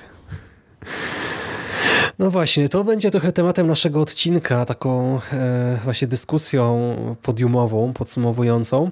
[2.20, 5.20] No właśnie, to będzie trochę tematem naszego odcinka, taką
[5.84, 8.92] właśnie dyskusją podiumową, podsumowującą.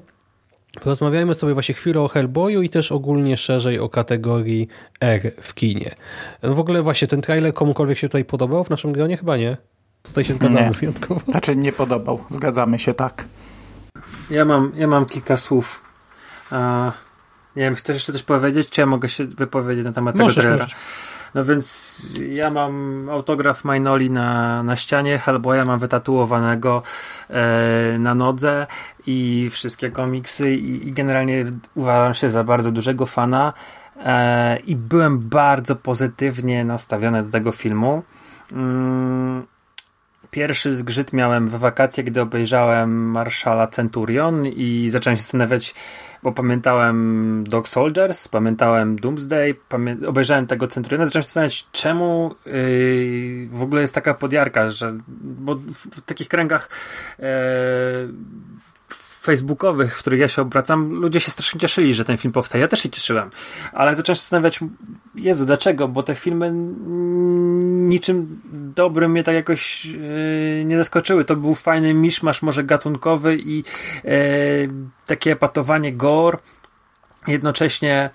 [0.79, 4.67] Porozmawiajmy sobie właśnie chwilę o Hellboyu i też ogólnie szerzej o kategorii
[5.01, 5.91] R w kinie.
[6.43, 9.17] W ogóle właśnie ten trailer komukolwiek się tutaj podobał w naszym gronie?
[9.17, 9.57] Chyba nie.
[10.03, 10.71] Tutaj się zgadzamy nie.
[10.71, 11.21] wyjątkowo.
[11.31, 12.23] Znaczy nie podobał.
[12.29, 13.25] Zgadzamy się, tak.
[14.29, 15.81] Ja mam, ja mam kilka słów.
[16.51, 16.57] Uh,
[17.55, 20.41] nie wiem, chcesz jeszcze coś powiedzieć, czy ja mogę się wypowiedzieć na temat możesz, tego
[20.41, 20.65] trailera?
[20.65, 20.77] Możesz.
[21.35, 26.83] No więc ja mam autograf Mainoli na, na ścianie, Hellboya mam wytatuowanego
[27.29, 28.67] e, na nodze
[29.07, 31.45] i wszystkie komiksy i, i, generalnie
[31.75, 33.53] uważam się za bardzo dużego fana
[34.05, 38.03] e, i byłem bardzo pozytywnie nastawiony do tego filmu.
[38.51, 39.45] Mm,
[40.31, 45.75] pierwszy zgrzyt miałem w wakacje, gdy obejrzałem Marszala Centurion i zacząłem się zastanawiać,
[46.23, 53.47] bo pamiętałem Dog Soldiers, pamiętałem Doomsday, pamię obejrzałem tego Centuriona, zacząłem się zastanawiać, czemu yy,
[53.51, 56.69] w ogóle jest taka podjarka, że bo w, w takich kręgach
[57.19, 57.25] yy,
[59.21, 62.61] facebookowych, w których ja się obracam, ludzie się strasznie cieszyli, że ten film powstaje.
[62.61, 63.29] Ja też się cieszyłem,
[63.73, 64.59] ale zacząłem się zastanawiać,
[65.15, 65.87] Jezu, dlaczego?
[65.87, 66.51] Bo te filmy
[67.91, 68.41] niczym
[68.75, 71.25] dobrym mnie tak jakoś yy, nie zaskoczyły.
[71.25, 74.11] To był fajny miszmasz, może gatunkowy i yy,
[75.05, 76.37] takie patowanie gore.
[77.27, 78.09] Jednocześnie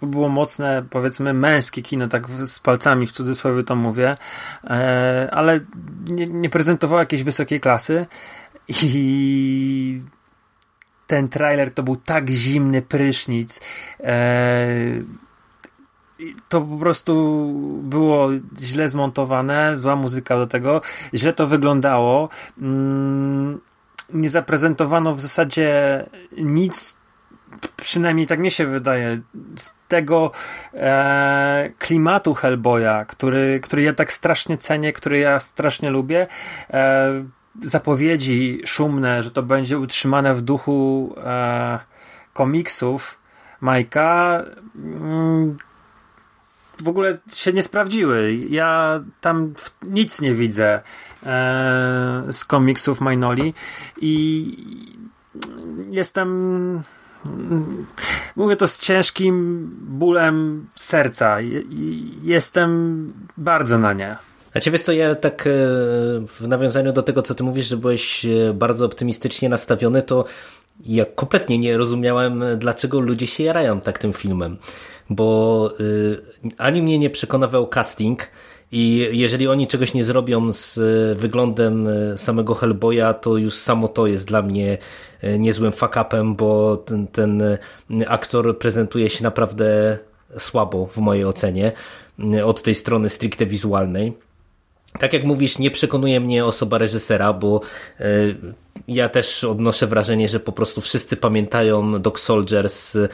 [0.00, 4.16] yy, było mocne, powiedzmy, męskie kino, tak z palcami w cudzysłowie to mówię,
[4.64, 4.70] yy,
[5.30, 5.60] ale
[6.10, 8.06] nie, nie prezentowało jakiejś wysokiej klasy.
[8.68, 10.02] I
[11.06, 13.60] ten trailer to był tak zimny prysznic.
[14.00, 15.04] Eee,
[16.48, 17.12] to po prostu
[17.82, 18.28] było
[18.60, 20.80] źle zmontowane, zła muzyka do tego,
[21.14, 22.28] źle to wyglądało.
[22.58, 23.60] Mm,
[24.12, 26.04] nie zaprezentowano w zasadzie
[26.36, 26.96] nic,
[27.76, 29.20] przynajmniej tak mi się wydaje,
[29.56, 30.30] z tego
[30.74, 36.26] e, klimatu Hellboya, który, który ja tak strasznie cenię, który ja strasznie lubię.
[36.70, 37.24] E,
[37.62, 41.78] zapowiedzi szumne, że to będzie utrzymane w duchu e,
[42.32, 43.18] komiksów
[43.60, 44.42] Majka
[44.76, 45.56] mm,
[46.80, 48.34] w ogóle się nie sprawdziły.
[48.34, 50.80] Ja tam nic nie widzę
[51.26, 53.54] e, z komiksów Mainoli
[54.00, 54.56] i
[55.90, 56.82] jestem
[58.36, 61.36] mówię to z ciężkim bólem serca.
[62.22, 64.16] Jestem bardzo na nie.
[64.58, 65.50] Znaczy wiesz co, ja tak e,
[66.26, 70.24] w nawiązaniu do tego, co ty mówisz, że byłeś e, bardzo optymistycznie nastawiony, to
[70.86, 74.56] ja kompletnie nie rozumiałem, dlaczego ludzie się jarają tak tym filmem.
[75.10, 75.72] Bo
[76.58, 78.28] ani mnie nie przekonywał casting,
[78.72, 80.78] i jeżeli oni czegoś nie zrobią z
[81.18, 84.78] wyglądem samego Hellboya, to już samo to jest dla mnie
[85.38, 87.42] niezłym fuck-upem, bo ten, ten
[88.06, 89.98] aktor prezentuje się naprawdę
[90.38, 91.72] słabo w mojej ocenie
[92.44, 94.27] od tej strony stricte wizualnej.
[94.98, 97.60] Tak jak mówisz, nie przekonuje mnie osoba reżysera, bo
[98.00, 98.04] e,
[98.88, 103.08] ja też odnoszę wrażenie, że po prostu wszyscy pamiętają Dog Soldiers e,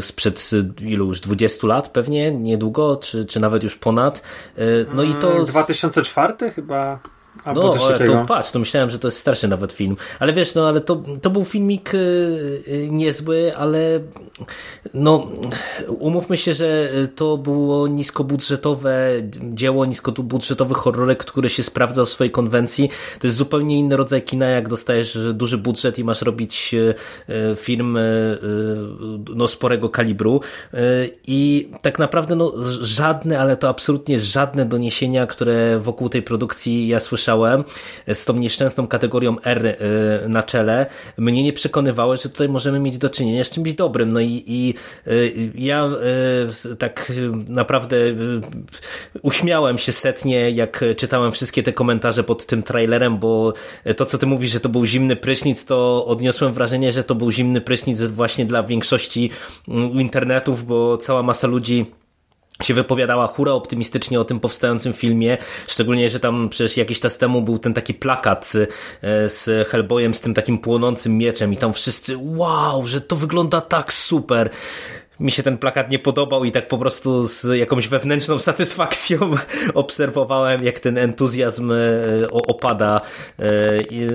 [0.00, 4.22] sprzed ilu już 20 lat pewnie, niedługo, czy, czy nawet już ponad.
[4.56, 4.62] E,
[4.94, 5.44] no i to...
[5.44, 7.00] 2004 mm, chyba...
[7.44, 7.72] Albo no,
[8.06, 9.96] to patrz, to myślałem, że to jest starszy nawet film.
[10.18, 14.00] Ale wiesz, no ale to, to był filmik yy, niezły, ale
[14.94, 15.28] no
[15.88, 19.10] umówmy się, że to było niskobudżetowe
[19.42, 22.90] dzieło, niskobudżetowy horrorek, który się sprawdzał w swojej konwencji.
[23.20, 26.94] To jest zupełnie inny rodzaj kina, jak dostajesz duży budżet i masz robić yy,
[27.56, 28.38] film yy,
[29.34, 30.40] no, sporego kalibru.
[31.26, 37.00] I tak naprawdę no, żadne, ale to absolutnie żadne doniesienia, które wokół tej produkcji ja
[37.00, 37.64] słyszałem, słyszałem
[38.14, 39.76] z tą nieszczęsną kategorią R y,
[40.28, 40.86] na czele,
[41.18, 44.12] mnie nie przekonywały, że tutaj możemy mieć do czynienia z czymś dobrym.
[44.12, 44.74] No i, i
[45.06, 45.88] y, ja
[46.78, 47.12] tak
[47.48, 47.96] naprawdę
[49.22, 53.52] uśmiałem się setnie, jak czytałem wszystkie te komentarze pod tym trailerem, bo
[53.96, 57.30] to, co ty mówisz, że to był zimny prysznic, to odniosłem wrażenie, że to był
[57.30, 59.30] zimny prysznic właśnie dla większości
[59.68, 61.86] mm, internetów, bo cała masa ludzi
[62.62, 65.38] się wypowiadała hura optymistycznie o tym powstającym filmie,
[65.68, 68.52] szczególnie, że tam przecież jakiś czas temu był ten taki plakat
[69.02, 73.60] e, z Hellboyem z tym takim płonącym mieczem i tam wszyscy wow, że to wygląda
[73.60, 74.50] tak super
[75.20, 79.18] mi się ten plakat nie podobał i tak po prostu z jakąś wewnętrzną satysfakcją
[79.74, 81.76] obserwowałem, jak ten entuzjazm e,
[82.30, 83.00] opada.
[83.38, 83.44] E,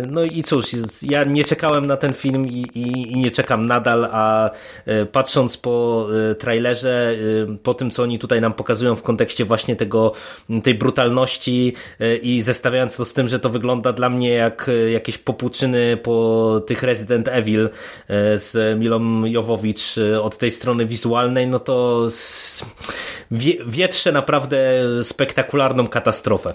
[0.09, 0.65] no i cóż,
[1.01, 4.49] ja nie czekałem na ten film i, i, i nie czekam nadal, a
[4.85, 6.07] e, patrząc po
[6.39, 7.15] trailerze,
[7.63, 10.13] po tym, co oni tutaj nam pokazują w kontekście właśnie tego,
[10.63, 11.73] tej brutalności
[12.21, 16.83] i zestawiając to z tym, że to wygląda dla mnie jak jakieś popłuczyny po tych
[16.83, 17.69] Resident Evil
[18.35, 22.07] z Milą Jowowicz od tej strony wizualnej, no to
[23.67, 24.57] wietrze naprawdę
[25.03, 26.53] spektakularną katastrofę.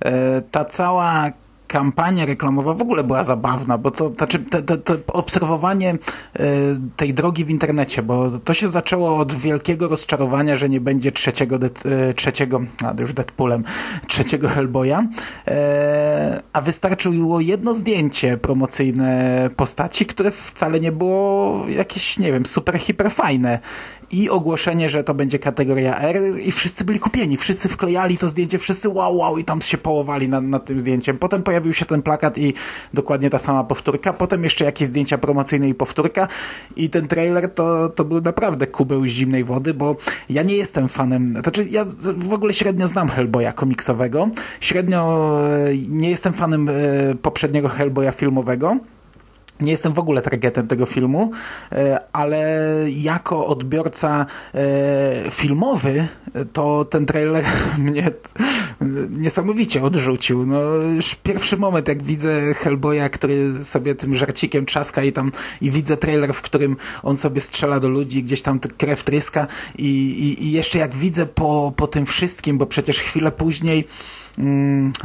[0.00, 1.30] E, ta cała
[1.66, 5.98] kampania reklamowa w ogóle była zabawna, bo to znaczy te, te, obserwowanie e,
[6.96, 11.58] tej drogi w internecie, bo to się zaczęło od wielkiego rozczarowania, że nie będzie trzeciego,
[11.84, 13.64] e, trzeciego a już Deadpoolem,
[14.06, 15.06] trzeciego Hellboya,
[15.48, 22.78] e, a wystarczyło jedno zdjęcie promocyjne postaci, które wcale nie było jakieś, nie wiem, super,
[22.78, 23.58] hiper fajne
[24.12, 26.40] i ogłoszenie, że to będzie kategoria R.
[26.40, 29.38] I wszyscy byli kupieni, wszyscy wklejali to zdjęcie, wszyscy wow, wow.
[29.38, 31.18] I tam się połowali nad, nad tym zdjęciem.
[31.18, 32.54] Potem pojawił się ten plakat i
[32.94, 36.28] dokładnie ta sama powtórka, potem jeszcze jakieś zdjęcia promocyjne i powtórka.
[36.76, 39.96] I ten trailer to, to był naprawdę kubeł zimnej wody, bo
[40.30, 41.84] ja nie jestem fanem, znaczy ja
[42.16, 44.28] w ogóle średnio znam Hellboya komiksowego,
[44.60, 46.72] średnio e, nie jestem fanem e,
[47.22, 48.76] poprzedniego Hellboya filmowego,
[49.64, 51.32] nie jestem w ogóle targetem tego filmu,
[51.72, 52.60] e, ale
[52.90, 56.08] jako odbiorca e, filmowy
[56.52, 57.44] to ten trailer
[57.78, 58.10] mnie
[59.10, 60.46] niesamowicie odrzucił.
[60.46, 60.60] No,
[60.96, 65.96] już pierwszy moment, jak widzę Hellboya, który sobie tym żarcikiem trzaska i tam i widzę
[65.96, 69.46] trailer, w którym on sobie strzela do ludzi, gdzieś tam krew tryska
[69.78, 73.84] i, i, i jeszcze jak widzę po, po tym wszystkim, bo przecież chwilę później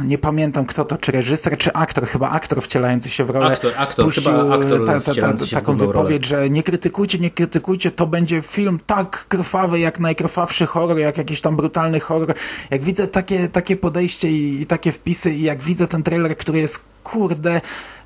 [0.04, 3.46] nie pamiętam kto to, czy reżyser, czy aktor, chyba aktor wcielający się w rolę.
[3.46, 7.90] Aktor, aktor puścił chyba aktor ta, ta, ta, taką wypowiedź, że nie krytykujcie, nie krytykujcie,
[7.90, 12.34] to będzie film tak krwawy, jak najkrwawszy horror, jak jakiś tam brutalny horror.
[12.70, 16.58] Jak widzę takie, takie podejście i, i takie wpisy i jak widzę ten trailer, który
[16.58, 17.60] jest kurde,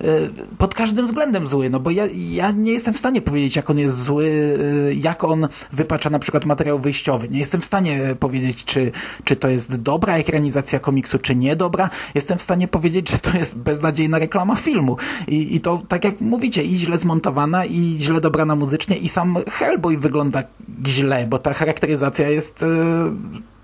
[0.04, 3.70] y, pod każdym względem zły, no bo ja, ja nie jestem w stanie powiedzieć, jak
[3.70, 7.28] on jest zły, y, jak on wypacza na przykład materiał wyjściowy.
[7.28, 8.92] Nie jestem w stanie powiedzieć, czy,
[9.24, 11.90] czy to jest dobra ekranizacja komiksu, czy niedobra.
[12.14, 14.96] Jestem w stanie powiedzieć, że to jest beznadziejna reklama filmu.
[15.28, 19.36] I, i to, tak jak mówicie, i źle zmontowana, i źle dobrana muzycznie, i sam
[19.50, 20.42] Hellboy wygląda
[20.86, 22.66] źle, bo ta charakteryzacja jest y,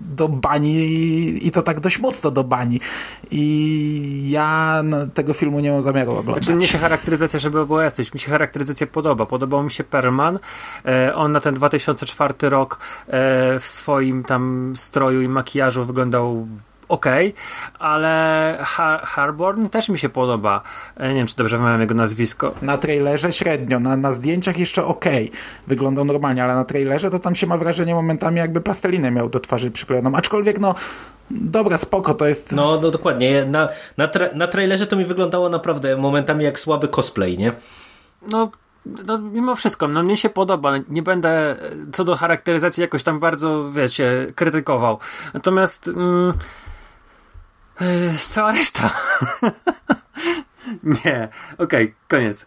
[0.01, 2.79] do bani i to tak dość mocno do bani.
[3.31, 4.83] I ja
[5.13, 6.45] tego filmu nie mam zamiaru oglądać.
[6.45, 9.25] Znaczy, mnie się charakteryzacja, żeby było jasność, mi się charakteryzacja podoba.
[9.25, 10.39] Podobał mi się Perman.
[10.85, 16.47] E, on na ten 2004 rok e, w swoim tam stroju i makijażu wyglądał
[16.91, 17.05] ok,
[17.79, 20.61] ale Har Harborn też mi się podoba.
[20.97, 22.53] E, nie wiem, czy dobrze wymawiam jego nazwisko.
[22.61, 25.05] Na trailerze średnio, na, na zdjęciach jeszcze ok,
[25.67, 29.39] wyglądał normalnie, ale na trailerze to tam się ma wrażenie momentami jakby plastelinę miał do
[29.39, 30.75] twarzy przyklejoną, aczkolwiek no
[31.31, 32.51] dobra, spoko, to jest...
[32.51, 36.87] No, no dokładnie, na, na, tra na trailerze to mi wyglądało naprawdę momentami jak słaby
[36.87, 37.51] cosplay, nie?
[38.31, 38.51] No,
[38.85, 40.71] no, mimo wszystko, no mnie się podoba.
[40.89, 41.55] Nie będę
[41.91, 44.99] co do charakteryzacji jakoś tam bardzo, wiecie, krytykował.
[45.33, 46.33] Natomiast mm,
[47.81, 48.93] yy, cała reszta.
[51.05, 52.45] nie, okej, okay, koniec.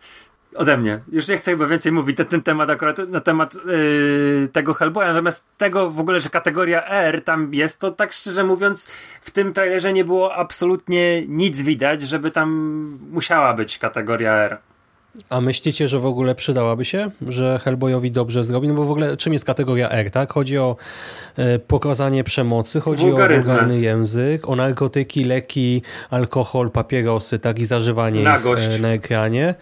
[0.54, 1.00] Ode mnie.
[1.12, 5.06] Już nie chcę chyba więcej mówić na ten temat akurat, na temat yy, tego Hellboya,
[5.06, 8.90] natomiast tego w ogóle, że kategoria R tam jest, to tak szczerze mówiąc
[9.20, 12.48] w tym trailerze nie było absolutnie nic widać, żeby tam
[13.10, 14.58] musiała być kategoria R.
[15.30, 18.68] A myślicie, że w ogóle przydałaby się, że Hellboyowi dobrze zrobi?
[18.68, 20.32] No bo w ogóle czym jest kategoria R, tak?
[20.32, 20.76] Chodzi o
[21.36, 27.58] e, pokazanie przemocy, chodzi o wulgarny język, o narkotyki, leki, alkohol, papierosy, tak?
[27.58, 28.78] I zażywanie nagość.
[28.78, 29.54] E, na ekranie.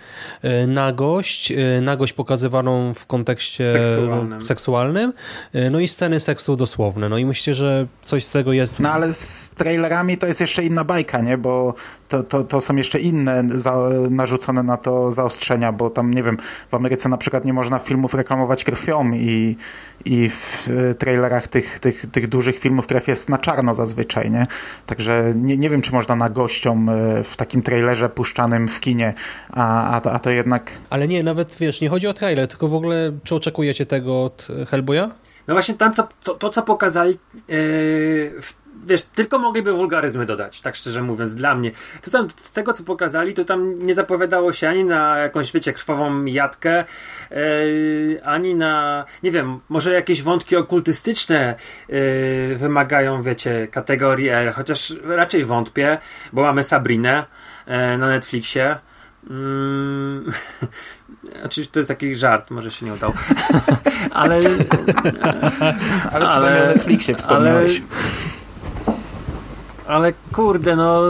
[0.42, 4.42] E, nagość, e, nagość pokazywaną w kontekście seksualnym.
[4.42, 5.12] seksualnym,
[5.52, 7.08] e, no i sceny seksu dosłowne.
[7.08, 8.80] No i myślę, że coś z tego jest...
[8.80, 11.38] No ale z trailerami to jest jeszcze inna bajka, nie?
[11.38, 11.74] Bo
[12.12, 16.36] to, to, to są jeszcze inne za, narzucone na to zaostrzenia, bo tam, nie wiem,
[16.70, 19.56] w Ameryce na przykład nie można filmów reklamować krwią i,
[20.04, 20.68] i w
[20.98, 24.46] trailerach tych, tych, tych dużych filmów krew jest na czarno zazwyczaj, nie?
[24.86, 29.14] Także nie, nie wiem, czy można na gościom e, w takim trailerze puszczanym w kinie,
[29.50, 30.70] a, a, to, a to jednak...
[30.90, 34.48] Ale nie, nawet wiesz, nie chodzi o trailer, tylko w ogóle czy oczekujecie tego od
[34.68, 35.10] Hellboya?
[35.48, 37.16] No właśnie tam, co, to, to co pokazali yy,
[38.42, 41.70] w wiesz, tylko mogliby wulgaryzmy dodać, tak szczerze mówiąc, dla mnie.
[42.02, 45.72] To tam, z tego co pokazali, to tam nie zapowiadało się ani na jakąś, wiecie,
[45.72, 46.84] krwawą jatkę,
[47.30, 51.54] yy, ani na, nie wiem, może jakieś wątki okultystyczne
[51.88, 55.98] yy, wymagają, wiecie, kategorii R, chociaż raczej wątpię,
[56.32, 57.24] bo mamy Sabrinę
[57.66, 58.78] yy, na Netflixie.
[59.30, 60.32] Mm,
[61.46, 63.12] oczywiście to jest taki żart, może się nie udał.
[64.10, 64.40] ale.
[66.12, 67.82] ale przynajmniej o Netflixie wspomniałeś.
[67.90, 68.41] Ale,
[69.92, 71.02] ale kurde, no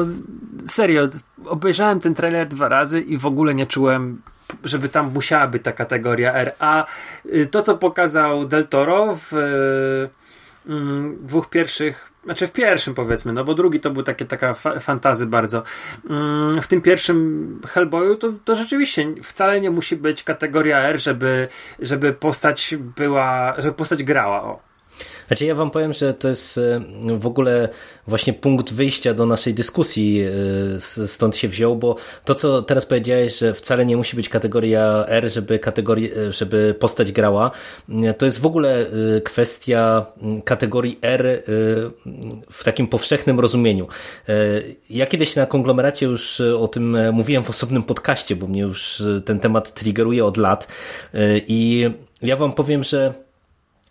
[0.67, 1.09] serio,
[1.45, 4.23] obejrzałem ten trailer dwa razy i w ogóle nie czułem,
[4.65, 6.53] żeby tam musiała być ta kategoria R.
[6.59, 6.87] A
[7.27, 13.33] y, to, co pokazał Del Toro w y, mm, dwóch pierwszych znaczy w pierwszym powiedzmy,
[13.33, 15.63] no bo drugi to był takie, taka fa fantazy bardzo.
[16.11, 21.49] Mm, w tym pierwszym Hellboyu to, to rzeczywiście wcale nie musi być kategoria R, żeby,
[21.79, 24.43] żeby postać była, żeby postać grała.
[24.43, 24.72] O.
[25.33, 26.81] Znaczy ja wam powiem, że to jest e,
[27.19, 27.69] w ogóle
[28.07, 33.39] właśnie punkt wyjścia do naszej dyskusji e, stąd się wziął, bo to co teraz powiedziałeś,
[33.39, 37.51] że wcale nie musi być kategoria R, żeby, kategorii, e, żeby postać grała,
[38.19, 38.87] to jest w ogóle
[39.25, 40.07] kwestia
[40.45, 41.43] kategorii R
[42.51, 43.87] w takim powszechnym rozumieniu.
[44.91, 49.41] Ja kiedyś na konglomeracie już o tym mówiłem w osobnym podcaście, bo mnie już ten
[49.41, 50.69] temat triggeruje od lat
[51.47, 51.91] i
[52.23, 53.15] ja wam powiem, że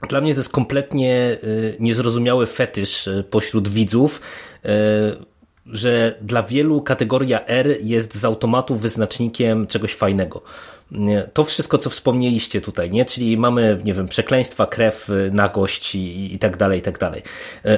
[0.10, 4.22] dla mnie to jest kompletnie y, niezrozumiały fetysz y, pośród widzów,
[4.66, 4.70] y,
[5.66, 10.42] że dla wielu kategoria R jest z automatu wyznacznikiem czegoś fajnego.
[11.34, 13.06] To wszystko, co wspomnieliście tutaj, nie?
[13.06, 17.22] Czyli mamy, nie wiem, przekleństwa, krew, nagość i, i tak dalej, i tak dalej.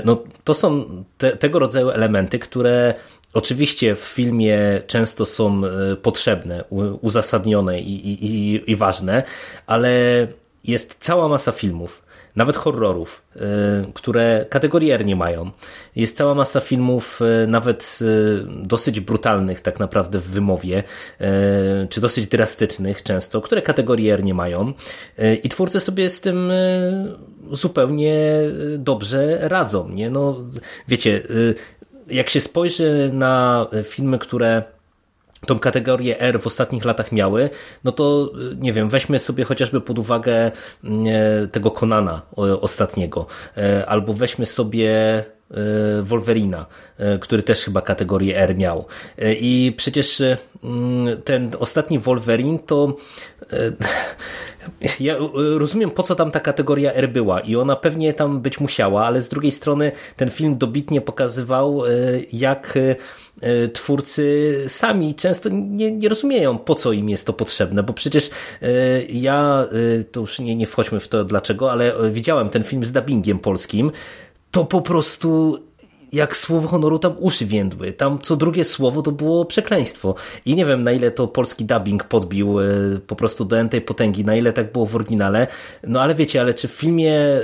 [0.05, 0.85] No, to są
[1.17, 2.93] te, tego rodzaju elementy, które
[3.33, 5.61] oczywiście w filmie często są
[6.01, 6.63] potrzebne,
[7.01, 9.23] uzasadnione i, i, i ważne,
[9.67, 9.91] ale
[10.63, 12.02] jest cała masa filmów,
[12.35, 13.39] nawet horrorów, y,
[13.93, 15.51] które kategorii R nie mają.
[15.95, 20.83] Jest cała masa filmów, y, nawet y, dosyć brutalnych tak naprawdę w wymowie,
[21.89, 24.73] czy dosyć drastycznych często, które kategorii R nie mają.
[25.43, 26.51] I twórcy sobie z tym
[27.51, 28.17] zupełnie
[28.77, 29.89] dobrze radzą.
[29.89, 30.09] Nie?
[30.09, 30.39] No,
[30.87, 31.21] wiecie,
[32.07, 34.63] jak się spojrzy na filmy, które
[35.45, 37.49] tą kategorię R w ostatnich latach miały,
[37.83, 40.51] no to nie wiem, weźmy sobie chociażby pod uwagę
[40.83, 41.03] mm,
[41.43, 42.21] e, tego Konana
[42.61, 43.25] ostatniego,
[43.57, 45.23] e, albo weźmy sobie e,
[46.01, 46.65] Wolverina,
[47.21, 48.85] który też chyba kategorię R miał.
[49.39, 50.21] I przecież
[50.63, 52.95] mm, ten ostatni Wolverine to
[54.99, 55.15] ja
[55.57, 59.21] rozumiem po co tam ta kategoria R była i ona pewnie tam być musiała, ale
[59.21, 61.81] z drugiej strony ten film dobitnie pokazywał
[62.33, 62.77] jak
[63.41, 68.29] E, twórcy sami często nie, nie rozumieją, po co im jest to potrzebne, bo przecież
[69.09, 69.67] ja,
[70.11, 73.91] to już nie, nie wchodźmy w to dlaczego, ale widziałem ten film z dubbingiem polskim,
[74.51, 75.59] to po prostu
[76.13, 77.93] jak słowo honoru tam uszy więdły.
[77.93, 80.15] Tam co drugie słowo to było przekleństwo.
[80.45, 82.63] I nie wiem na ile to polski dubbing podbił e,
[83.07, 85.47] po prostu do tej potęgi, na ile tak było w oryginale.
[85.87, 87.41] No ale wiecie, ale czy w filmie e,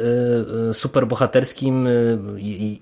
[0.70, 1.88] e, superbohaterskim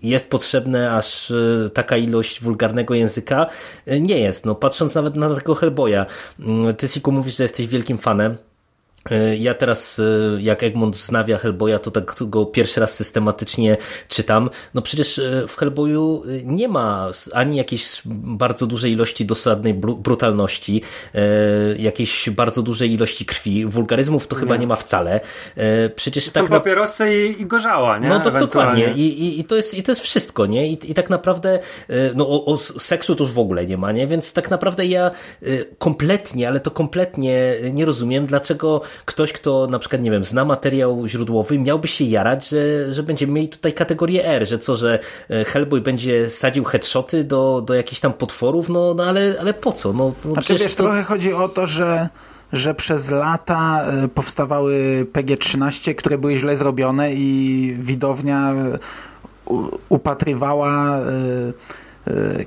[0.03, 1.33] jest potrzebne aż
[1.73, 3.47] taka ilość wulgarnego języka?
[4.01, 4.45] Nie jest.
[4.45, 6.05] No patrząc nawet na tego Hellboya.
[6.39, 8.37] Mm, ty Siku mówisz, że jesteś wielkim fanem.
[9.11, 10.03] E, ja teraz, e,
[10.41, 13.77] jak Egmont wznawia Hellboya, to tak go pierwszy raz systematycznie
[14.07, 14.49] czytam.
[14.73, 20.81] No przecież e, w Hellboyu nie ma ani jakiejś bardzo dużej ilości dosadnej brutalności,
[21.79, 23.65] jakiejś bardzo dużej ilości krwi.
[23.65, 24.39] Wulgaryzmów to nie.
[24.39, 25.19] chyba nie ma wcale.
[25.95, 28.09] Przecież Są tak papierosy i, i gorzała, nie?
[28.09, 28.93] No to dokładnie.
[28.93, 30.67] I, i, I, to jest, I to jest wszystko, nie?
[30.67, 31.59] I, i tak naprawdę
[32.15, 34.07] no, o, o seksu to już w ogóle nie ma, nie?
[34.07, 35.11] Więc tak naprawdę ja
[35.77, 41.07] kompletnie, ale to kompletnie nie rozumiem, dlaczego ktoś, kto na przykład, nie wiem, zna materiał
[41.07, 44.99] źródłowy, miałby się jarać, że, że będziemy mieli tutaj kategorię R, że co, że
[45.29, 49.71] e, Hellboy będzie sadził headshoty do, do jakichś tam potworów, no, no ale, ale po
[49.71, 49.93] co?
[49.93, 50.83] No, no znaczy, wiesz, to...
[50.83, 52.09] trochę chodzi o to, że
[52.53, 58.77] że przez lata e, powstawały PG-13, które były źle zrobione i widownia e,
[59.89, 60.99] upatrywała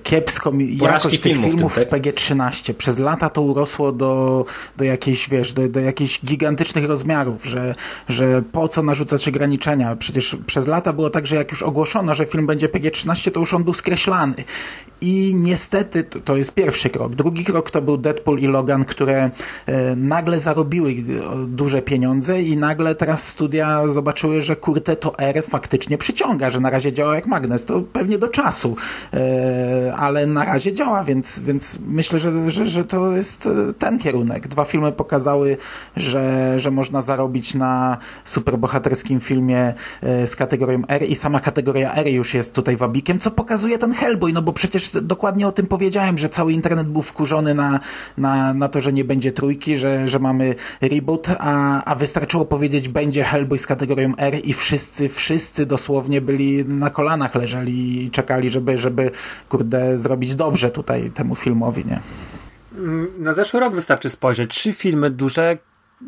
[0.03, 2.75] kiepską jakość tych filmów, filmów w PG-13.
[2.75, 4.45] Przez lata to urosło do,
[4.77, 7.75] do jakichś, wiesz, do, do jakichś gigantycznych rozmiarów, że,
[8.09, 9.97] że po co narzucać ograniczenia?
[9.97, 13.55] Przecież przez lata było tak, że jak już ogłoszono, że film będzie PG-13, to już
[13.55, 14.35] on był skreślany.
[15.01, 17.15] I niestety to, jest pierwszy krok.
[17.15, 19.31] Drugi krok to był Deadpool i Logan, które
[19.67, 20.95] e, nagle zarobiły e,
[21.47, 26.71] duże pieniądze i nagle teraz studia zobaczyły, że kurte to R faktycznie przyciąga, że na
[26.71, 27.65] razie działa jak magnes.
[27.65, 28.77] To pewnie do czasu.
[29.15, 33.49] E, ale na razie działa, więc, więc myślę, że, że, że to jest
[33.79, 34.49] ten kierunek.
[34.49, 35.57] Dwa filmy pokazały,
[35.97, 42.35] że, że można zarobić na superbohaterskim filmie z kategorią R i sama kategoria R już
[42.35, 46.29] jest tutaj wabikiem, co pokazuje ten Hellboy, no bo przecież dokładnie o tym powiedziałem, że
[46.29, 47.81] cały internet był wkurzony na,
[48.19, 52.89] na, na to, że nie będzie trójki, że, że mamy reboot, a, a wystarczyło powiedzieć
[52.89, 58.51] będzie Hellboy z kategorią R i wszyscy, wszyscy dosłownie byli na kolanach leżeli i czekali,
[58.51, 59.11] żeby, żeby
[59.49, 62.01] kurde, zrobić dobrze tutaj temu filmowi, nie?
[62.79, 64.51] Mm, na zeszły rok wystarczy spojrzeć.
[64.51, 65.59] Trzy filmy duże,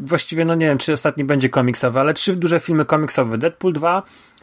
[0.00, 3.38] właściwie no nie wiem, czy ostatni będzie komiksowy, ale trzy duże filmy komiksowe.
[3.38, 4.02] Deadpool 2,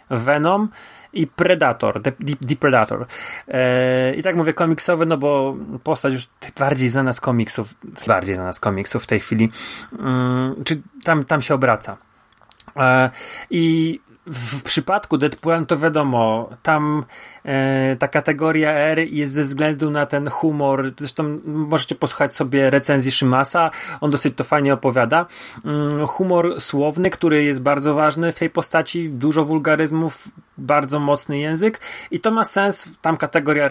[0.09, 0.69] Venom
[1.13, 2.11] i Predator, The,
[2.47, 3.05] The Predator.
[3.47, 6.27] Eee, I tak mówię komiksowy, no bo postać już
[6.59, 7.73] bardziej znana z komiksów,
[8.07, 9.51] bardziej znana z komiksów w tej chwili,
[9.93, 11.97] eee, czy tam, tam się obraca.
[12.75, 13.09] Eee,
[13.49, 13.99] I
[14.29, 17.05] w przypadku Deadpoola no to wiadomo, tam
[17.45, 20.91] e, ta kategoria R jest ze względu na ten humor.
[20.97, 25.25] Zresztą możecie posłuchać sobie recenzji Shimasa, on dosyć to fajnie opowiada.
[25.65, 30.27] Mm, humor słowny, który jest bardzo ważny w tej postaci, dużo wulgaryzmów,
[30.57, 31.81] bardzo mocny język
[32.11, 33.69] i to ma sens, tam kategoria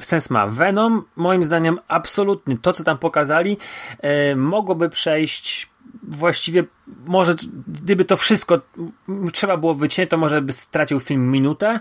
[0.00, 0.46] sens ma.
[0.46, 3.56] Venom, moim zdaniem, absolutnie to, co tam pokazali,
[4.00, 6.64] e, mogłoby przejść właściwie
[7.06, 7.34] może,
[7.68, 8.60] gdyby to wszystko
[9.32, 11.80] trzeba było wyciąć, to może by stracił film minutę.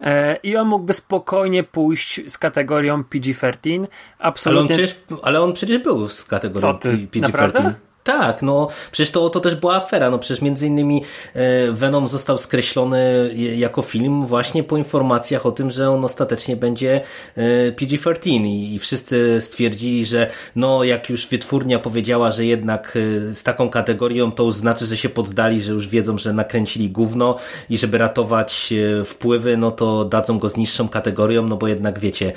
[0.00, 3.86] E, I on mógłby spokojnie pójść z kategorią PG-13.
[4.18, 4.60] Absolutnie.
[4.60, 7.72] Ale on, przecież, ale on przecież był z kategorią PG-13.
[8.06, 10.10] Tak, no przecież to, to też była afera.
[10.10, 11.02] No przecież między innymi
[11.34, 17.00] e, Venom został skreślony jako film właśnie po informacjach o tym, że on ostatecznie będzie
[17.36, 22.98] e, PG-13 i, wszyscy stwierdzili, że no jak już wytwórnia powiedziała, że jednak
[23.30, 27.36] e, z taką kategorią to znaczy, że się poddali, że już wiedzą, że nakręcili gówno
[27.70, 28.74] i żeby ratować
[29.04, 32.32] wpływy, no to dadzą go z niższą kategorią, no bo jednak wiecie,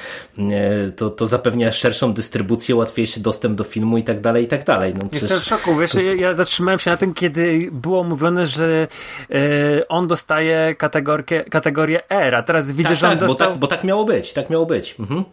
[0.95, 4.93] to, to zapewnia szerszą dystrybucję, łatwiejszy dostęp do filmu i tak dalej, i tak dalej.
[4.93, 8.87] No, przecież szoku, wiesz, ja, ja, zatrzymałem się na tym, kiedy było mówione, że
[9.31, 13.47] e, on dostaje kategorię, kategorię R, a teraz widzę, tak, że on tak, dostał...
[13.47, 14.95] Bo tak, bo tak miało być, tak miało być.
[14.99, 15.23] Mhm.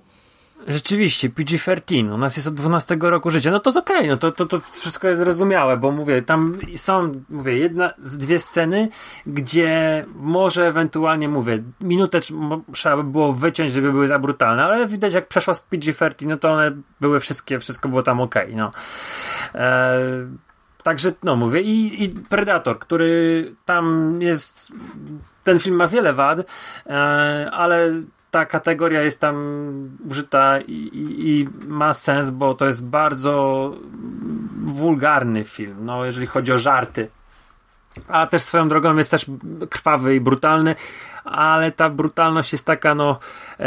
[0.66, 4.32] Rzeczywiście, PG-13, u nas jest od 12 roku życia, no to okej, okay, no to,
[4.32, 8.88] to, to wszystko jest zrozumiałe, bo mówię, tam są, mówię, jedna, dwie sceny,
[9.26, 12.20] gdzie może ewentualnie, mówię, minutę
[12.72, 16.36] trzeba by było wyciąć, żeby były za brutalne, ale widać jak przeszła z PG-13, no
[16.36, 18.70] to one były wszystkie, wszystko było tam okej, okay, no.
[19.54, 20.26] Eee,
[20.86, 24.72] Także, no mówię, i, i, Predator, który tam jest.
[25.44, 26.38] Ten film ma wiele wad,
[26.86, 27.92] e, ale
[28.36, 29.36] ta kategoria jest tam
[30.10, 33.74] użyta i, i, i, ma sens, bo to jest bardzo
[34.64, 37.08] wulgarny film, no, jeżeli chodzi o żarty.
[38.08, 39.26] A też swoją drogą jest też
[39.70, 40.74] krwawy i brutalny,
[41.24, 43.18] ale ta brutalność jest taka, no,
[43.60, 43.64] e,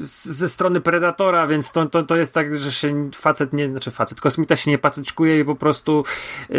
[0.00, 4.20] ze strony Predatora, więc to, to, to jest tak, że się facet nie, znaczy facet,
[4.20, 6.04] kosmita się nie patyczkuje i po prostu
[6.50, 6.54] e,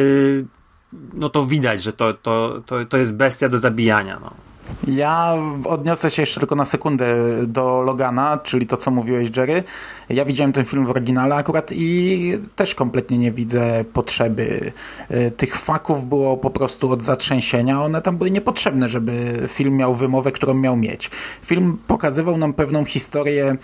[1.14, 4.47] no to widać, że to, to, to, to jest bestia do zabijania, no.
[4.88, 5.34] Ja
[5.65, 7.06] odniosę się jeszcze tylko na sekundę
[7.48, 9.64] do Logana, czyli to, co mówiłeś, Jerry.
[10.10, 14.72] Ja widziałem ten film w oryginale akurat i też kompletnie nie widzę potrzeby.
[15.11, 17.84] Y, tych faków było po prostu od zatrzęsienia.
[17.84, 19.11] One tam były niepotrzebne, żeby
[19.48, 21.11] film miał wymowę, którą miał mieć.
[21.41, 23.57] Film pokazywał nam pewną historię,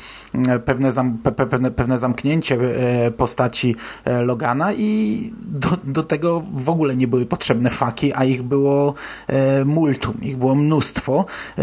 [0.55, 1.17] y, pewne, zam,
[1.75, 2.57] pewne, zamknięcie
[3.07, 3.75] y, postaci
[4.25, 8.93] Logana i do, do tego w ogóle nie były potrzebne faki, a ich było
[9.65, 10.92] multum, ich było mnóstwo.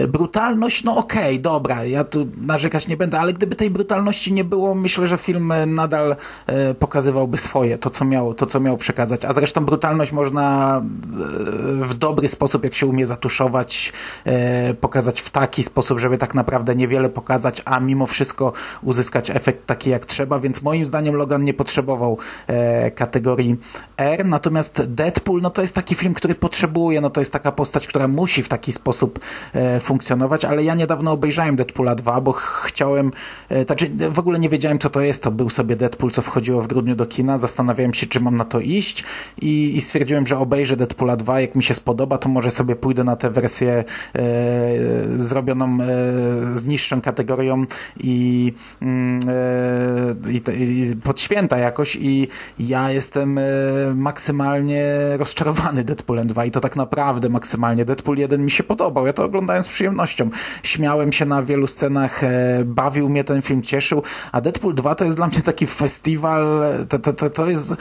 [0.08, 4.44] Brutalność, no okej, okay, dobra, ja tu narzekać nie będę, ale gdyby tej brutalności nie
[4.44, 6.16] było, myślę, że film nadal
[6.46, 9.24] e, pokazywałby swoje, to co miał, to co miał przekazać.
[9.24, 13.92] A zresztą brutalność można e, w dobry sposób, jak się umie zatuszować,
[14.24, 18.52] e, pokazać w taki sposób, żeby tak naprawdę niewiele pokazać, a mimo wszystko
[18.82, 22.18] uzyskać efekt taki jak trzeba, więc moim zdaniem Logan nie potrzebował
[22.94, 23.56] kategorii
[23.96, 27.86] R, natomiast Deadpool, no to jest taki film, który potrzebuje, no to jest taka postać,
[27.86, 29.19] która musi w taki sposób
[29.80, 33.12] funkcjonować, ale ja niedawno obejrzałem Deadpoola 2, bo chciałem,
[33.66, 36.66] znaczy w ogóle nie wiedziałem, co to jest, to był sobie Deadpool, co wchodziło w
[36.66, 39.04] grudniu do kina, zastanawiałem się, czy mam na to iść
[39.42, 43.04] i, i stwierdziłem, że obejrzę Deadpoola 2, jak mi się spodoba, to może sobie pójdę
[43.04, 43.84] na tę wersję
[44.14, 44.22] e,
[45.16, 45.86] zrobioną e,
[46.56, 47.64] z niższą kategorią
[48.00, 48.52] i,
[48.82, 49.20] mm,
[50.26, 50.42] e, i,
[50.90, 51.96] i, pod święta jakoś.
[52.00, 52.28] I
[52.58, 53.42] ja jestem e,
[53.94, 54.84] maksymalnie
[55.16, 57.84] rozczarowany Deadpoolem 2 i to tak naprawdę maksymalnie.
[57.84, 60.30] Deadpool 1 mi się podobał, ja to oglądałem z przyjemnością.
[60.62, 64.02] Śmiałem się na wielu scenach, e, bawił mnie ten film, cieszył,
[64.32, 67.76] a Deadpool 2 to jest dla mnie taki festiwal, to, to, to, to jest e,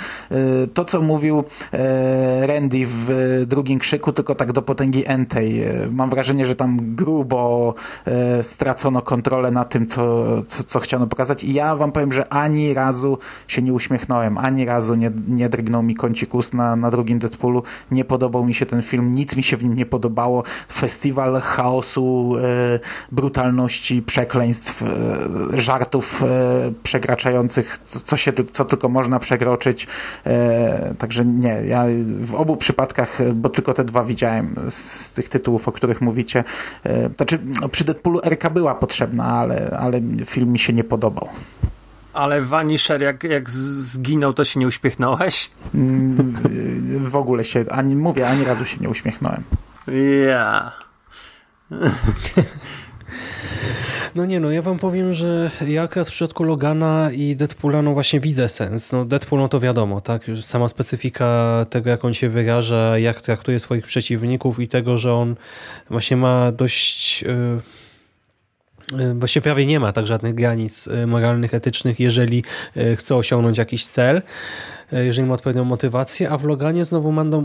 [0.74, 1.44] to, co mówił
[1.74, 3.10] e, Randy w
[3.48, 5.66] drugim krzyku, tylko tak do potęgi entej.
[5.92, 7.74] Mam wrażenie, że tam grubo
[8.42, 12.74] stracono kontrolę na tym, co, co, co chciano pokazać i ja wam powiem, że ani
[12.74, 13.18] razu
[13.48, 17.64] się nie uśmiechnąłem, ani razu nie, nie drgnął mi kącik ust na, na drugim Deadpoolu.
[17.92, 20.44] Nie podobał mi się ten film, nic mi się w nim nie podobało.
[20.72, 21.09] Festiwal
[21.42, 22.36] chaosu,
[23.12, 24.84] brutalności, przekleństw,
[25.54, 26.24] żartów
[26.84, 29.88] przekraczających, co, się, co tylko można przekroczyć.
[30.26, 31.86] E, także nie, ja
[32.22, 36.44] w obu przypadkach, bo tylko te dwa widziałem z tych tytułów, o których mówicie.
[36.84, 41.30] E, znaczy, no, przy Deadpoolu RK była potrzebna, ale, ale film mi się nie podobał.
[42.14, 45.52] Ale Vanisher, jak, jak zginął, to się nie uśmiechnąłeś?
[45.76, 46.38] Mm,
[47.00, 49.44] w ogóle się, ani mówię, ani razu się nie uśmiechnąłem.
[50.28, 50.89] Ja.
[54.16, 57.94] No nie no, ja wam powiem, że ja akurat w przypadku Logana i Deadpoola no
[57.94, 58.92] właśnie widzę sens.
[58.92, 60.22] No Deadpool no to wiadomo, tak?
[60.42, 65.36] Sama specyfika tego, jak on się wyraża, jak traktuje swoich przeciwników i tego, że on
[65.90, 67.22] właśnie ma dość...
[67.22, 67.62] Yy
[69.16, 72.44] Właściwie prawie nie ma tak żadnych granic y, moralnych, etycznych, jeżeli
[72.96, 74.22] chce osiągnąć jakiś cel,
[74.92, 77.44] jeżeli ma odpowiednią motywację, a w Loganie znowu Mando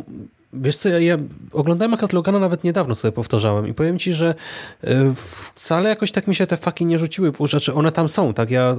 [0.55, 1.19] Wiesz co, ja, ja
[1.53, 4.35] oglądałem akurat Logana nawet niedawno sobie powtarzałem i powiem ci, że
[5.55, 8.35] wcale jakoś tak mi się te faki nie rzuciły w uszy, czy one tam są,
[8.35, 8.51] tak?
[8.51, 8.77] Ja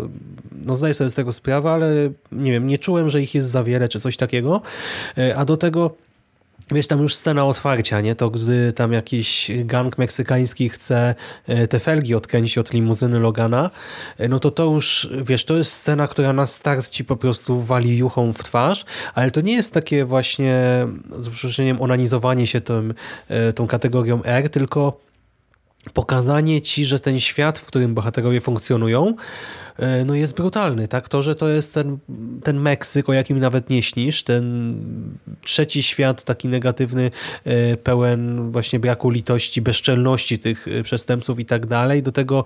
[0.66, 1.92] no zdaję sobie z tego sprawę, ale
[2.32, 4.62] nie wiem, nie czułem, że ich jest za wiele, czy coś takiego,
[5.36, 5.96] a do tego
[6.72, 8.16] Wiesz, tam już scena otwarcia, nie?
[8.16, 11.16] To gdy tam jakiś gang meksykański chce
[11.48, 13.70] e, te felgi odkręcić od limuzyny Logana,
[14.18, 17.62] e, no to to już, wiesz, to jest scena, która na start ci po prostu
[17.62, 20.88] wali juchą w twarz, ale to nie jest takie właśnie,
[21.20, 22.94] z przeproszeniem, onanizowanie się tym,
[23.28, 25.00] e, tą kategorią R, tylko
[25.94, 29.16] pokazanie ci, że ten świat, w którym bohaterowie funkcjonują,
[30.06, 30.88] no jest brutalny.
[30.88, 31.10] Tak?
[31.10, 31.98] To, że to jest ten,
[32.44, 34.76] ten Meksyk, o jakim nawet nie śnisz, ten
[35.42, 37.12] trzeci świat taki negatywny,
[37.44, 42.04] e, pełen właśnie braku litości, bezczelności tych e, przestępców i tak dalej.
[42.04, 42.44] Do tego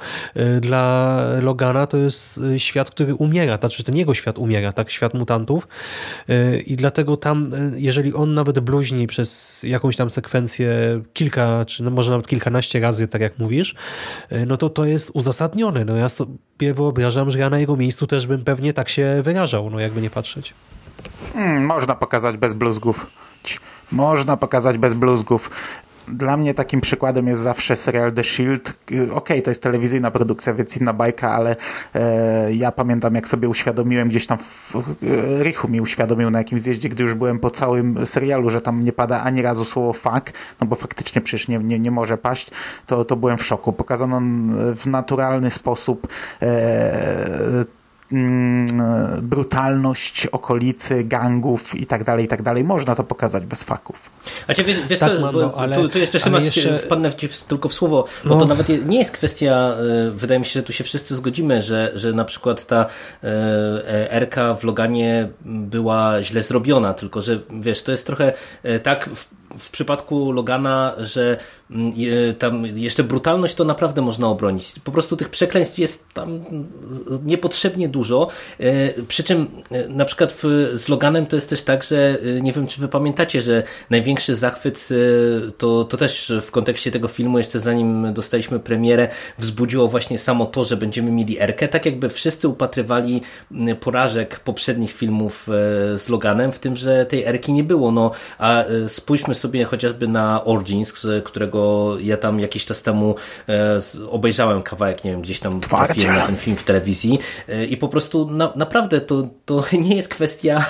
[0.62, 4.92] dla Logana to jest świat, który umiera, znaczy ten jego świat umiera, tak?
[4.92, 5.68] Świat mutantów
[6.66, 12.12] i dlatego tam, jeżeli on nawet bluźni przez jakąś tam sekwencję kilka, czy no może
[12.12, 13.76] nawet kilkanaście razy, tak jak mówisz,
[14.48, 15.86] no to to jest uzasadnione.
[15.86, 16.10] No ja
[16.60, 20.02] sobie wyobrażam że ja na jego miejscu też bym pewnie tak się wyrażał, no jakby
[20.02, 20.54] nie patrzeć.
[21.34, 23.08] Hmm, można pokazać bez bluzgów.
[23.92, 25.50] Można pokazać bez bluzgów.
[26.14, 28.74] Dla mnie takim przykładem jest zawsze serial The Shield.
[28.92, 31.56] Okej, okay, to jest telewizyjna produkcja, więc inna bajka, ale
[31.96, 36.62] e, ja pamiętam, jak sobie uświadomiłem gdzieś tam, w, e, Richu mi uświadomił na jakimś
[36.62, 40.34] zjeździe, gdy już byłem po całym serialu, że tam nie pada ani razu słowo fuck,
[40.62, 42.52] no bo faktycznie przecież nie, nie, nie może paść,
[42.86, 43.74] to, to byłem w szoku.
[43.74, 44.22] Pokazano
[44.76, 46.08] w naturalny sposób
[46.42, 47.79] e,
[49.22, 52.64] brutalność okolicy, gangów i tak dalej, i tak dalej.
[52.64, 54.10] Można to pokazać bez faków.
[54.48, 56.80] A cię, wiesz, wiesz tak, to, Mando, ale, tu, tu jeszcze, ale jeszcze...
[56.80, 58.38] wpadnę ci tylko w słowo, bo no.
[58.38, 59.76] to nawet nie jest kwestia,
[60.08, 62.86] e, wydaje mi się, że tu się wszyscy zgodzimy, że, że na przykład ta
[63.24, 68.34] e, RK w Loganie była źle zrobiona, tylko że wiesz, to jest trochę
[68.64, 69.10] e, tak
[69.58, 71.38] w przypadku Logana, że
[71.72, 71.94] mm,
[72.40, 74.74] tam jeszcze brutalność to naprawdę można obronić.
[74.84, 76.46] Po prostu tych przekleństw jest tam
[77.26, 78.28] niepotrzebnie dużo.
[79.08, 79.48] Przy czym
[79.90, 80.44] na przykład w,
[80.76, 84.90] z Loganem to jest też tak, że nie wiem, czy wy pamiętacie, że największy zachwyt
[85.58, 89.08] to, to też w kontekście tego filmu, jeszcze zanim dostaliśmy premierę,
[89.38, 91.68] wzbudziło właśnie samo to, że będziemy mieli Erkę.
[91.68, 93.22] Tak jakby wszyscy upatrywali
[93.80, 95.48] porażek poprzednich filmów
[95.96, 97.92] z Loganem, w tym, że tej Erki nie było.
[97.92, 100.94] No, a spójrzmy sobie chociażby na Origins,
[101.24, 103.16] którego ja tam jakiś czas temu
[103.50, 103.80] e,
[104.10, 107.88] obejrzałem kawałek, nie wiem, gdzieś tam trafiłem na ten film w telewizji e, i po
[107.88, 110.66] prostu na, naprawdę to, to nie jest kwestia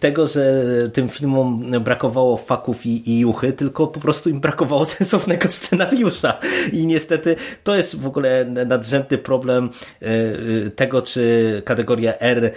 [0.00, 0.62] tego, że
[0.92, 6.38] tym filmom brakowało faków i, i juchy, tylko po prostu im brakowało sensownego scenariusza
[6.72, 9.70] i niestety to jest w ogóle nadrzędny problem
[10.02, 12.52] e, tego, czy kategoria R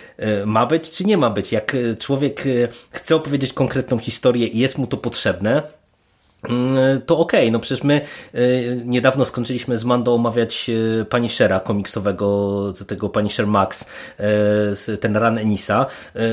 [0.46, 1.52] ma być, czy nie ma być.
[1.52, 2.44] Jak człowiek
[2.90, 5.85] chce opowiedzieć konkretną historię i jest mu to potrzebne, Mm,
[7.06, 7.52] to okej, okay.
[7.52, 8.02] no przecież my
[8.36, 13.86] y, niedawno skończyliśmy z Mando omawiać y, Punishera komiksowego, tego Punisher Max,
[14.90, 15.86] y, ten Ran Enisa,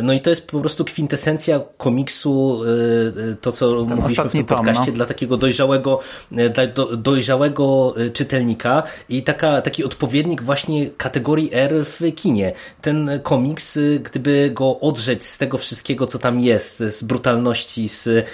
[0.02, 2.60] no i to jest po prostu kwintesencja komiksu,
[3.40, 4.92] to co ten mówiliśmy w tym podcaście, no.
[4.92, 6.66] dla takiego dojrzałego, dla
[6.96, 12.52] dojrzałego czytelnika i taka, taki odpowiednik właśnie kategorii R w kinie.
[12.80, 18.26] Ten komiks, gdyby go odrzeć z tego wszystkiego, co tam jest, z brutalności, z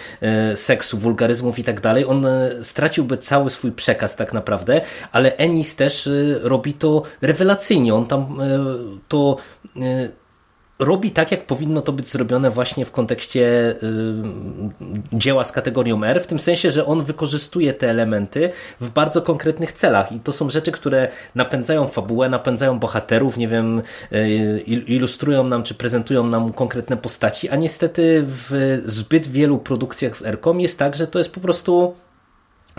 [0.55, 4.81] seksu, wulgaryzmów i tak dalej, on e, straciłby cały swój przekaz tak naprawdę,
[5.13, 6.11] ale Ennis też e,
[6.43, 7.95] robi to rewelacyjnie.
[7.95, 8.59] On tam e,
[9.09, 9.37] to
[10.79, 13.75] robi tak, jak powinno to być zrobione właśnie w kontekście
[15.13, 18.51] dzieła z kategorią R, w tym sensie, że on wykorzystuje te elementy
[18.81, 20.13] w bardzo konkretnych celach.
[20.13, 23.83] I to są rzeczy, które napędzają fabułę, napędzają bohaterów, nie wiem,
[24.67, 30.61] ilustrują nam czy prezentują nam konkretne postaci, a niestety w zbyt wielu produkcjach z R-kom
[30.61, 31.95] jest tak, że to jest po prostu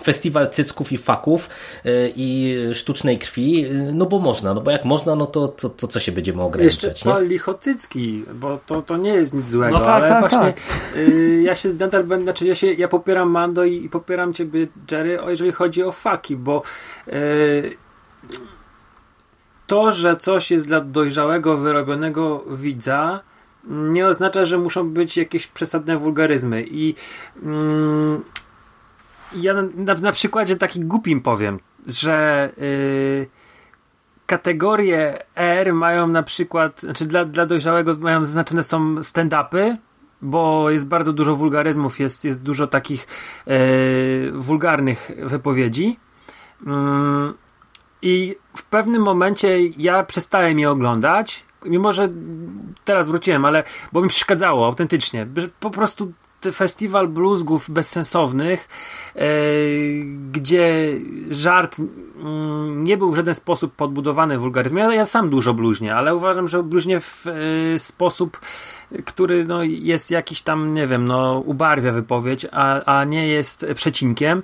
[0.03, 1.49] festiwal cycków i faków
[1.85, 5.69] y, i sztucznej krwi, y, no bo można, no bo jak można, no to, to,
[5.69, 6.83] to co się będziemy ograniczać?
[6.83, 10.53] Jeszcze pal lichocycki, bo to, to nie jest nic złego, no tak, ale tak, właśnie
[10.53, 10.61] tak.
[10.97, 14.67] Y, ja się nadal będę, znaczy ja, się, ja popieram Mando i, i popieram ciebie
[14.91, 16.61] Jerry, jeżeli chodzi o faki, bo
[17.07, 17.77] y,
[19.67, 23.19] to, że coś jest dla dojrzałego, wyrobionego widza,
[23.67, 26.95] nie oznacza, że muszą być jakieś przesadne wulgaryzmy i
[27.43, 28.23] mm,
[29.35, 33.27] ja na, na przykładzie takim głupim powiem, że yy,
[34.25, 39.77] kategorie R mają na przykład, znaczy dla, dla dojrzałego mają zaznaczone są stand-upy,
[40.21, 43.07] bo jest bardzo dużo wulgaryzmów, jest, jest dużo takich
[43.47, 45.99] yy, wulgarnych wypowiedzi.
[46.65, 46.71] Yy,
[48.01, 52.09] I w pewnym momencie ja przestałem je oglądać, mimo że
[52.85, 55.27] teraz wróciłem, ale bo mi przeszkadzało autentycznie.
[55.59, 56.13] Po prostu
[56.53, 58.67] festiwal bluzgów bezsensownych,
[59.15, 59.29] e,
[60.31, 60.93] gdzie
[61.29, 64.83] żart mm, nie był w żaden sposób podbudowany wulgaryzmem.
[64.83, 68.39] Ja, ja sam dużo bluźnię, ale uważam, że bluźnię w e, sposób,
[69.05, 74.43] który no, jest jakiś tam, nie wiem, no, ubarwia wypowiedź, a, a nie jest przecinkiem.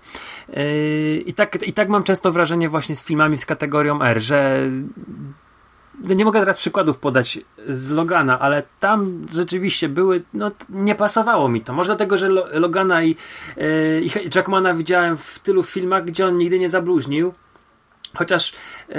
[0.53, 4.69] E, I tak, I tak mam często wrażenie właśnie z filmami z kategorią R, że
[6.03, 7.39] nie mogę teraz przykładów podać
[7.69, 11.73] z Logana, ale tam rzeczywiście były, no nie pasowało mi to.
[11.73, 13.15] Może dlatego, że Logana i,
[13.57, 17.33] yy, i Jackmana widziałem w tylu filmach, gdzie on nigdy nie zabluźnił.
[18.17, 18.53] Chociaż
[18.89, 18.95] yy,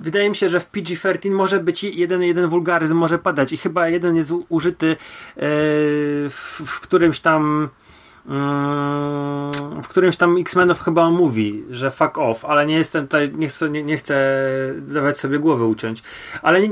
[0.00, 3.88] wydaje mi się, że w PG-13 może być jeden, jeden wulgaryzm może padać i chyba
[3.88, 4.96] jeden jest użyty yy,
[6.30, 7.68] w, w którymś tam
[9.82, 13.70] w którymś tam X-Menów chyba mówi, że fuck off, ale nie jestem tutaj, nie chcę,
[13.70, 14.44] nie, nie chcę
[14.80, 16.02] dawać sobie głowy uciąć.
[16.42, 16.70] Ale nie,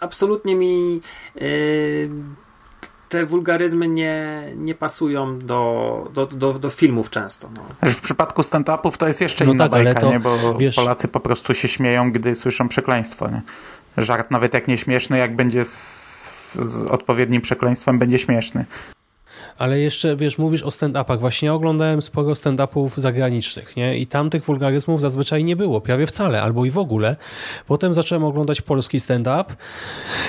[0.00, 1.00] absolutnie mi
[1.34, 2.10] yy,
[3.08, 7.50] te wulgaryzmy nie, nie pasują do, do, do, do filmów często.
[7.54, 7.90] No.
[7.90, 10.20] W przypadku stand-upów to jest jeszcze no inna tak, bajka, to, nie?
[10.20, 10.76] bo wiesz...
[10.76, 13.28] Polacy po prostu się śmieją, gdy słyszą przekleństwo.
[13.28, 13.42] Nie?
[13.96, 16.32] Żart nawet jak nie śmieszny, jak będzie z,
[16.62, 18.64] z odpowiednim przekleństwem, będzie śmieszny
[19.58, 21.18] ale jeszcze, wiesz, mówisz o stand-upach.
[21.18, 23.98] Właśnie oglądałem sporo stand-upów zagranicznych, nie?
[23.98, 27.16] I tam tych wulgaryzmów zazwyczaj nie było, prawie wcale, albo i w ogóle.
[27.66, 29.44] Potem zacząłem oglądać polski stand-up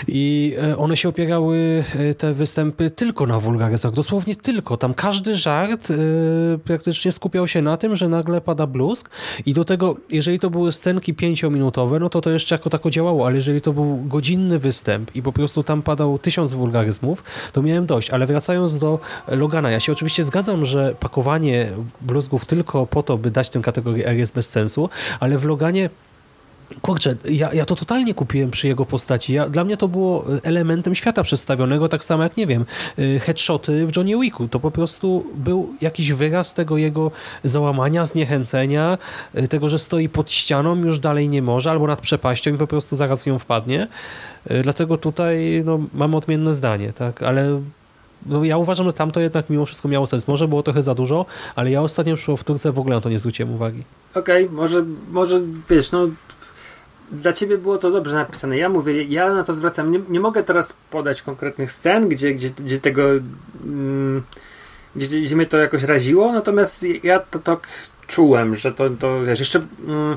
[0.08, 3.94] i e, one się opierały, e, te występy, tylko na wulgaryzmach.
[3.94, 4.78] Dosłownie tylko.
[4.78, 9.10] Tam każdy żart yy, praktycznie skupiał się na tym, że nagle pada bluzg
[9.46, 13.28] i do tego, jeżeli to były scenki pięciominutowe, no to to jeszcze jako tako działało,
[13.28, 17.24] ale jeżeli to był godzinny występ i po prostu tam padał tysiąc wulgaryzmów,
[17.54, 18.10] to miałem dość.
[18.10, 19.72] Ale wracając do Logana.
[19.72, 21.70] Ja się oczywiście zgadzam, że pakowanie
[22.02, 24.90] bluzgów tylko po to, by dać tę kategorię R jest bez sensu,
[25.20, 25.90] ale w Loganie
[26.82, 29.34] Kurczę, ja, ja to totalnie kupiłem przy jego postaci.
[29.34, 32.66] Ja, dla mnie to było elementem świata przedstawionego, tak samo jak, nie wiem,
[33.00, 34.48] y, headshoty w Johnny Wicku.
[34.48, 37.12] To po prostu był jakiś wyraz tego jego
[37.44, 38.98] załamania, zniechęcenia,
[39.36, 42.68] y, tego, że stoi pod ścianą, już dalej nie może, albo nad przepaścią i po
[42.68, 43.88] prostu zaraz ją wpadnie.
[44.52, 47.62] Y, dlatego tutaj no, mamy odmienne zdanie, tak, ale
[48.26, 50.28] no, ja uważam, że tamto jednak mimo wszystko miało sens.
[50.28, 51.26] Może było trochę za dużo,
[51.56, 53.84] ale ja ostatnio w Turce w ogóle na to nie zwróciłem uwagi.
[54.14, 56.08] Okej, okay, może, może wiesz, no
[57.12, 58.58] dla ciebie było to dobrze napisane.
[58.58, 59.92] Ja mówię, ja na to zwracam.
[59.92, 63.04] Nie, nie mogę teraz podać konkretnych scen, gdzie, gdzie, gdzie tego.
[63.64, 64.24] Mm,
[64.96, 67.68] gdzie, gdzie mnie to jakoś raziło, natomiast ja to tak
[68.08, 69.62] czułem, że to, to wiesz, jeszcze.
[69.88, 70.16] Mm,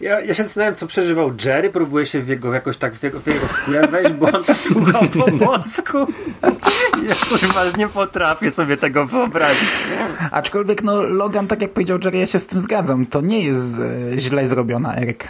[0.00, 1.70] ja, ja się zastanawiam, co przeżywał Jerry.
[1.70, 4.54] Próbuję się w jego, jakoś tak w jego, w jego skórę wejść, bo on to
[4.54, 5.98] słuchał po polsku.
[7.08, 9.68] Ja kurwa nie potrafię sobie tego wyobrazić.
[10.30, 13.06] Aczkolwiek no Logan, tak jak powiedział Jerry, ja się z tym zgadzam.
[13.06, 13.80] To nie jest
[14.14, 15.28] e, źle zrobiona RK.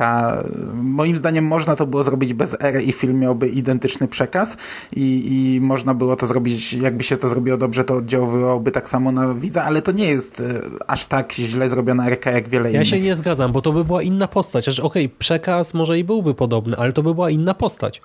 [0.75, 4.57] Moim zdaniem można to było zrobić bez R i film miałby identyczny przekaz
[4.97, 9.13] i, i można było to zrobić, jakby się to zrobiło dobrze, to oddziaływałoby tak samo
[9.13, 10.45] na widza, ale to nie jest e,
[10.87, 12.93] aż tak źle zrobiona RK jak wiele ja innych.
[12.93, 14.85] Ja się nie zgadzam, bo to by była inna postać postać.
[14.85, 18.01] okej, okay, przekaz może i byłby podobny, ale to by była inna postać.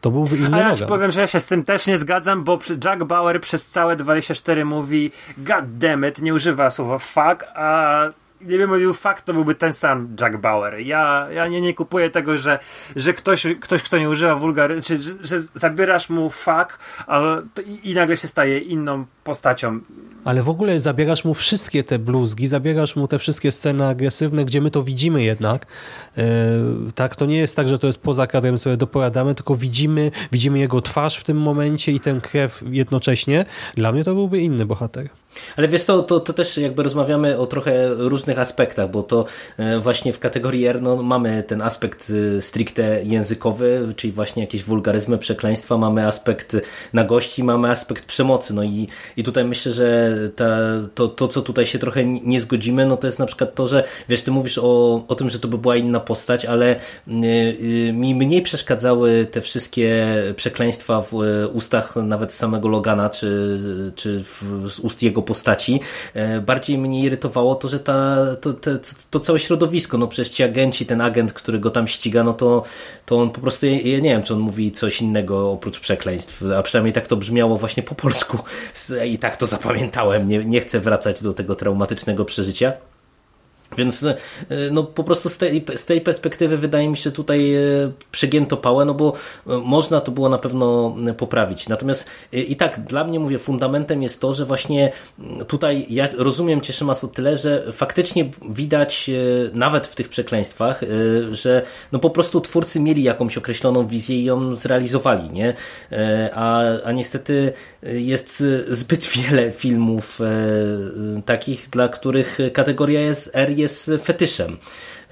[0.00, 2.44] To byłby inny A ja ci powiem, że ja się z tym też nie zgadzam,
[2.44, 8.00] bo Jack Bauer przez całe 24 mówi god damn it, nie używa słowa fuck, a
[8.40, 10.78] gdyby mówił fakt, to byłby ten sam Jack Bauer.
[10.78, 12.58] Ja, ja nie, nie kupuję tego, że,
[12.96, 17.90] że ktoś, ktoś, kto nie używa wulgary, czy że, że zabierasz mu fuck ale i,
[17.90, 19.80] i, nagle się staje inną postacią.
[20.24, 24.60] Ale w ogóle zabierasz mu wszystkie te bluzgi, zabierasz mu te wszystkie sceny agresywne, gdzie
[24.60, 25.66] my to widzimy jednak.
[26.16, 26.24] Yy,
[26.94, 30.58] tak, to nie jest tak, że to jest poza kadrem sobie dopowiadamy, tylko widzimy, widzimy
[30.58, 33.44] jego twarz w tym momencie i tę krew jednocześnie.
[33.74, 35.08] Dla mnie to byłby inny bohater.
[35.56, 39.24] Ale wiesz, to, to, to też jakby rozmawiamy o trochę różnych aspektach, bo to
[39.56, 44.64] e, właśnie w kategorii R no, mamy ten aspekt e, stricte językowy, czyli właśnie jakieś
[44.64, 46.56] wulgaryzmy, przekleństwa, mamy aspekt
[46.92, 48.54] nagości, mamy aspekt przemocy.
[48.54, 50.58] No i, i tutaj myślę, że ta,
[50.94, 53.84] to, to, co tutaj się trochę nie zgodzimy, no to jest na przykład to, że
[54.08, 56.76] wiesz, ty mówisz o, o tym, że to by była inna postać, ale
[57.08, 60.06] y, mi mniej przeszkadzały te wszystkie
[60.36, 61.12] przekleństwa w
[61.52, 63.58] ustach nawet samego Logana, czy,
[63.94, 65.80] czy w, z ust jego postaci.
[66.14, 68.70] E, bardziej mnie irytowało to, że ta, to, to,
[69.10, 72.62] to całe środowisko, no przecież ci agenci, ten agent, który go tam ściga, no to,
[73.06, 76.62] to on po prostu, ja nie wiem, czy on mówi coś innego oprócz przekleństw, a
[76.62, 78.38] przynajmniej tak to brzmiało właśnie po polsku
[79.06, 80.28] i tak to zapamiętałem.
[80.28, 82.72] Nie, nie chcę wracać do tego traumatycznego przeżycia.
[83.76, 84.16] Więc e,
[84.72, 87.60] no, po prostu z tej, z tej perspektywy wydaje mi się tutaj e,
[88.10, 89.12] przegięto pałę, no bo
[89.46, 91.68] e, można to było na pewno poprawić.
[91.68, 94.92] Natomiast i tak dla mnie mówię, fundamentem jest to, że właśnie
[95.48, 99.10] tutaj ja rozumiem Cieszymas o tyle, że faktycznie widać
[99.52, 100.80] nawet w tych przekleństwach,
[101.30, 101.62] że
[101.92, 105.54] no po prostu twórcy mieli jakąś określoną wizję i ją zrealizowali, nie?
[106.34, 107.52] A, a niestety
[107.82, 110.18] jest zbyt wiele filmów
[111.24, 114.56] takich, dla których kategoria jest R jest fetyszem.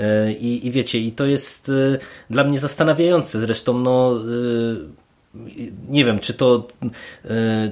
[0.00, 1.98] E, I, I wiecie, i to jest e,
[2.30, 3.40] dla mnie zastanawiające.
[3.40, 5.04] Zresztą, no e,
[5.88, 6.68] nie wiem, czy to,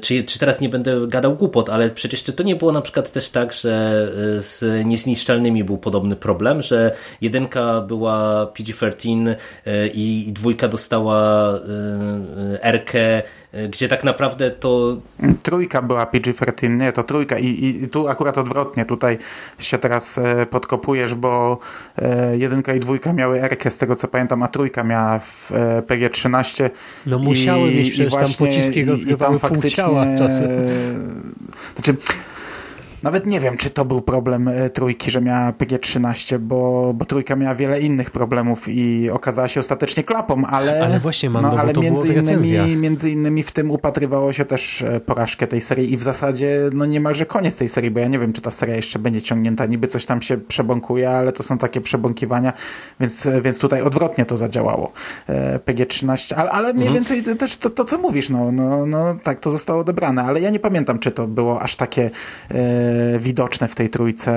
[0.00, 3.12] czy, czy teraz nie będę gadał głupot, ale przecież czy to nie było na przykład
[3.12, 4.08] też tak, że
[4.40, 9.36] z niezniszczalnymi był podobny problem, że jedynka była PG-13
[9.94, 11.52] i dwójka dostała
[12.60, 13.22] R-kę
[13.68, 14.96] gdzie tak naprawdę to...
[15.42, 19.18] Trójka była PG-13, nie, to trójka I, i tu akurat odwrotnie, tutaj
[19.58, 21.58] się teraz e, podkopujesz, bo
[21.98, 25.82] e, jedynka i dwójka miały R z tego co pamiętam, a trójka miała w e,
[25.82, 26.70] PG-13.
[27.06, 30.48] No musiały i, mieć przecież tam pociski rozgrywały pół ciała czasem.
[31.74, 31.96] Znaczy
[33.02, 37.36] nawet nie wiem, czy to był problem e, trójki, że miała PG-13, bo, bo trójka
[37.36, 41.72] miała wiele innych problemów i okazała się ostatecznie klapą, ale, ale właśnie mam, no, ale
[41.72, 46.02] między, innymi, między innymi w tym upatrywało się też e, porażkę tej serii i w
[46.02, 49.22] zasadzie no niemalże koniec tej serii, bo ja nie wiem, czy ta seria jeszcze będzie
[49.22, 52.52] ciągnięta, niby coś tam się przebąkuje, ale to są takie przebąkiwania,
[53.00, 54.92] więc, e, więc tutaj odwrotnie to zadziałało.
[55.64, 57.04] PG-13, ale, ale mniej mhm.
[57.04, 60.50] więcej też to, to, co mówisz, no, no, no tak to zostało odebrane, ale ja
[60.50, 62.10] nie pamiętam, czy to było aż takie
[63.19, 64.32] widoczne w tej trójce.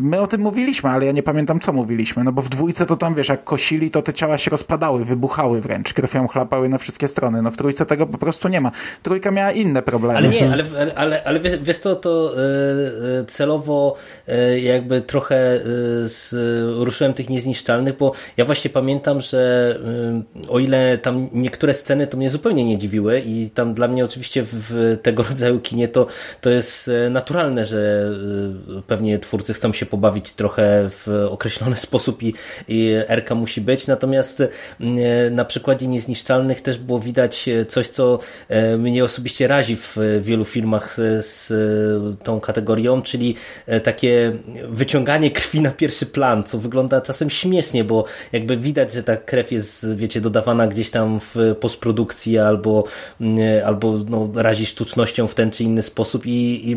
[0.00, 2.96] My o tym mówiliśmy, ale ja nie pamiętam, co mówiliśmy, no bo w dwójce to
[2.96, 7.08] tam, wiesz, jak kosili, to te ciała się rozpadały, wybuchały wręcz, krwią chlapały na wszystkie
[7.08, 7.42] strony.
[7.42, 8.70] No w trójce tego po prostu nie ma.
[9.02, 10.18] Trójka miała inne problemy.
[10.18, 10.64] Ale nie, ale,
[10.94, 12.34] ale, ale wiesz to, to
[13.20, 13.94] e, celowo
[14.28, 15.60] e, jakby trochę e,
[16.84, 19.80] ruszyłem tych niezniszczalnych, bo ja właśnie pamiętam, że
[20.48, 24.42] o ile tam niektóre sceny to mnie zupełnie nie dziwiły i tam dla mnie oczywiście
[24.44, 26.06] w tego rodzaju kinie to,
[26.40, 28.10] to jest naturalne naturalne, że
[28.78, 32.34] y, pewnie twórcy chcą się pobawić trochę w określony sposób i,
[32.68, 34.50] i Erka musi być, natomiast y,
[35.30, 38.18] na przykładzie Niezniszczalnych też było widać coś, co
[38.50, 41.52] y, mnie osobiście razi w wielu filmach z
[42.22, 43.34] tą kategorią, czyli
[43.82, 44.32] takie
[44.68, 49.52] wyciąganie krwi na pierwszy plan, co wygląda czasem śmiesznie, bo jakby widać, że ta krew
[49.52, 52.84] jest, wiecie, dodawana gdzieś tam w postprodukcji albo,
[53.64, 56.76] albo no, razi sztucznością w ten czy inny sposób i, i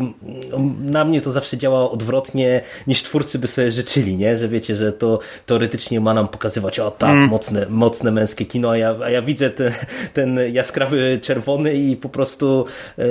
[0.80, 4.38] na mnie to zawsze działa odwrotnie niż twórcy by sobie życzyli, nie?
[4.38, 7.28] że wiecie, że to teoretycznie ma nam pokazywać o tak, mm.
[7.28, 9.72] mocne, mocne męskie kino, a ja, a ja widzę ten,
[10.14, 12.66] ten jaskrawy czerwony i po prostu
[12.98, 13.04] e,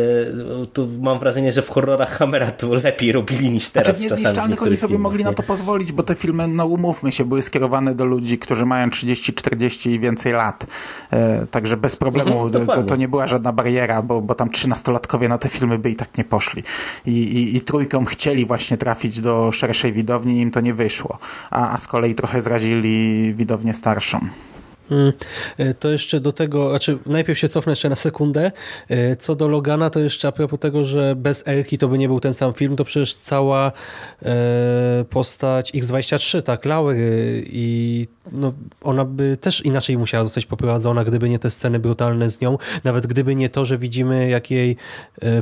[0.73, 4.59] to mam wrażenie, że w horrorach Hammera to lepiej robili niż teraz znaczy, czasami.
[4.59, 5.25] oni sobie filmach, mogli nie?
[5.29, 8.89] na to pozwolić, bo te filmy, no umówmy się, były skierowane do ludzi, którzy mają
[8.89, 10.65] 30, 40 i więcej lat.
[11.11, 15.29] E, także bez problemu mhm, to, to, nie była żadna bariera, bo, bo tam trzynastolatkowie
[15.29, 16.63] na te filmy by i tak nie poszli.
[17.05, 21.17] I, i, i trójką chcieli właśnie trafić do szerszej widowni, im to nie wyszło.
[21.51, 24.19] A, a z kolei trochę zrazili widownię starszą.
[24.91, 25.13] Mm,
[25.57, 28.51] e, to jeszcze do tego, znaczy najpierw się cofnę jeszcze na sekundę.
[28.89, 32.07] E, co do Logana, to jeszcze a propos tego, że bez Elki to by nie
[32.07, 33.71] był ten sam film, to przecież cała
[34.23, 41.29] e, postać X-23, tak, Laury i no, ona by też inaczej musiała zostać poprowadzona, gdyby
[41.29, 44.77] nie te sceny brutalne z nią, nawet gdyby nie to, że widzimy jak jej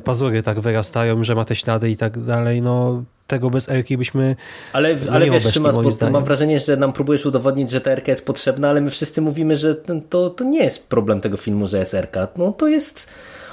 [0.04, 4.36] pazury tak wyrastają, że ma te ślady i tak dalej, no tego bez Erki byśmy
[4.74, 8.26] Ale, ale wiesz, Szymas, bo mam wrażenie, że nam próbujesz udowodnić, że ta Erka jest
[8.26, 9.76] potrzebna, ale my wszyscy mówimy, że
[10.10, 12.28] to, to nie jest problem tego filmu, że jest Erka.
[12.38, 13.10] No to jest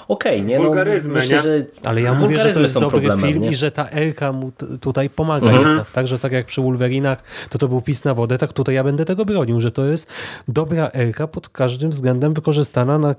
[0.08, 0.58] okej, okay, nie?
[0.58, 0.70] No,
[1.08, 1.42] myślę, nie?
[1.42, 3.50] Że Ale ja mówię, że to jest dobry film nie?
[3.50, 5.68] i że ta Erka mu tutaj pomaga mhm.
[5.68, 6.20] jednak.
[6.20, 9.24] Tak jak przy Wolverinach, to to był pis na wodę, tak tutaj ja będę tego
[9.24, 10.08] bronił, że to jest
[10.48, 13.14] dobra Erka pod każdym względem wykorzystana na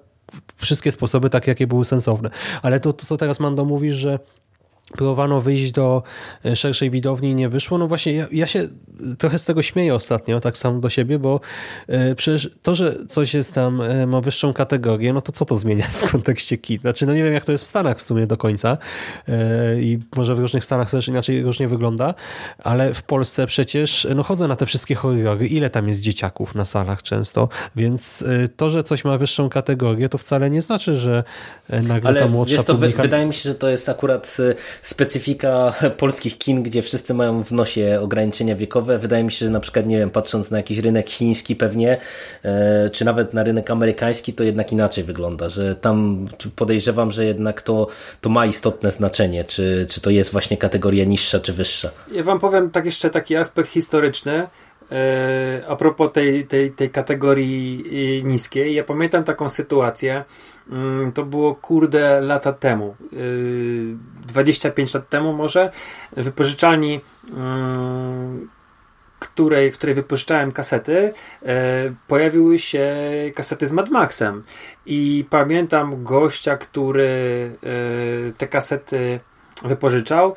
[0.56, 2.30] wszystkie sposoby, tak jakie były sensowne.
[2.62, 4.20] Ale to, to co teraz Mando mówi, że
[4.92, 6.04] próbowano wyjść do
[6.46, 7.78] e, szerszej widowni i nie wyszło.
[7.78, 8.68] No właśnie, ja, ja, się
[9.18, 11.40] trochę z tego śmieję ostatnio, tak sam do siebie, bo
[11.88, 15.56] e, przecież to, że coś jest tam, e, ma wyższą kategorię, no to co to
[15.56, 16.80] zmienia w kontekście kin?
[16.80, 18.78] Znaczy, no nie wiem, jak to jest w Stanach w sumie do końca
[19.80, 22.14] i może w różnych Stanach też inaczej różnie wygląda,
[22.64, 26.66] ale w Polsce przecież, no chodzę na te wszystkie horrory, ile tam jest dzieciaków na
[26.66, 28.26] salach często, więc
[28.58, 31.24] to, że coś ma wyższą kategorię, to wcale nie znaczy, że
[31.70, 33.02] nagle ale ta młodsza to, publika...
[33.02, 34.38] Wydaje mi się, że to jest akurat
[34.82, 38.98] specyfika polskich kin, gdzie wszyscy mają w nosie ograniczenia wiekowe.
[38.98, 41.98] Wydaje mi się, że na przykład, nie wiem, patrząc na jakiś rynek chiński pewnie,
[42.44, 46.26] e, czy nawet na rynek amerykański, to jednak inaczej wygląda, że tam
[46.56, 47.88] podejrzewam, że jednak to,
[48.22, 51.92] to ma istotne znaczenie, czy, czy to jest właśnie kategoria niższa, czy wyższa.
[52.12, 54.48] Ja wam powiem tak jeszcze taki aspekt historyczny,
[54.92, 57.84] e, a propos tej, tej, tej kategorii
[58.20, 58.76] e, niskiej.
[58.76, 60.24] Ja pamiętam taką sytuację,
[61.14, 62.96] to było kurde lata temu.
[64.28, 65.72] 25 y, lat temu może.
[66.18, 67.00] Wypożyczalni
[67.38, 68.50] mm,
[69.20, 71.14] której, której wypożyczałem kasety,
[71.44, 71.46] y,
[72.08, 72.96] pojawiły się
[73.36, 74.44] kasety z Mad Maxem.
[74.86, 77.52] I pamiętam gościa, który
[78.30, 79.20] y, te kasety
[79.66, 80.36] wypożyczał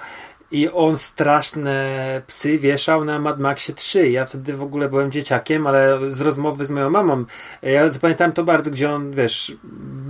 [0.51, 4.11] i on straszne psy wieszał na Mad Maxie 3.
[4.11, 7.25] Ja wtedy w ogóle byłem dzieciakiem, ale z rozmowy z moją mamą,
[7.63, 9.57] ja zapamiętałem to bardzo, gdzie on, wiesz,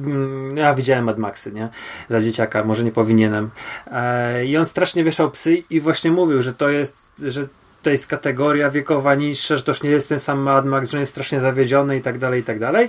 [0.05, 1.69] mm, ja widziałem Mad Maxy, nie?
[2.09, 3.51] Za dzieciaka, może nie powinienem.
[3.87, 7.47] E, I on strasznie wieszał psy i właśnie mówił, że to jest, że
[7.83, 10.97] to jest kategoria wiekowa niższa, że to już nie jest ten sam Mad Max, że
[10.97, 12.89] on jest strasznie zawiedziony i tak dalej, i tak dalej.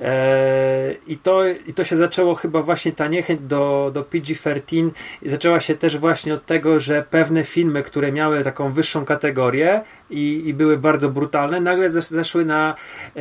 [0.00, 4.90] Eee, I to, I to się zaczęło chyba właśnie ta niechęć do, do PG-13
[5.22, 9.80] zaczęła się też właśnie od tego, że pewne filmy, które miały taką wyższą kategorię
[10.10, 12.74] i, i były bardzo brutalne, nagle zeszły na
[13.16, 13.20] e,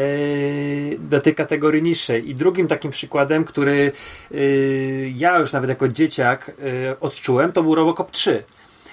[1.00, 2.30] do tej kategorii niższej.
[2.30, 3.92] I drugim takim przykładem, który
[4.32, 4.38] e,
[5.16, 6.52] ja już nawet jako dzieciak
[6.90, 8.44] e, odczułem, to był Robocop 3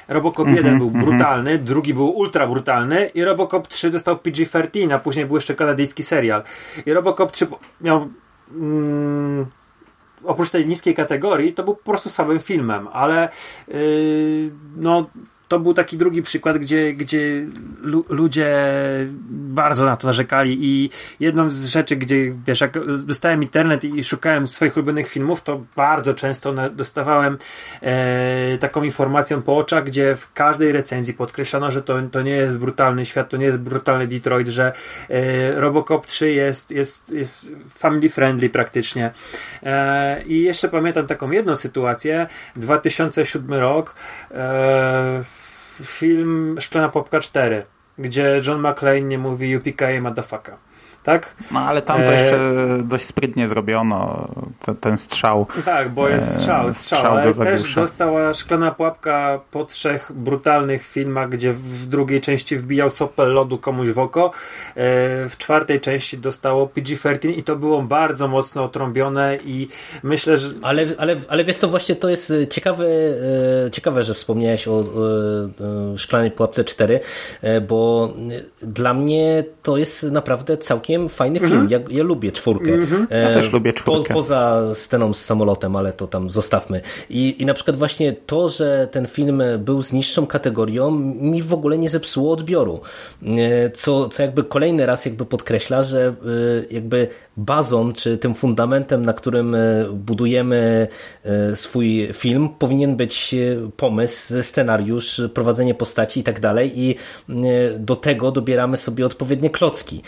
[0.08, 1.04] Robocop 1 mm -hmm, był mhm.
[1.04, 1.66] brutalny, mm -hmm.
[1.66, 6.42] drugi był ultra brutalny i Robocop 3 dostał PG-13, a później był jeszcze kanadyjski serial.
[6.86, 7.46] I Robocop 3
[7.80, 8.08] miał...
[8.52, 9.46] Mm,
[10.24, 13.28] oprócz tej niskiej kategorii, to był po prostu słabym filmem, ale
[13.68, 15.06] yy, no
[15.48, 17.46] to był taki drugi przykład, gdzie, gdzie
[18.08, 18.56] ludzie
[19.30, 20.90] bardzo na to narzekali i
[21.20, 26.14] jedną z rzeczy, gdzie wiesz, jak dostałem internet i szukałem swoich ulubionych filmów, to bardzo
[26.14, 27.38] często dostawałem
[27.82, 32.54] e, taką informacją po oczach, gdzie w każdej recenzji podkreślano, że to, to nie jest
[32.54, 34.72] brutalny świat, to nie jest brutalny Detroit, że
[35.10, 37.46] e, Robocop 3 jest, jest, jest
[37.78, 39.10] family friendly praktycznie.
[39.62, 43.94] E, I jeszcze pamiętam taką jedną sytuację, 2007 rok,
[44.30, 45.24] e,
[45.84, 47.66] film Szklana Popka 4,
[47.98, 50.54] gdzie John McClane nie mówi UPK motherfucker.
[51.06, 51.36] Tak?
[51.50, 52.38] No ale tam to jeszcze
[52.82, 54.28] dość sprytnie zrobiono,
[54.60, 55.46] te, ten strzał.
[55.64, 61.28] Tak, bo jest strzał, strzał, strzał ale też dostała szklana pułapka po trzech brutalnych filmach,
[61.28, 64.26] gdzie w drugiej części wbijał sopel lodu komuś w oko.
[64.26, 64.32] E,
[65.28, 69.68] W czwartej części dostało PG-13 i to było bardzo mocno otrąbione i
[70.02, 72.86] myślę, że Ale, ale, ale wiesz to właśnie to jest e, ciekawe,
[73.66, 74.84] e, ciekawe, że wspomniałeś o e,
[75.94, 77.00] e, Szklanej Pułapce 4,
[77.42, 78.12] e, bo
[78.62, 81.66] e, dla mnie to jest naprawdę całkiem fajny film.
[81.70, 82.70] Ja, ja lubię czwórkę.
[83.10, 84.08] E, Ja też lubię czwórkę.
[84.08, 86.80] Po, poza sceną z samolotem, ale to tam zostawmy.
[87.10, 90.90] I, I na przykład właśnie to, że ten film był z niższą kategorią,
[91.20, 92.80] mi w ogóle nie zepsuło odbioru.
[93.22, 96.14] E, Co, co jakby kolejny raz jakby podkreśla, że e,
[96.74, 99.58] jakby bazą, czy tym fundamentem, na którym e,
[99.92, 100.88] budujemy
[101.24, 106.94] e, swój film, powinien być e, pomysł, scenariusz, prowadzenie postaci i tak dalej i
[107.78, 110.02] do tego dobieramy sobie odpowiednie klocki.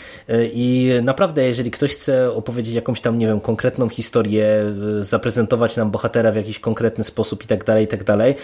[0.53, 6.31] I naprawdę, jeżeli ktoś chce opowiedzieć jakąś tam, nie wiem, konkretną historię, zaprezentować nam bohatera
[6.31, 8.35] w jakiś konkretny sposób i tak dalej, i tak dalej,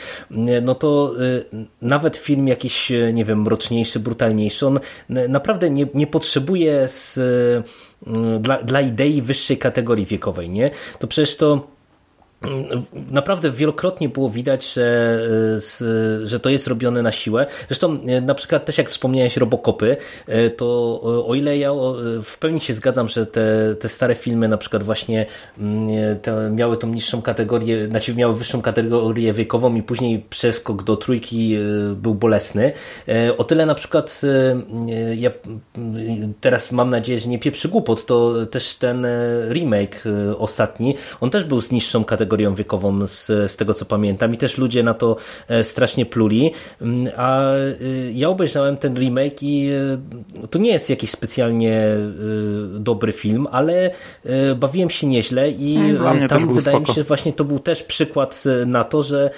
[0.61, 1.13] no to
[1.81, 4.79] nawet film jakiś, nie wiem, mroczniejszy, brutalniejszy, on
[5.09, 7.19] naprawdę nie, nie potrzebuje z
[8.39, 10.71] dla, dla idei wyższej kategorii wiekowej, nie?
[10.99, 11.67] To przecież to
[13.11, 15.19] naprawdę wielokrotnie było widać, że,
[15.59, 17.45] z- że to jest robione na siłę.
[17.67, 19.97] Zresztą y, na przykład też jak wspomniałeś Robokopy,
[20.29, 20.65] y, to
[21.27, 21.71] o ile ja
[22.23, 25.25] w pełni się zgadzam, że te, te stare filmy na przykład właśnie
[25.59, 30.97] mm, te miały tą niższą kategorię, znaczy miały wyższą kategorię wiekową i później przeskok do
[30.97, 31.57] trójki
[31.95, 32.71] był bolesny.
[33.37, 34.21] O tyle na przykład
[35.15, 35.31] ja
[36.41, 39.07] teraz mam nadzieję, że nie pieprzy głupot, to też ten
[39.49, 40.03] remake
[40.37, 44.57] ostatni, on też był z niższą kategorią wiekową z, z tego co pamiętam i też
[44.57, 45.17] ludzie na to
[45.47, 46.51] e, strasznie pluli,
[46.81, 49.69] Mm, a y, ja obejrzałem ten remake i
[50.43, 51.87] y, to nie jest jakiś specjalnie
[52.79, 53.91] dobry film, ale
[54.55, 55.77] bawiłem się nieźle i
[56.15, 56.85] mnie tam wydaje mi spoko.
[56.85, 59.29] się, że właśnie to był też przykład na to, że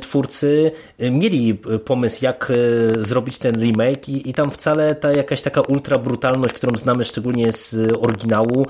[0.00, 1.54] twórcy mieli
[1.84, 2.52] pomysł jak
[3.00, 7.52] zrobić ten remake i, i tam wcale ta jakaś taka ultra brutalność, którą znamy szczególnie
[7.52, 8.66] z oryginału,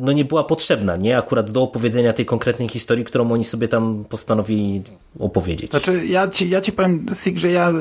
[0.00, 1.18] no nie była potrzebna, nie?
[1.18, 2.37] Akurat do opowiedzenia tej konkretnej
[2.68, 4.82] historii, którą oni sobie tam postanowili
[5.18, 5.70] opowiedzieć.
[5.70, 7.72] Znaczy, ja ci, ja ci powiem, Sig, że ja,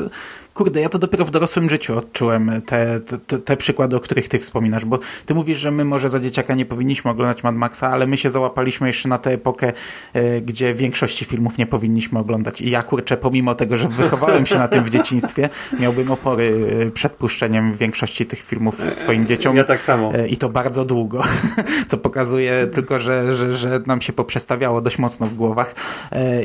[0.57, 4.39] kurde, ja to dopiero w dorosłym życiu odczułem te, te, te przykłady, o których ty
[4.39, 8.07] wspominasz, bo ty mówisz, że my może za dzieciaka nie powinniśmy oglądać Mad Maxa, ale
[8.07, 9.73] my się załapaliśmy jeszcze na tę epokę,
[10.13, 12.61] e, gdzie większości filmów nie powinniśmy oglądać.
[12.61, 16.91] I ja, kurczę, pomimo tego, że wychowałem się na tym w dzieciństwie, miałbym opory e,
[16.91, 19.55] przed puszczeniem większości tych filmów swoim dzieciom.
[19.55, 20.13] ja tak samo.
[20.13, 21.23] E, I to bardzo długo,
[21.89, 25.75] co pokazuje tylko, że, że, że nam się poprzestawiało dość mocno w głowach.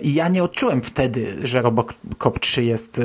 [0.02, 3.00] I ja nie odczułem wtedy, że Robocop 3 jest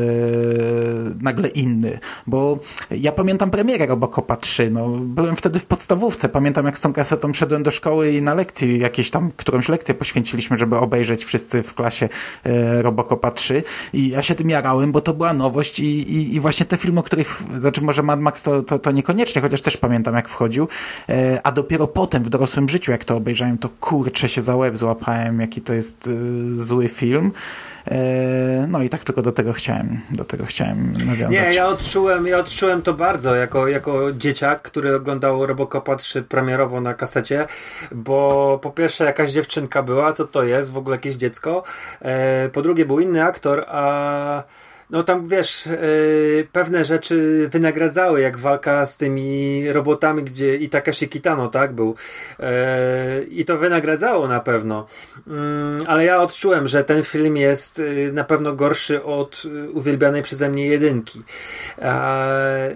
[1.21, 2.59] nagle inny, bo
[2.91, 7.33] ja pamiętam premierę Robocopa 3, no, byłem wtedy w podstawówce, pamiętam jak z tą kasetą
[7.33, 11.73] szedłem do szkoły i na lekcji, jakieś tam, którąś lekcję poświęciliśmy, żeby obejrzeć wszyscy w
[11.73, 12.09] klasie
[12.43, 13.63] e, Robocopa 3
[13.93, 16.99] i ja się tym jarałem, bo to była nowość i, i, i właśnie te filmy,
[16.99, 20.67] o których, znaczy może Mad Max to, to, to niekoniecznie, chociaż też pamiętam jak wchodził,
[21.09, 24.77] e, a dopiero potem w dorosłym życiu, jak to obejrzałem, to kurczę się za łeb
[24.77, 26.11] złapałem, jaki to jest e,
[26.53, 27.31] zły film.
[27.91, 31.39] E, no i tak tylko do tego chciałem, do tego chciałem nawiązać.
[31.39, 36.81] Nie, ja odczułem, ja odczułem to bardzo jako, jako dzieciak, który oglądał Robocopa 3 premierowo
[36.81, 37.45] na kasecie,
[37.91, 41.63] bo po pierwsze jakaś dziewczynka była, co to jest, w ogóle jakieś dziecko,
[42.01, 44.43] e, po drugie był inny aktor, a
[44.89, 45.77] no tam wiesz, e,
[46.51, 51.95] pewne rzeczy wynagradzały, jak walka z tymi robotami, gdzie i Takashi Kitano, tak, był.
[52.39, 54.85] E, I to wynagradzało na pewno.
[55.27, 60.21] Mm, ale ja odczułem, że ten film jest y, na pewno gorszy od y, uwielbianej
[60.21, 61.23] przeze mnie jedynki.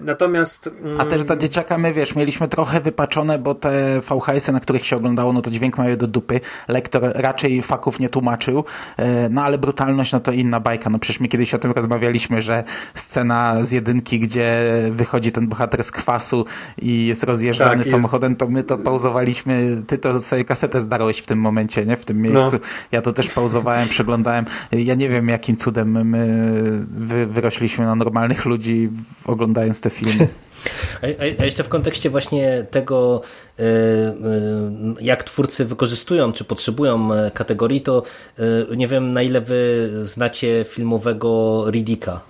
[0.01, 0.69] Natomiast.
[0.81, 4.85] mm, A też za dzieciaka my, wiesz, mieliśmy trochę wypaczone, bo te VHS-y, na których
[4.85, 6.39] się oglądało, no to dźwięk mają do dupy.
[6.67, 8.63] Lektor raczej faków nie tłumaczył.
[8.97, 10.89] E, No ale brutalność, no to inna bajka.
[10.89, 12.00] No przecież my kiedyś o tym rozmawialiśmy,
[12.41, 12.63] że
[12.95, 14.61] scena z jedynki, gdzie
[14.91, 16.45] wychodzi ten bohater z kwasu
[16.81, 17.91] i jest rozjeżdżany Tak, jest.
[17.91, 19.83] samochodem, to my to pauzowaliśmy.
[19.87, 21.97] Ty to sobie kasetę zdarłeś w tym momencie, nie?
[21.97, 22.59] W tym miejscu.
[22.91, 24.45] Ja to też pauzowałem, przeglądałem.
[24.71, 26.51] Ja nie wiem, jakim cudem my
[26.91, 28.89] wy, wyrośliśmy na normalnych ludzi,
[29.25, 30.27] oglądając te filmy.
[31.39, 33.21] A, jeszcze w kontekście właśnie tego,
[35.01, 38.03] jak twórcy wykorzystują, czy potrzebują kategorii, to
[38.75, 42.21] nie wiem na ile wy znacie filmowego Riddicka.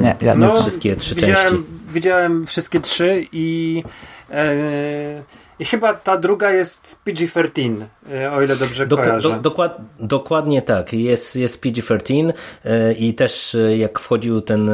[0.00, 1.64] Nie, ja nie no, wszystkie trzy widziałem, części.
[1.88, 3.82] Widziałem wszystkie trzy i
[4.30, 5.22] e,
[5.58, 7.86] i chyba ta druga jest PG-13, e,
[8.32, 9.28] o ile dobrze Dok kojarzę.
[9.28, 10.92] Do, dokład, dokładnie tak.
[10.92, 12.32] Jest, jest PG-13
[12.64, 14.70] e, i też e, jak wchodził ten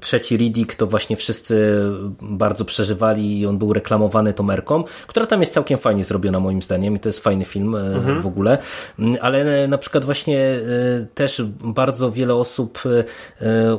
[0.00, 1.82] trzeci Riddick, to właśnie wszyscy
[2.20, 6.62] bardzo przeżywali i on był reklamowany tą merką, która tam jest całkiem fajnie zrobiona moim
[6.62, 8.22] zdaniem i to jest fajny film mhm.
[8.22, 8.58] w ogóle.
[8.98, 10.58] Mm, ale na przykład właśnie
[11.14, 12.82] też bardzo wiele osób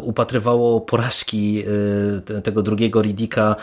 [0.01, 1.63] upatrywało porażki
[2.43, 3.55] tego drugiego Riddicka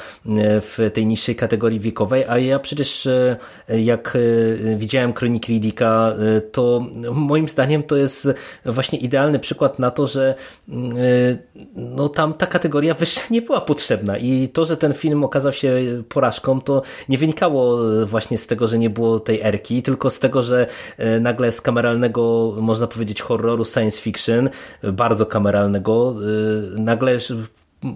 [0.60, 3.36] w tej niższej kategorii wiekowej, a ja przecież e,
[3.68, 8.28] jak e, widziałem kroniki Riddicka, e, to moim zdaniem to jest
[8.64, 10.34] właśnie idealny przykład na to, że
[11.76, 15.74] no tam ta kategoria wyższa nie była potrzebna i to, że ten film okazał się
[16.08, 20.42] porażką, to nie wynikało właśnie z tego, że nie było tej erki, tylko z tego,
[20.42, 20.66] że
[21.20, 24.50] nagle z kameralnego, można powiedzieć, horroru science fiction,
[24.92, 26.14] bardzo kameralnego,
[26.76, 27.18] nagle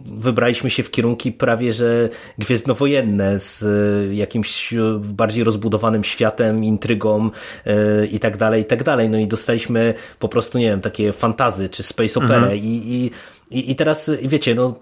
[0.07, 2.09] wybraliśmy się w kierunki prawie, że
[2.39, 7.31] gwiezdnowojenne z e, jakimś bardziej rozbudowanym światem, intrygą
[7.67, 9.11] e, i tak dalej, i tak dalej.
[9.11, 12.59] No i dostaliśmy po prostu, nie wiem, takie fantazy czy space opera mhm.
[12.59, 13.11] i,
[13.51, 14.75] i, i teraz, wiecie, no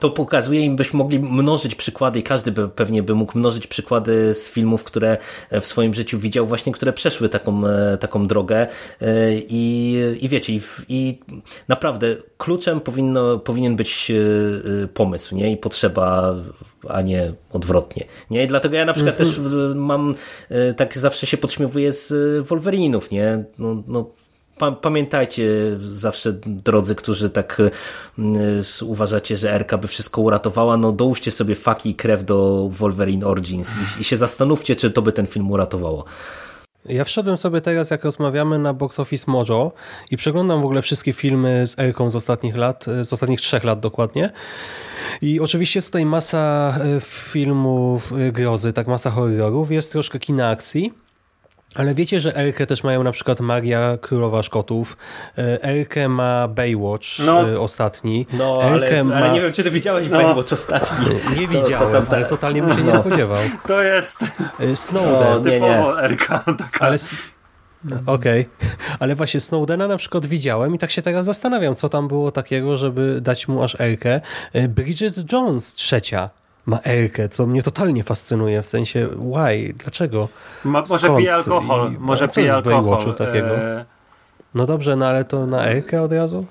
[0.00, 4.34] to pokazuje im, byśmy mogli mnożyć przykłady i każdy by, pewnie by mógł mnożyć przykłady
[4.34, 5.16] z filmów, które
[5.60, 8.66] w swoim życiu widział, właśnie które przeszły taką, e, taką drogę
[9.00, 11.18] e, i, i wiecie, i, i
[11.68, 15.52] naprawdę kluczem powinno, powinien być e, pomysł nie?
[15.52, 16.34] i potrzeba
[16.88, 18.04] a nie odwrotnie.
[18.30, 18.44] Nie?
[18.44, 19.36] I dlatego ja na przykład mm -hmm.
[19.36, 20.14] też mam,
[20.76, 22.12] tak zawsze się podśmiewuję z
[22.46, 23.44] Wolverinów, nie?
[23.58, 24.10] No, no
[24.82, 25.48] pamiętajcie
[25.92, 27.62] zawsze, drodzy, którzy tak
[28.18, 33.26] y, uważacie, że RK by wszystko uratowała, no dołóżcie sobie faki i krew do Wolverine
[33.26, 36.04] Origins i, i się zastanówcie, czy to by ten film uratowało.
[36.88, 39.72] Ja wszedłem sobie teraz, jak rozmawiamy na Box Office Mojo
[40.10, 43.80] i przeglądam w ogóle wszystkie filmy z Erką z ostatnich lat, z ostatnich trzech lat
[43.80, 44.30] dokładnie.
[45.22, 50.48] I oczywiście jest tutaj masa y, filmów y, grozy, tak masa horrorów, jest troszkę kina
[50.48, 50.92] akcji,
[51.76, 54.96] ale wiecie, że Elkę też mają na przykład Maria Królowa Szkotów.
[55.38, 57.50] E, Elkę ma Baywatch no.
[57.50, 58.26] E, ostatni.
[58.32, 59.14] No, ale, ma...
[59.14, 60.18] ale, nie wiem, czy ty widziałeś no.
[60.18, 61.06] Baywatch ostatni.
[61.40, 63.00] Nie widziałem, to, to, to, ale totalnie bym się nie no.
[63.00, 63.38] spodziewał.
[63.66, 64.24] To jest
[64.60, 65.30] e, Snowden.
[65.30, 66.44] No, typowo Elka.
[66.58, 66.86] Taka.
[66.86, 66.96] Ale...
[68.06, 68.70] Okej, okay.
[68.98, 72.76] ale właśnie Snowdena na przykład widziałem i tak się teraz zastanawiam, co tam było takiego,
[72.76, 74.20] żeby dać mu aż Elkę.
[74.68, 76.30] Bridget Jones trzecia
[76.66, 80.28] ma Elkę, co mnie totalnie fascynuje, w sensie why, dlaczego?
[80.64, 83.14] Ma, może pije alkohol, I, może pije alkohol.
[83.14, 83.56] takiego?
[83.56, 83.84] E...
[84.54, 86.46] No dobrze, no ale to na Elkę od razu?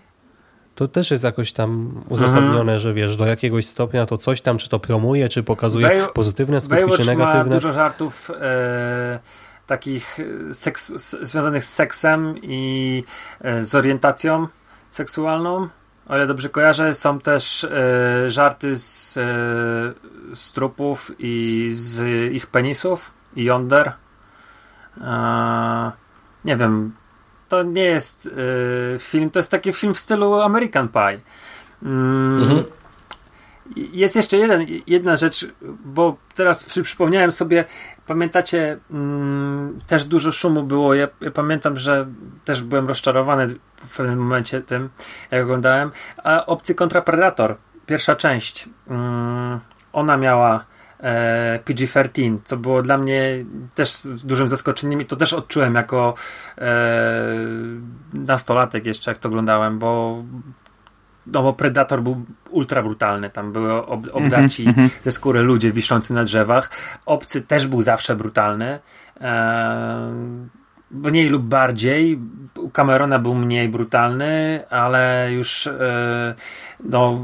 [0.75, 2.79] To też jest jakoś tam uzasadnione, mhm.
[2.79, 6.61] że wiesz, do jakiegoś stopnia to coś tam, czy to promuje, czy pokazuje Bay pozytywne
[6.61, 7.45] skutki, Baywatch czy negatywne.
[7.45, 9.19] ma dużo żartów e,
[9.67, 10.17] takich
[10.53, 13.03] seks, związanych z seksem i
[13.41, 14.47] e, z orientacją
[14.89, 15.67] seksualną
[16.07, 19.21] o ile dobrze kojarzę, są też e, żarty z, e,
[20.35, 22.03] z trupów i z
[22.33, 23.93] ich penisów i yonder.
[25.01, 25.91] E,
[26.45, 26.95] nie wiem,
[27.49, 28.29] to nie jest
[28.95, 31.19] e, film, to jest taki film w stylu American Pie.
[31.83, 32.63] Mm, mhm.
[33.75, 35.47] Jest jeszcze jeden, jedna rzecz,
[35.85, 37.65] bo teraz przy, przypomniałem sobie,
[38.07, 40.93] pamiętacie, mm, też dużo szumu było.
[40.93, 42.07] Ja, ja, pamiętam, że
[42.45, 43.55] też byłem rozczarowany
[43.89, 44.89] w pewnym momencie tym,
[45.31, 45.91] jak oglądałem.
[46.23, 47.55] A Obcy kontra Predator,
[47.85, 49.59] pierwsza część, mm,
[49.93, 50.65] ona miała
[50.99, 53.45] e, PG-13, co było dla mnie
[53.75, 53.91] też
[54.23, 56.13] dużym zaskoczeniem i to też odczułem jako
[56.57, 56.63] e,
[58.13, 60.23] nastolatek jeszcze, jak to oglądałem, bo
[61.27, 64.89] no bo Predator był ultra brutalny, tam były ob obdarci mm -hmm.
[65.03, 66.71] ze skóry ludzie wiszący na drzewach.
[67.05, 68.79] Obcy też był zawsze brutalny.
[69.21, 70.49] Eee,
[71.03, 72.19] mniej lub bardziej.
[72.57, 76.35] U Camerona był mniej brutalny, ale już e,
[76.83, 77.19] no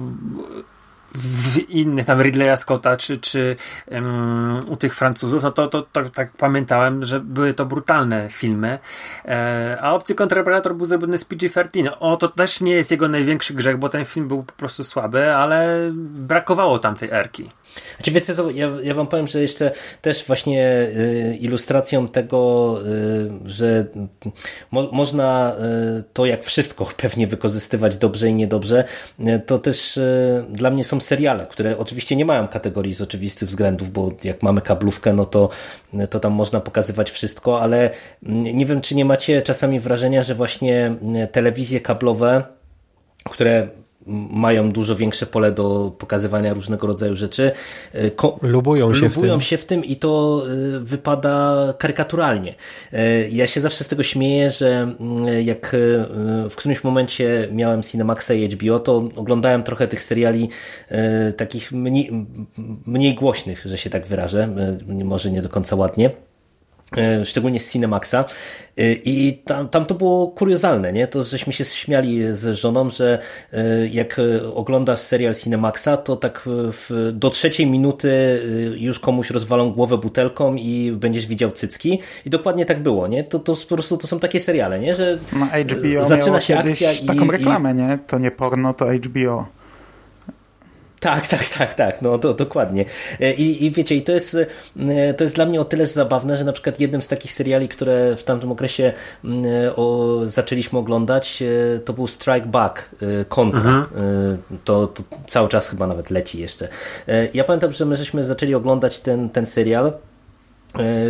[1.14, 3.56] w innych, tam Ridleya Scotta, czy, czy
[3.92, 8.80] um, u tych Francuzów, no to, to, to, tak pamiętałem, że były to brutalne filmy.
[9.26, 11.90] E, a Obcy Kontrapredator był zrobiony z PG-13.
[12.00, 15.36] O, to też nie jest jego największy grzech, bo ten film był po prostu słaby,
[15.36, 17.52] ale brakowało tam tej erki.
[17.96, 19.72] Znaczy, wiecie co, ja, ja wam powiem, że jeszcze
[20.02, 22.80] też właśnie y, ilustracją tego,
[23.46, 23.86] y, że
[24.72, 25.56] mo, można
[26.00, 28.84] y, to jak wszystko pewnie wykorzystywać dobrze i niedobrze,
[29.46, 30.00] to też
[30.50, 34.62] dla mnie są seriale, które oczywiście nie mają kategorii z oczywistych względów, bo jak mamy
[34.62, 35.50] kablówkę, no to,
[36.10, 37.90] to tam można pokazywać wszystko, ale
[38.24, 40.96] nie wiem, czy nie macie czasami wrażenia, że właśnie
[41.32, 42.44] telewizje kablowe,
[43.24, 43.68] które
[44.32, 47.52] mają dużo większe pole do pokazywania różnego rodzaju rzeczy.
[48.16, 49.42] Ko lubują się lubują w tym.
[49.42, 50.44] się w tym i to
[50.80, 52.56] wypada karykaturalnie.
[53.32, 55.76] Ja się zawsze z tego śmieję, że mm, jak
[56.50, 60.50] w którymś momencie miałem Cinemaxa i HBO, to oglądałem trochę tych seriali
[61.38, 62.28] takich mniej,
[62.86, 64.50] mniej głośnych, że się tak wyrażę,
[65.04, 66.12] może nie do końca ładnie
[67.24, 68.26] szczególnie z Cinemaxa
[69.06, 71.08] i tam, tam to było kuriozalne, nie?
[71.08, 73.20] To żeśmy się śmiali z żoną, że
[73.92, 74.22] jak
[74.54, 78.42] oglądasz serial Cinemaxa, to tak w, do trzeciej minuty
[78.78, 83.24] już komuś rozwalą głowę butelką i będziesz widział cycki i dokładnie tak było, nie?
[83.24, 84.96] To, to po prostu to są takie seriale, nie?
[84.96, 87.76] Że no, HBO zaczyna się akcja i, taką reklamę, i...
[87.76, 88.00] nie?
[88.08, 89.61] To nie porno, to HBO.
[91.02, 92.86] Tak, tak, tak, tak, no to, dokładnie.
[93.38, 94.38] I, I wiecie, i to jest,
[95.18, 98.16] to jest dla mnie o tyle zabawne, że na przykład jednym z takich seriali, które
[98.16, 98.94] w tamtym okresie
[99.76, 101.44] o, zaczęliśmy oglądać,
[101.86, 102.90] to był Strike Back,
[103.30, 103.62] Contra.
[103.62, 104.38] Mhm.
[104.64, 106.68] To, to cały czas chyba nawet leci jeszcze.
[107.34, 110.11] Ja pamiętam, że my żeśmy zaczęli oglądać ten, ten serial E,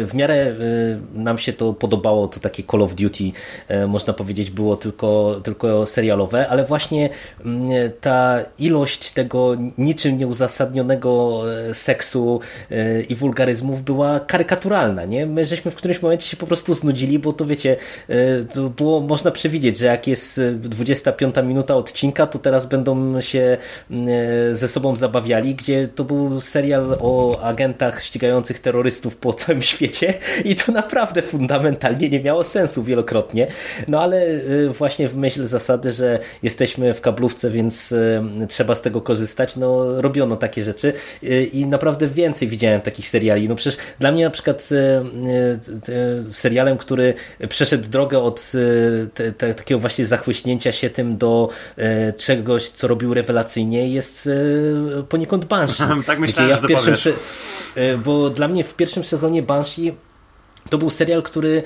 [0.06, 0.56] w miarę e,
[1.14, 3.24] nam się to podobało, to takie Call of Duty,
[3.68, 7.10] e, można powiedzieć, było tylko, tylko serialowe, ale właśnie
[7.46, 7.70] mm,
[8.02, 11.44] ta ilość tego niczym nieuzasadnionego
[11.74, 12.40] seksu
[13.10, 15.06] i wulgaryzmów była karykaturalna.
[15.06, 15.26] Nie?
[15.26, 17.78] My żeśmy w którymś momencie się po prostu znudzili, bo to wiecie,
[18.54, 23.58] to było można przewidzieć, że jak jest 25 minuta odcinka, to teraz będą się
[23.92, 24.08] mm,
[24.56, 30.14] ze sobą zabawiali, gdzie to był serial o agentach ścigających terrorystów po całym świecie
[30.46, 33.48] i to naprawdę fundamentalnie nie miało sensu wielokrotnie.
[33.88, 38.82] No ale y, właśnie w myśl zasady, że jesteśmy w kablówce, więc y, trzeba z
[38.82, 43.50] tego korzystać, no robiono takie rzeczy y, i naprawdę więcej widziałem takich seriali.
[43.50, 44.70] No przecież dla mnie na przykład
[46.32, 47.14] serialem, który
[47.50, 48.52] przeszedł drogę od
[49.14, 51.50] te, te, takiego właśnie zachłyśnięcia się tym do
[52.18, 54.30] czegoś, co robił rewelacyjnie jest
[55.10, 55.84] poniekąd Banshee.
[56.06, 57.14] tak myślałem, ja że pierwszym,
[58.06, 59.96] Bo dla mnie w pierwszym sezonie にバンシー
[60.72, 61.64] to był serial, który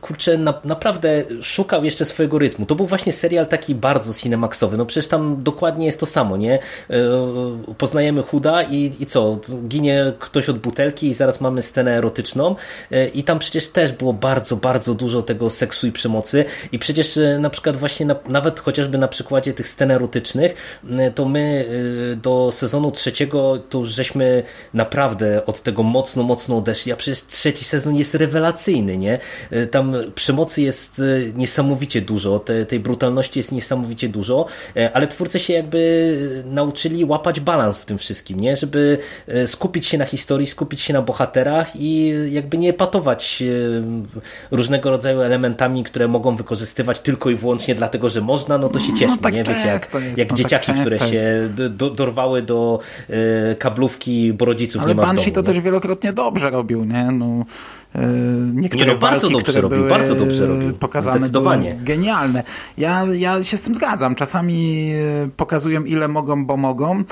[0.00, 2.66] kurczę, na, naprawdę szukał jeszcze swojego rytmu.
[2.66, 4.76] To był właśnie serial taki bardzo cinemaxowy.
[4.76, 6.58] No przecież tam dokładnie jest to samo, nie?
[6.90, 6.98] E,
[7.78, 9.38] poznajemy chuda i, i co?
[9.68, 12.54] Ginie ktoś od butelki i zaraz mamy scenę erotyczną
[12.90, 17.16] e, i tam przecież też było bardzo, bardzo dużo tego seksu i przemocy i przecież
[17.16, 20.80] e, na przykład właśnie na, nawet chociażby na przykładzie tych scen erotycznych
[21.14, 21.68] to my
[22.22, 24.42] do sezonu trzeciego to już żeśmy
[24.74, 28.37] naprawdę od tego mocno, mocno odeszli, a przecież trzeci sezon jest rewelacyjny,
[28.98, 29.18] nie?
[29.70, 31.02] tam przemocy jest e,
[31.38, 34.46] niesamowicie dużo, te, tej brutalności jest niesamowicie dużo,
[34.76, 38.56] e, ale twórcy się jakby nauczyli łapać balans w tym wszystkim, nie?
[38.56, 38.98] Żeby
[39.28, 43.42] e, skupić się na historii, skupić się na bohaterach i jakby nie patować
[44.50, 48.92] różnego rodzaju elementami, które mogą wykorzystywać tylko i wyłącznie dlatego, że można, no to się
[48.92, 49.44] cieszmy, no, tak nie?
[49.44, 52.78] Wiecie, jak, jest, jak no, dzieciaki, tak które się do, dorwały do
[53.58, 57.04] kablówki, bo rodziców ale nie ma Banshee to też wielokrotnie dobrze robił, nie?
[57.12, 57.44] No,
[58.54, 60.72] niektóre nie no, bardzo walki, dobrze które robił, bardzo dobrze robił.
[60.72, 61.78] pokazane Zdecydowanie.
[61.82, 62.42] genialne.
[62.78, 64.14] Ja, ja się z tym zgadzam.
[64.14, 64.90] Czasami
[65.36, 67.04] pokazują ile mogą, bo mogą,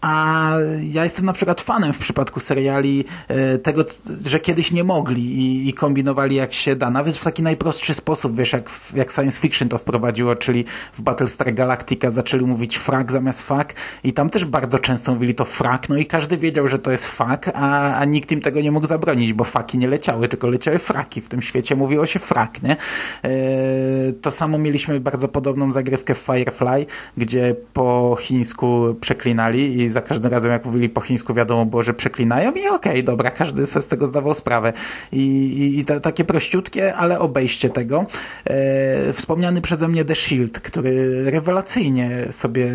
[0.00, 0.52] a
[0.82, 3.84] ja jestem na przykład fanem w przypadku seriali e, tego,
[4.26, 6.90] że kiedyś nie mogli i, i, kombinowali jak się da.
[6.90, 11.54] Nawet w taki najprostszy sposób, wiesz, jak, jak science fiction to wprowadziło, czyli w Battlestar
[11.54, 15.96] Galactica zaczęli mówić frak zamiast fak i tam też bardzo często mówili to frak, no
[15.96, 19.32] i każdy wiedział, że to jest fak, a, a nikt im tego nie mógł zabronić,
[19.32, 21.20] bo faki nie leciały, tylko leciały fraki.
[21.20, 22.76] W tym świecie mówiło się frak, nie?
[23.24, 30.02] E, to samo mieliśmy bardzo podobną zagrywkę w Firefly, gdzie po chińsku przeklinali i za
[30.02, 33.66] każdym razem jak mówili po chińsku wiadomo było, że przeklinają i okej, okay, dobra, każdy
[33.66, 34.72] sobie z tego zdawał sprawę.
[35.12, 38.06] I, i, i ta, takie prościutkie, ale obejście tego.
[38.44, 42.72] E, wspomniany przeze mnie The Shield, który rewelacyjnie sobie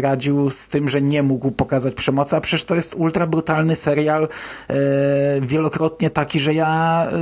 [0.00, 4.28] radził z tym, że nie mógł pokazać przemocy, a przecież to jest ultra brutalny serial,
[4.68, 4.76] e,
[5.40, 7.16] wielokrotnie taki, że ja e,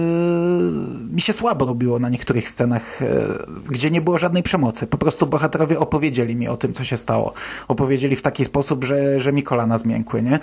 [1.14, 3.06] mi się słabo robiło na niektórych scenach, e,
[3.68, 4.86] gdzie nie było żadnej przemocy.
[4.86, 7.32] Po prostu bohaterowie opowiedzieli mi o tym, co się stało.
[7.68, 10.34] Opowiedzieli w taki sposób, że że mi kolana zmiękły, nie?
[10.34, 10.40] E,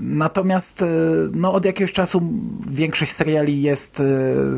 [0.00, 0.86] natomiast e,
[1.32, 2.22] no, od jakiegoś czasu
[2.70, 4.04] większość seriali jest e,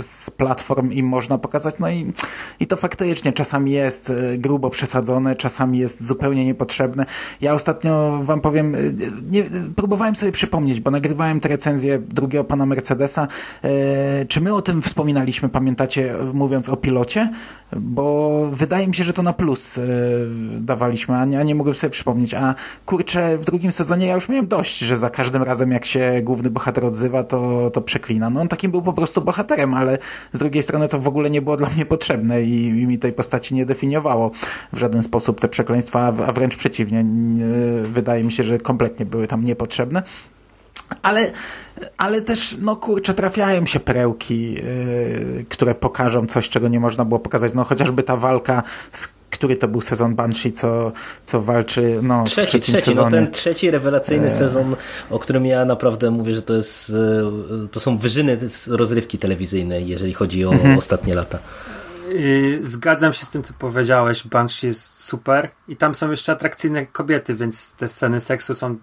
[0.00, 2.12] z platform i można pokazać, no i,
[2.60, 7.06] i to faktycznie czasami jest grubo przesadzone, czasami jest zupełnie niepotrzebne.
[7.40, 8.76] Ja ostatnio wam powiem,
[9.30, 9.44] nie,
[9.76, 13.28] próbowałem sobie przypomnieć, bo nagrywałem tę recenzję drugiego pana Mercedesa.
[14.28, 17.30] Czy my o tym wspominaliśmy, pamiętacie, mówiąc o pilocie?
[17.76, 19.80] Bo wydaje mi się, że to na plus
[20.60, 22.54] dawaliśmy, a nie, a nie mogłem sobie przypomnieć a
[22.86, 26.50] kurczę, w drugim sezonie ja już miałem dość, że za każdym razem jak się główny
[26.50, 28.30] bohater odzywa, to, to przeklina.
[28.30, 29.98] No on takim był po prostu bohaterem, ale
[30.32, 33.12] z drugiej strony to w ogóle nie było dla mnie potrzebne i, i mi tej
[33.12, 34.30] postaci nie definiowało
[34.72, 37.06] w żaden sposób te przekleństwa, a, wręcz przeciwnie.
[37.92, 40.02] Wydaje mi się, że kompletnie były tam niepotrzebne.
[41.02, 41.32] Ale,
[41.98, 47.20] ale też, no kurczę, trafiają się perełki, yy, które pokażą coś, czego nie można było
[47.20, 47.54] pokazać.
[47.54, 50.92] No chociażby ta walka z który to był sezon Banshee, co,
[51.26, 53.20] co walczy no, trzeci, w trzecim trzeci, sezonie.
[53.20, 54.30] No ten trzeci rewelacyjny e...
[54.30, 54.76] sezon,
[55.10, 56.90] o którym ja naprawdę mówię, że to jest
[57.64, 60.78] e, to są wyżyny rozrywki telewizyjnej, jeżeli chodzi o mhm.
[60.78, 61.38] ostatnie lata.
[62.12, 64.26] Y, zgadzam się z tym, co powiedziałeś.
[64.26, 68.78] Banshee jest super i tam są jeszcze atrakcyjne kobiety, więc te sceny seksu są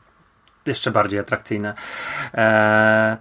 [0.66, 1.74] jeszcze bardziej atrakcyjne.
[2.34, 3.18] Eee,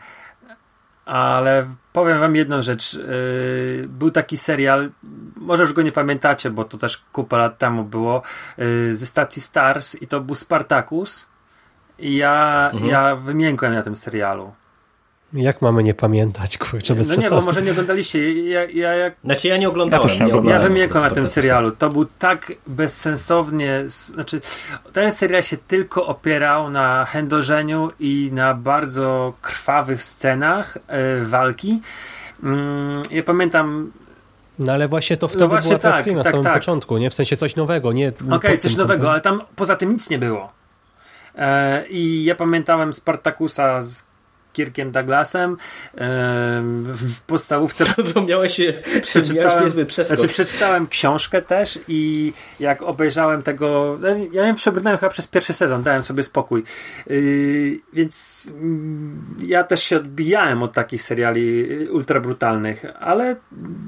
[1.04, 2.94] ale powiem wam jedną rzecz.
[2.94, 4.90] Eee, był taki serial,
[5.36, 8.22] może już go nie pamiętacie, bo to też kupę lat temu było,
[8.58, 11.26] eee, ze stacji Stars i to był Spartacus.
[11.98, 12.90] I ja, mhm.
[12.90, 14.52] ja wymiękłem na tym serialu.
[15.34, 18.42] Jak mamy nie pamiętać, kurczę, bez No nie, bo może nie oglądaliście.
[18.42, 20.09] Ja, ja, ja, znaczy ja nie oglądałem.
[20.09, 20.62] Ja, nie oglądałem.
[20.62, 21.70] ja wymiękłem na tym serialu.
[21.70, 23.84] To był tak bezsensownie...
[23.86, 24.40] Znaczy,
[24.92, 31.80] ten serial się tylko opierał na chędożeniu i na bardzo krwawych scenach e, walki.
[32.42, 33.92] Mm, ja pamiętam
[34.59, 36.54] no ale właśnie to wtedy no właśnie była tak, na samym tak.
[36.54, 37.10] początku, nie?
[37.10, 38.09] W sensie coś nowego, nie?
[38.09, 40.52] Okej, okay, coś nowego, ale tam poza tym nic nie było.
[41.34, 44.11] E, I ja pamiętałem Spartakusa z
[44.52, 45.56] Kirkiem Douglasem
[46.84, 47.84] w podstawówce.
[48.14, 48.60] To miałeś,
[49.02, 49.70] przeczytałem.
[49.88, 53.98] Znaczy przeczytałem książkę też i jak obejrzałem tego,
[54.32, 56.64] ja ją przebrnąłem chyba przez pierwszy sezon, dałem sobie spokój.
[57.06, 63.36] Yy, więc mm, ja też się odbijałem od takich seriali ultra brutalnych, ale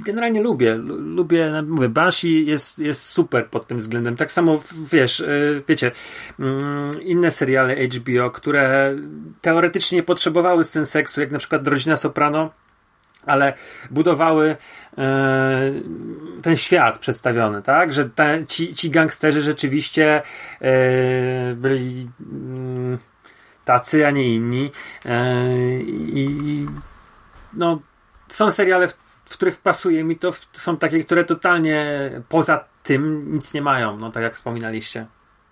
[0.04, 0.74] generalnie lubię.
[0.98, 4.16] Lubię, mówię, Banshee jest, jest super pod tym względem.
[4.16, 4.62] Tak samo,
[4.92, 5.90] wiesz, yy, wiecie,
[6.38, 8.94] mm, inne seriale HBO, które
[9.40, 12.50] teoretycznie potrzebowały budowały scen seksu, jak na przykład Rodzina Soprano,
[13.26, 13.52] ale
[13.90, 14.56] budowały
[14.98, 15.72] e,
[16.42, 17.92] ten świat przedstawiony, tak?
[17.92, 20.22] Że te, ci, ci gangsterzy rzeczywiście
[20.60, 22.98] e, byli mm,
[23.64, 24.70] tacy, a nie inni.
[25.04, 25.44] E,
[25.90, 26.66] I
[27.52, 27.80] no,
[28.28, 28.94] są seriale, w,
[29.24, 33.96] w których pasuje mi to, w, są takie, które totalnie poza tym nic nie mają,
[33.96, 35.06] no tak jak wspominaliście.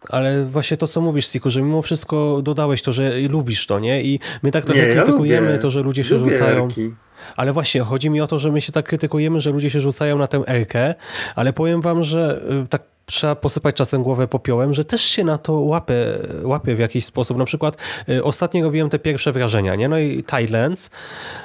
[0.09, 4.03] Ale właśnie to, co mówisz, Siku, że mimo wszystko dodałeś to, że lubisz to, nie?
[4.03, 6.65] I my tak trochę nie, krytykujemy ja to, że ludzie się lubię rzucają.
[6.65, 6.95] Erki.
[7.37, 10.19] Ale właśnie, chodzi mi o to, że my się tak krytykujemy, że ludzie się rzucają
[10.19, 10.95] na tę Erkę,
[11.35, 15.39] ale powiem wam, że y, tak trzeba posypać czasem głowę popiołem, że też się na
[15.39, 16.07] to łapie,
[16.43, 17.39] łapie w jakiś sposób.
[17.39, 17.77] Na przykład
[18.09, 19.89] y, ostatnio robiłem te pierwsze wrażenia, nie?
[19.89, 20.91] No i Thailands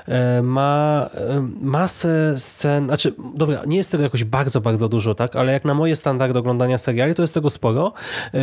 [0.07, 5.35] y, ma y, masę scen, znaczy, dobra, nie jest tego jakoś bardzo, bardzo dużo, tak?
[5.35, 7.93] Ale jak na moje standardy oglądania seriali, to jest tego sporo.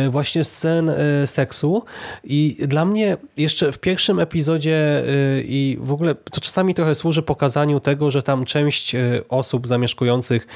[0.09, 0.91] Właśnie scen
[1.25, 1.83] seksu
[2.23, 5.03] i dla mnie jeszcze w pierwszym epizodzie
[5.43, 8.95] i w ogóle to czasami trochę służy pokazaniu tego, że tam część
[9.29, 10.47] osób zamieszkujących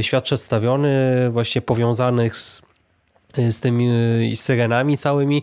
[0.00, 0.90] świat przedstawiony
[1.30, 2.62] właśnie powiązany związanych z
[3.50, 3.88] z tymi
[4.36, 5.42] z syrenami całymi,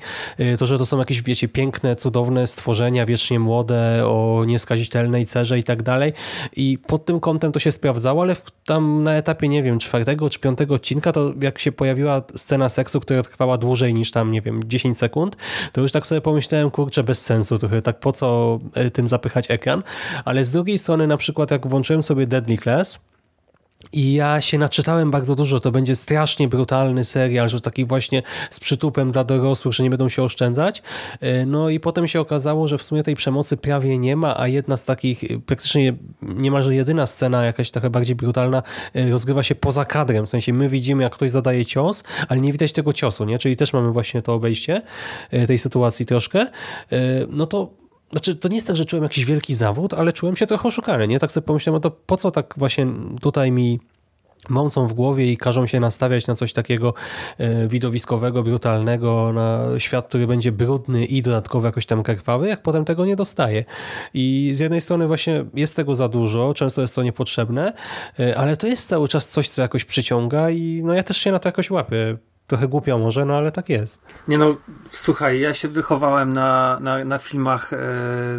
[0.59, 5.63] to, że to są jakieś, wiecie, piękne, cudowne stworzenia, wiecznie młode, o nieskazitelnej cerze i
[5.63, 6.13] tak dalej.
[6.55, 8.35] I pod tym kątem to się sprawdzało, ale
[8.65, 12.99] tam na etapie, nie wiem, czwartego czy piątego odcinka, to jak się pojawiła scena seksu,
[12.99, 15.37] która trwała dłużej niż tam, nie wiem, 10 sekund,
[15.71, 18.59] to już tak sobie pomyślałem, kurczę, bez sensu trochę, tak po co
[18.93, 19.83] tym zapychać ekran.
[20.25, 22.99] Ale z drugiej strony, na przykład jak włączyłem sobie Deadly Class,
[23.91, 25.59] i ja się naczytałem bardzo dużo.
[25.59, 30.09] To będzie strasznie brutalny serial, że taki właśnie z przytupem dla dorosłych, że nie będą
[30.09, 30.83] się oszczędzać.
[31.19, 34.47] E, no i potem się okazało, że w sumie tej przemocy prawie nie ma, a
[34.47, 39.55] jedna z takich, e, praktycznie niemalże jedyna scena, jakaś trochę bardziej brutalna, e, rozgrywa się
[39.55, 40.25] poza kadrem.
[40.25, 43.39] W sensie my widzimy, jak ktoś zadaje cios, ale nie widać tego ciosu, nie?
[43.39, 44.81] Czyli też mamy właśnie to obejście
[45.47, 46.47] tej sytuacji troszkę.
[47.29, 47.82] No to
[48.13, 51.07] znaczy, to nie jest tak, że czułem jakiś wielki zawód, ale czułem się trochę oszukany,
[51.07, 51.19] nie?
[51.19, 52.87] Tak sobie pomyślałem, no to po co tak właśnie
[53.21, 53.79] tutaj mi
[54.49, 56.93] mącą w głowie i każą się nastawiać na coś takiego
[57.37, 62.85] e, widowiskowego, brutalnego, na świat, który będzie brudny i dodatkowo jakoś tam krwawy, jak potem
[62.85, 63.65] tego nie dostaje.
[64.13, 67.73] I z jednej strony właśnie jest tego za dużo, często jest to niepotrzebne,
[68.19, 71.31] e, ale to jest cały czas coś, co jakoś przyciąga i no ja też się
[71.31, 72.17] na to jakoś łapię.
[72.53, 74.01] Trochę głupio może, no ale tak jest.
[74.27, 74.55] Nie no,
[74.91, 77.77] słuchaj, ja się wychowałem na, na, na filmach e,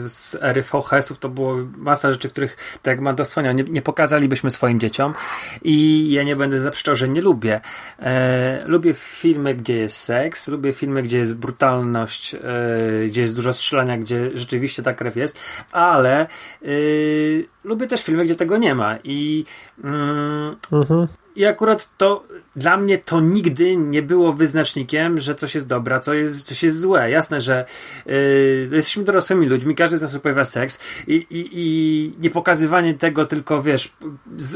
[0.08, 4.50] z ery VHS-ów, to było masa rzeczy, których, tak jak ma dosłania, nie, nie pokazalibyśmy
[4.50, 5.14] swoim dzieciom.
[5.62, 7.60] I ja nie będę zaprzeczał, że nie lubię.
[7.98, 12.38] E, lubię filmy, gdzie jest seks, lubię filmy, gdzie jest brutalność, e,
[13.06, 15.38] gdzie jest dużo strzelania, gdzie rzeczywiście ta krew jest,
[15.72, 16.26] ale e,
[17.64, 18.98] lubię też filmy, gdzie tego nie ma.
[19.04, 19.44] I
[19.84, 22.22] mm, mhm I akurat to
[22.56, 26.80] dla mnie to nigdy nie było wyznacznikiem, że coś jest dobra, co jest, coś jest
[26.80, 27.10] złe.
[27.10, 27.64] Jasne, że
[28.06, 33.26] yy, jesteśmy dorosłymi ludźmi, każdy z nas uprawia seks i, i, i nie pokazywanie tego,
[33.26, 33.92] tylko wiesz,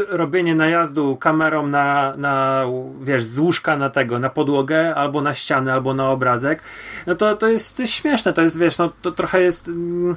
[0.09, 2.65] robienie najazdu kamerą na, na,
[3.03, 6.63] wiesz, z łóżka na tego, na podłogę, albo na ścianę, albo na obrazek,
[7.07, 9.69] no to, to, jest, to jest śmieszne, to jest, wiesz, no to trochę jest.
[9.69, 10.17] Yy,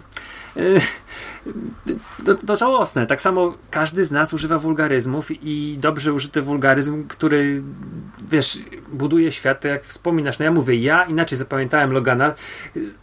[2.26, 3.08] to, to żałosne.
[3.08, 7.64] Tak samo każdy z nas używa wulgaryzmów i dobrze użyty wulgaryzm, który
[8.30, 8.60] wiesz,
[8.94, 10.40] buduje świat, to jak wspominasz.
[10.40, 12.34] No ja mówię, ja inaczej zapamiętałem Logana.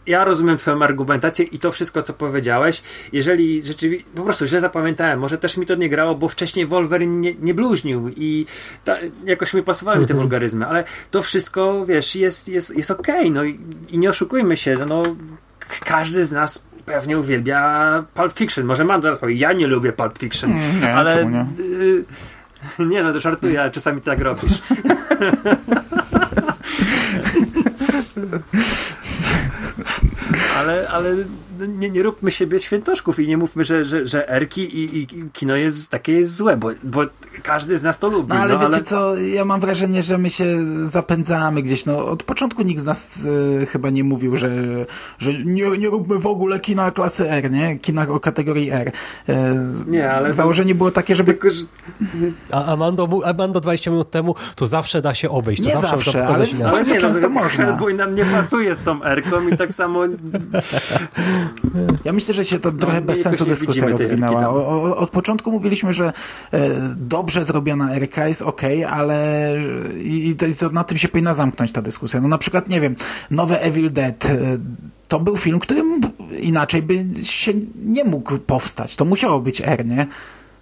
[0.05, 2.81] Ja rozumiem twoją argumentację i to wszystko, co powiedziałeś.
[3.13, 7.21] Jeżeli rzeczywiście, po prostu źle zapamiętałem, może też mi to nie grało, bo wcześniej Wolverine
[7.21, 8.45] nie, nie bluźnił i
[8.85, 13.19] ta, jakoś mi pasowały mi te wulgaryzmy, ale to wszystko, wiesz, jest, jest, jest okej,
[13.19, 15.03] okay, no i, i nie oszukujmy się, no
[15.85, 18.65] każdy z nas pewnie uwielbia Pulp Fiction.
[18.65, 21.45] Może mam teraz powiedzieć, ja nie lubię Pulp Fiction, Mm, nie, ale nie?
[21.59, 22.05] y,
[22.85, 24.53] nie no, to żartuję, ale czasami tak robisz.
[30.59, 31.15] ale, ale
[31.67, 35.55] nie, nie róbmy siebie świętoszków i nie mówmy, że, że, że erki i, i kino
[35.55, 37.01] jest takie jest złe, bo, bo
[37.43, 38.29] każdy z nas to lubi.
[38.29, 38.83] No ale no, wiecie ale...
[38.83, 40.45] co, ja mam wrażenie, że my się
[40.85, 43.27] zapędzamy gdzieś, no od początku nikt z nas
[43.61, 44.49] e, chyba nie mówił, że,
[45.19, 47.79] że nie, nie róbmy w ogóle kina klasy R, nie?
[47.79, 48.91] Kina o kategorii R.
[49.29, 49.55] E,
[49.87, 51.33] Nie, ale- Założenie było takie, żeby...
[51.33, 51.63] Tylko, że
[52.51, 55.63] A Amando, Amando 20 minut temu, to zawsze da się obejść.
[55.63, 56.71] To Nie zawsze, zawsze, ale- inaczej.
[56.71, 57.65] Bardzo nie, często no, można.
[57.65, 60.03] Hellboy nam nie pasuje z tą erką i tak samo
[62.05, 64.41] Ja myślę, że się to trochę nie bez sensu dyskusja rozwinęła.
[64.41, 64.53] tam.
[64.53, 66.13] O, o, od początku mówiliśmy, że
[66.53, 69.53] e, dobrze zrobiona RK jest ok, ale
[70.03, 72.21] i, i to, na tym się powinna zamknąć ta dyskusja.
[72.21, 72.95] No na przykład, nie wiem,
[73.31, 74.57] nowe Evil Dead e,
[75.07, 76.01] to był film, którym
[76.41, 77.53] inaczej by się
[77.85, 78.95] nie mógł powstać.
[78.95, 80.07] To musiało być R, nie?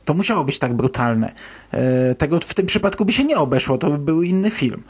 [0.05, 1.31] To musiało być tak brutalne.
[1.71, 4.83] E, tego w tym przypadku by się nie obeszło, to by był inny film.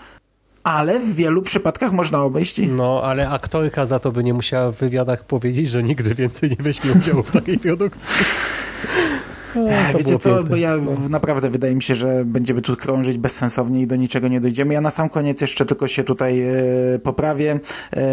[0.68, 2.62] Ale w wielu przypadkach można obejść.
[2.68, 6.56] No, ale aktorka za to by nie musiała w wywiadach powiedzieć, że nigdy więcej nie
[6.60, 8.26] weźmie udziału w takiej produkcji.
[9.56, 10.50] O, to Wiecie co, piękne.
[10.50, 10.78] bo ja
[11.10, 14.74] naprawdę wydaje mi się, że będziemy tu krążyć bezsensownie i do niczego nie dojdziemy.
[14.74, 16.54] Ja na sam koniec jeszcze tylko się tutaj e,
[17.04, 17.60] poprawię.
[17.94, 18.04] E,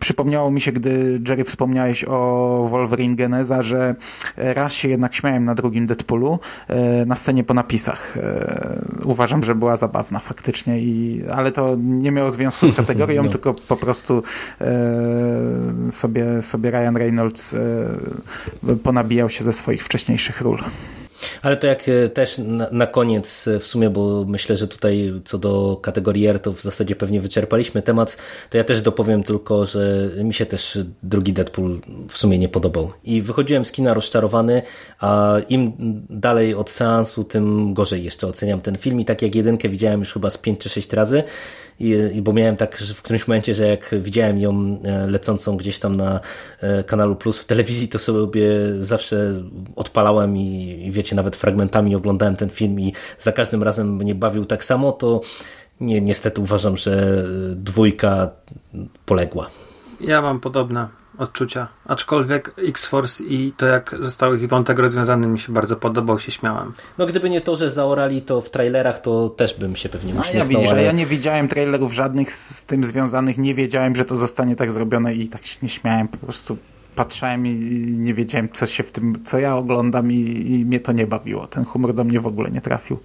[0.00, 3.94] przypomniało mi się, gdy Jerry wspomniałeś o Wolverine Geneza, że
[4.36, 6.38] raz się jednak śmiałem na drugim Deadpoolu
[6.68, 8.16] e, na scenie po napisach.
[8.16, 13.30] E, uważam, że była zabawna faktycznie, i, ale to nie miało związku z kategorią, No.
[13.30, 14.22] tylko po prostu
[14.60, 20.57] e, sobie, sobie Ryan Reynolds e, ponabijał się ze swoich wcześniejszych ról.
[21.42, 25.12] Ale to jak e, też na, na koniec e, w sumie, bo myślę, że tutaj
[25.24, 28.16] co do kategorii R to w zasadzie pewnie wyczerpaliśmy temat,
[28.50, 32.92] to ja też dopowiem tylko, że mi się też drugi Deadpool w sumie nie podobał.
[33.04, 34.62] I wychodziłem z kina rozczarowany,
[35.00, 35.72] a im
[36.10, 39.00] dalej od seansu, tym gorzej jeszcze oceniam ten film.
[39.00, 41.22] I tak jak jedynkę widziałem już chyba z 5 czy 6 razy,
[41.80, 45.78] i, bo miałem tak że w którymś momencie, że jak widziałem ją e, lecącą gdzieś
[45.78, 46.20] tam na
[46.60, 48.46] e, kanalu Plus w telewizji, to sobie
[48.80, 49.42] zawsze
[49.76, 54.44] odpalałem i, i wiecie, nawet fragmentami oglądałem ten film i za każdym razem mnie bawił
[54.44, 55.20] tak samo, to
[55.80, 57.24] nie, niestety uważam, że
[57.54, 58.30] dwójka
[59.06, 59.50] poległa.
[60.00, 61.68] Ja mam podobne odczucia.
[61.86, 66.72] Aczkolwiek X-Force i to jak został ich wątek rozwiązany mi się bardzo podobał, się śmiałem.
[66.98, 70.20] No gdyby nie to, że zaorali to w trailerach, to też bym się pewnie A
[70.20, 70.42] uśmiechnął.
[70.50, 70.80] ja widzisz, ale...
[70.80, 74.72] a ja nie widziałem trailerów żadnych z tym związanych, nie wiedziałem, że to zostanie tak
[74.72, 76.56] zrobione i tak się nie śmiałem, po prostu
[76.96, 77.50] patrzałem i
[77.98, 81.46] nie wiedziałem, co się w tym, co ja oglądam i, i mnie to nie bawiło.
[81.46, 82.98] Ten humor do mnie w ogóle nie trafił.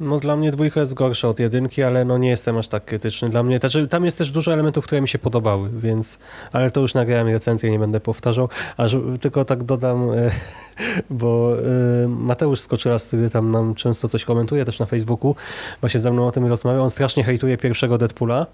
[0.00, 3.28] No dla mnie dwójka jest gorsza od jedynki, ale no nie jestem aż tak krytyczny.
[3.28, 6.18] Dla mnie, znaczy, tam jest też dużo elementów, które mi się podobały, więc,
[6.52, 10.30] ale to już nagrałem recenzję, nie będę powtarzał, aż tylko tak dodam, e,
[11.10, 11.52] bo
[12.04, 15.34] e, Mateusz Skoczylas, który tam nam często coś komentuje też na Facebooku,
[15.80, 18.46] właśnie ze mną o tym rozmawiał, on strasznie hejtuje pierwszego Deadpoola,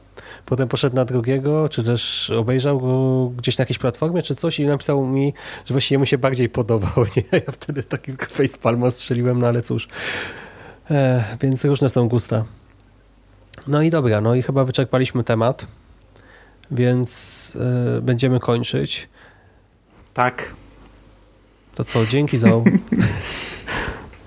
[0.46, 4.64] potem poszedł na drugiego, czy też obejrzał go gdzieś na jakiejś platformie, czy coś i
[4.64, 7.22] napisał mi, że właściwie mu się bardziej podobał, nie?
[7.32, 9.88] Ja wtedy takim facepalma strzeliłem, no ale cóż.
[10.90, 12.44] E, więc różne są gusta.
[13.66, 15.66] No i dobra, no i chyba wyczerpaliśmy temat,
[16.70, 17.52] więc
[17.96, 19.08] e, będziemy kończyć.
[20.14, 20.54] Tak.
[21.74, 22.48] To co, dzięki za...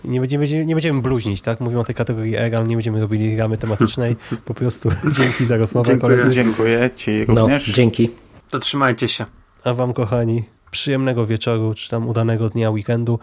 [0.05, 1.59] Nie będziemy, nie będziemy bluźnić, tak?
[1.59, 4.15] Mówimy o tej kategorii R, ale nie będziemy robili ramy tematycznej.
[4.45, 6.17] Po prostu dzięki za rozmowę, Dziękuję.
[6.17, 6.35] koledzy.
[6.35, 7.65] Dziękuję Ci No, również.
[7.73, 8.09] dzięki.
[8.49, 9.25] To trzymajcie się.
[9.63, 13.19] A wam, kochani, przyjemnego wieczoru, czy tam udanego dnia, weekendu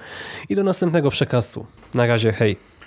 [0.49, 1.67] i do następnego przekastu.
[1.95, 2.57] Na razie, hej.